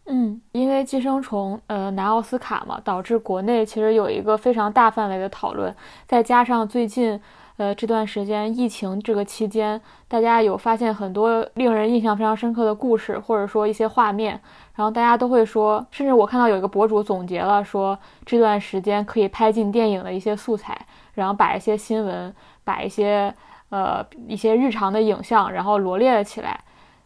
[0.07, 5.75] 嗯，因为《寄生虫》呃拿奥斯卡嘛，导致国内其实有一个非常大范围的讨论，
[6.07, 7.21] 再加上最近。
[7.59, 14.39] 呃，这段时间疫情这个期间，大家有发现很多令人印象非常深刻的故事，或者说一些画面，
[14.75, 20.79] 然后大家都会说，甚至我看到有一个博主总结了说，这段时间可以拍进电影的一些素材，
[21.15, 23.35] 然后把一些新闻，把一些
[23.71, 26.61] 呃一些日常的影像，然后罗列了起来。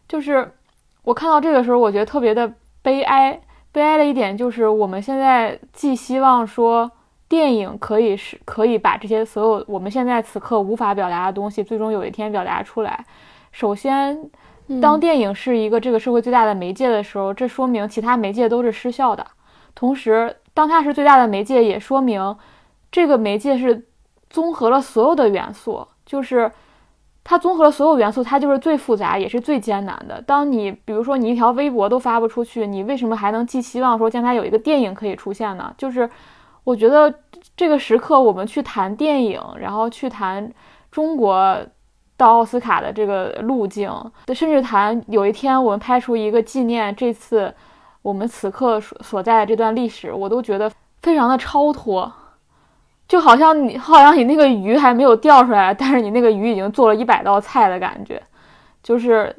[0.05, 0.53] 就是
[1.03, 2.51] 我看到这个时候，我觉得特别的
[2.81, 3.39] 悲哀，
[3.71, 6.91] 悲哀的一点就是我们现在既希望说。
[7.31, 13.05] 电影可以是可以把这些所有我们现在此刻无法表达的东西，最终有一天表达出来。
[13.53, 14.29] 首先，
[14.81, 19.25] 当电影是一个这个社会最大的媒介的时候，这说明其他媒介都是失效的。
[19.73, 22.35] 同时，当它是最大的媒介，也说明
[22.91, 23.87] 这个媒介是
[24.29, 26.51] 综合了所有的元素，就是
[27.23, 30.21] 它综合了所有元素，它就是最复杂也是最艰难的。
[30.21, 35.73] 当你比如说你一条微博都发不出去，你为什么还能寄希望说将来有一个电影可以出现呢？
[35.77, 36.09] 就是。
[36.63, 37.13] 我觉得
[37.57, 40.51] 这个时刻，我们去谈电影，然后去谈
[40.91, 41.57] 中国
[42.15, 43.91] 到奥斯卡的这个路径，
[44.27, 47.53] 甚至谈有一天我们拍出一个纪念这次
[48.01, 50.71] 我们此刻所所在的这段历史，我都觉得
[51.01, 52.11] 非常的超脱，
[53.07, 58.21] 就好像你好像你那个鱼还没有钓出来，但是你那个鱼已经做了一百道菜的感觉，
[58.83, 59.35] 就是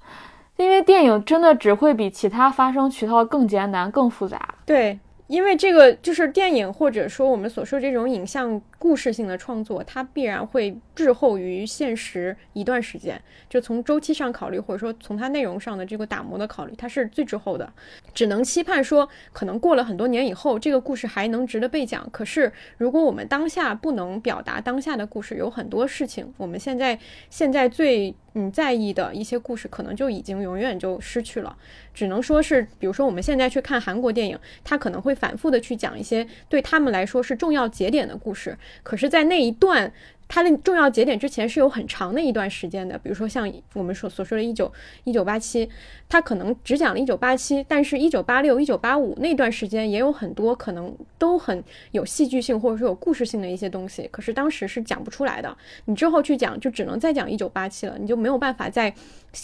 [0.56, 4.40] 因为电影真的只会比其他发声渠道更艰难、更复杂。
[4.64, 13.22] 对，因为这个就是电影，或者说我们所说这种影像故事性的创作，它必然会滞后于现实一段时间。
[13.48, 17.72] 就从周期上考虑，或者说从它内容上的这个打磨的考虑，它是最滞后的。
[18.12, 22.08] 只能期盼说，可能过了很多年以后，这个故事还能值得被讲。
[22.10, 26.98] 可是，如果我们当下不能表达当下的故事，有很多事情，我们现在
[27.28, 31.56] 现在最嗯在意的一些故事，可能就已经永远就失去了。
[31.92, 38.56] 只能说是，比如说我们现在去看韩国电影，它可能会反复的去讲一些对他们来说是重要节点的故事。
[38.82, 39.92] 可是，在那一段
[40.28, 44.70] 它的重要节点之前是有很长的一段时间的，比如说像我们所所说的一九
[45.04, 45.68] 一九八七，
[46.08, 51.62] 它可能只讲了一九八七，但是一九八六、一九八五那段时间也有很多可能都很
[51.92, 55.56] 有戏剧性或者说有故事性的一些东西，可是当时是讲不出来的。
[55.84, 58.92] 你之后去讲，就只能再讲一九八七了，你就没有办法再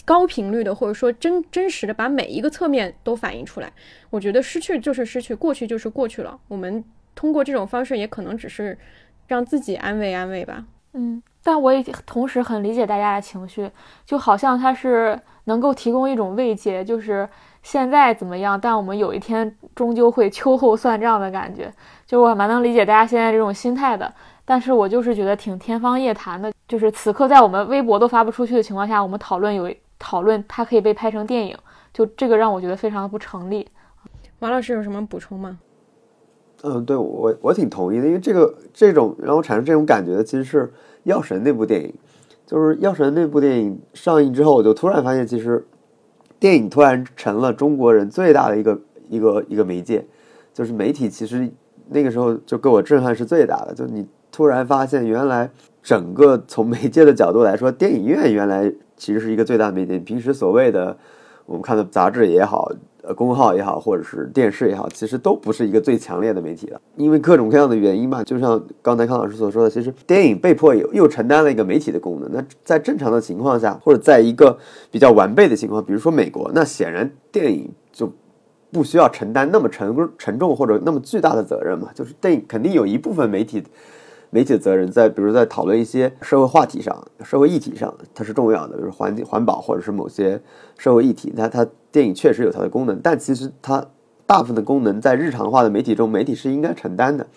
[0.03, 3.71] 高频率的或者说真真实的把每一个侧面都反映出来。
[4.09, 6.37] 我觉得失去就是失去，过去就是过去了。
[6.49, 6.83] 我们
[7.15, 8.77] 通过这种方式，也可能只是
[9.27, 10.65] 让自己安慰安慰吧。
[10.93, 13.69] 嗯，但我也同时很理解大家的情绪，
[14.05, 17.27] 就好像它是能够提供一种慰藉，就是
[17.61, 21.73] 现在怎么样，但我们有一天终究会秋后算账的感觉。
[22.05, 24.13] 就我蛮能理解大家现在这种心态的，
[24.45, 26.51] 但是我就是觉得挺天方夜谭的。
[26.67, 31.57] 就是此刻在我们微博都发不出去的情况下，我们讨论有讨论它可以被拍成电影，
[31.91, 33.67] 就这个让我觉得非常的不成立。
[34.39, 35.57] 王老师有什么补充吗？
[36.65, 40.63] 嗯，对我我挺同意的，因为这个这种让我产生这种感觉的，其实是
[41.03, 41.93] 《药神》那部电影。
[42.45, 45.65] 就是《药神》那部电影上映之后，我就突然发现，其实
[46.39, 48.79] 电影突然成了中国人最大的一个
[49.09, 50.05] 一个一个媒介。
[50.53, 51.49] 就是媒体其实
[51.89, 55.49] 那个时候就给我震撼是最大的，就你突然发现，原来
[55.81, 59.99] 整个从媒介的角度来说，电影院原来其实是一个最大的媒介。
[59.99, 60.95] 平时所谓的
[61.45, 62.71] 我们看的杂志也好。
[63.05, 68.23] 呃，公号也好，或者是电视也好，其实都不是一个最强烈的媒体了，因为各种各样的原因吧。
[68.23, 72.31] 就像刚才康老师所说的，其实电影被迫又又承担了一个媒体的功能。
[72.31, 74.57] 那在正常的情况下，或者在一个
[74.89, 78.09] 比较完备的情况，比如说美国，那显然电影就
[78.71, 81.89] 不需要承担那么沉沉重或者那么巨大的责任嘛。
[81.93, 83.61] 就是电影肯定有一部分媒体
[84.33, 90.41] 媒体的责任，在比如在讨论一些社会话题上、社会议题上，它是重要的，比如环境环保或者是某些
[90.77, 91.65] 社会议题，它它。
[91.93, 93.85] 电影确实有它的功能，但其实它
[94.25, 97.27] 大部分的功能在日常化的媒体中，媒体是应该承担的，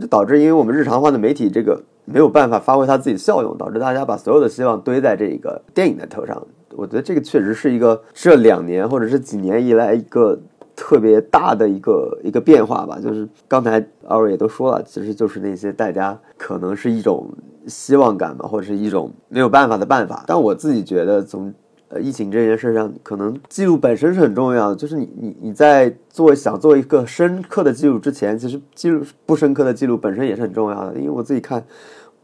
[0.00, 6.42] 就导致因为我们日常化的媒体这个没有办法发挥它自己的效用，导致大家把所有的希望堆在这个电影的头上。
[6.74, 10.40] 我觉得这个确实是一个这两年或者是几年以来一个
[10.82, 12.98] 特别大的一个一个变化吧。
[13.00, 17.30] 就是刚才二位也都说了，其实就是那些大家可能是一种
[17.68, 20.24] 希望感吧，或者是一种没有办法的办法。
[20.26, 21.54] 但我自己觉得从
[21.86, 24.74] 呃，疫情这件事上，可能记录本身是很重要的。
[24.74, 30.94] 就是你你你在做想做一个深刻的记录之前，其实记录不深刻的记录本身也是很重要的。
[30.98, 31.62] 因为我自己看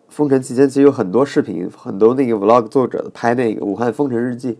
[0.08, 4.58] 封城期间，其实有很多视频，很多那个 vlog 作者拍那个武汉封城日记，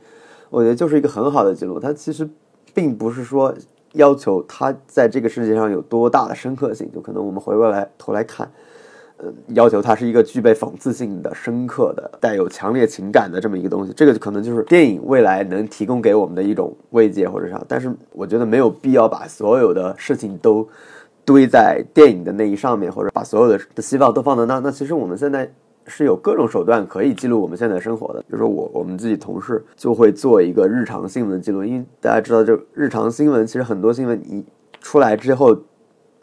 [0.51, 1.81] 我觉得就是一个很好的记录。
[1.81, 2.29] 它其实
[2.75, 3.55] 并不是说
[3.93, 8.51] 要求它在这个世界上有多大的深刻性，就可能我们回过来头来看。
[9.21, 17.61] 呃，要求它是一个具备讽刺性的、深刻的、带有强烈情感的这么一个东西，这个可能就是电影未来能提供给我们的一种慰藉或者啥。
[17.67, 20.65] 但是我觉得没有必要把所有的事情都
[21.25, 24.61] 堆在电影的那一上面，或者把所有的的希望都放在那。
[24.61, 25.51] 那其实我们现在
[25.89, 28.21] 是有各种手段可以记录我们现在生活的。
[28.21, 34.45] 比如说我我们自己同事就会做一个日常新闻的记录，因为大家知道，就日常新闻其实很多新闻一
[34.81, 35.59] 出来之后。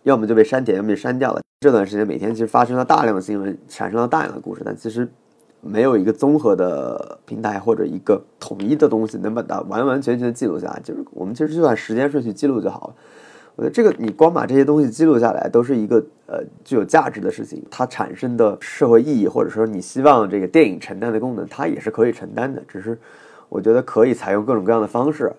[0.03, 1.41] 要么就被删减，要么被删掉了。
[1.61, 5.09] 这段时间每天其实发生了大量的新闻，产生了大量的故事，但其实
[5.61, 10.79] 没有一个综合的平台或者一个统一的东西能把它完完全全的记录下来。
[10.83, 12.93] 就是我们其实就按时间顺序记录就好了。
[13.55, 17.63] 我觉得这个你光把这些东西记录下来，都是一个呃具有价值的事情。
[17.69, 22.61] 它产生的社会意义，或者说你希望这个电影承担的功能，它也是可以承担的。
[22.67, 22.97] 只是
[23.49, 25.31] 我觉得可以采用各种各样的方式，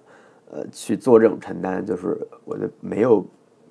[0.51, 1.85] 呃，去做这种承担。
[1.85, 3.25] 就是我觉得没有。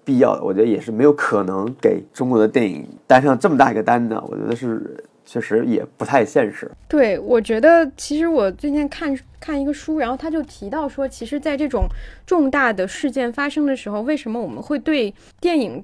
[0.08, 4.24] 必要，我觉得也是没有可能给中国的电影担上这么大一个担的。
[4.28, 6.70] 我觉得是确实也不太现实。
[6.88, 11.88] 对，我觉得其实我最近看看一个书，然后他就提到说，其实，在这种
[12.26, 15.84] 重大的事件发生的时候，为什么我们会对电影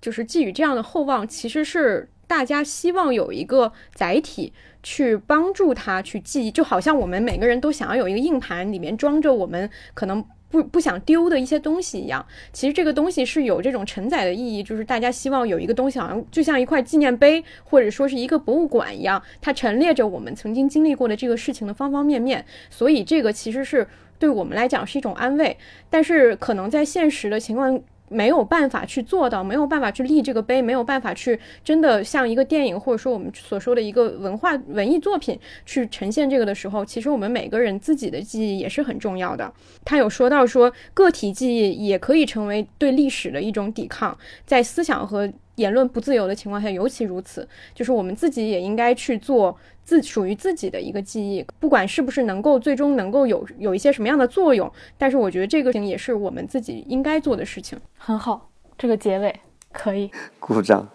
[0.00, 1.26] 就是寄予这样的厚望？
[1.26, 4.52] 其实是大家希望有一个载体
[4.82, 10.24] 去帮助他去记忆，就好像我们每个人都想要有一个硬盘，里面装着我们可能
[10.54, 12.24] 不不想丢的一些东西一样。
[12.52, 22.44] 其实这个东西是有这种承载的意义，就是大家希望有一个东西，好像就像一块纪念碑，或者说是一个博物馆一样，它陈列着我们曾经经历过的这个事情的方方面面。
[22.70, 23.84] 所以这个其实是
[24.18, 25.56] 对我们来讲是一种安慰，
[25.90, 27.80] 但是可能在现实的情况。
[28.14, 39.52] 没有办法去做到，没有办法去立这个碑，没有办法去真的像一个电影或者说我们所说的一个文化文艺作品去呈现这个的时候，其实我们每个人自己的记忆也是很重要的。
[39.84, 44.16] 他有说到说，个体记忆也可以成为对历史的一种抵抗，
[44.46, 47.46] 在思想和言论不自由的情况下尤其如此。
[47.74, 57.78] 就是我们自己也应该去做自属于自己的一个记忆，不管是不是能够最终能够有有一些什么样的作用，但是我觉得这个事情也是我们自己应该做的事情。
[57.96, 59.40] 很好，这个结尾
[59.72, 60.10] 可以。
[60.40, 60.88] 鼓掌！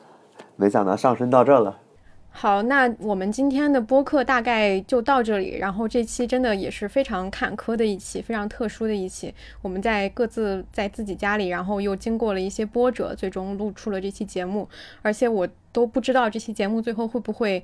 [0.56, 1.80] 没想到上升到这了。
[2.32, 5.58] 好，那我们今天的播客大概就到这里。
[5.58, 9.34] 然后这期真的也是非常坎坷的一期，非常特殊的一期。
[9.62, 14.70] 我们在各自在自己家里，然后又经过了一些波折，最终录出了这期节目。
[15.02, 17.64] 而且我都不知道这期节目最后会不会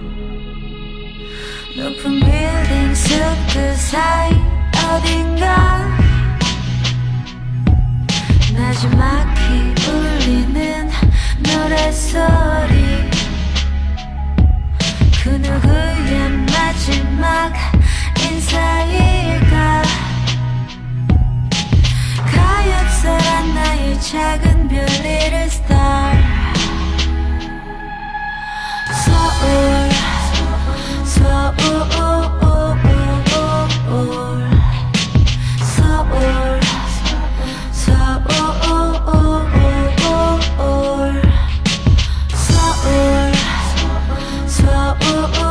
[1.75, 4.33] 높은 빌딩 숲그 사이
[4.75, 5.87] 어딘가.
[8.53, 10.89] 마지막히 울리는
[11.39, 13.09] 노래소리.
[15.23, 17.53] 그 누구의 마지막
[18.19, 19.83] 인사일까?
[22.25, 26.17] 가엾어란 나의 작은 별 little star.
[29.05, 29.90] 서울
[31.11, 31.51] 서
[45.01, 45.50] 울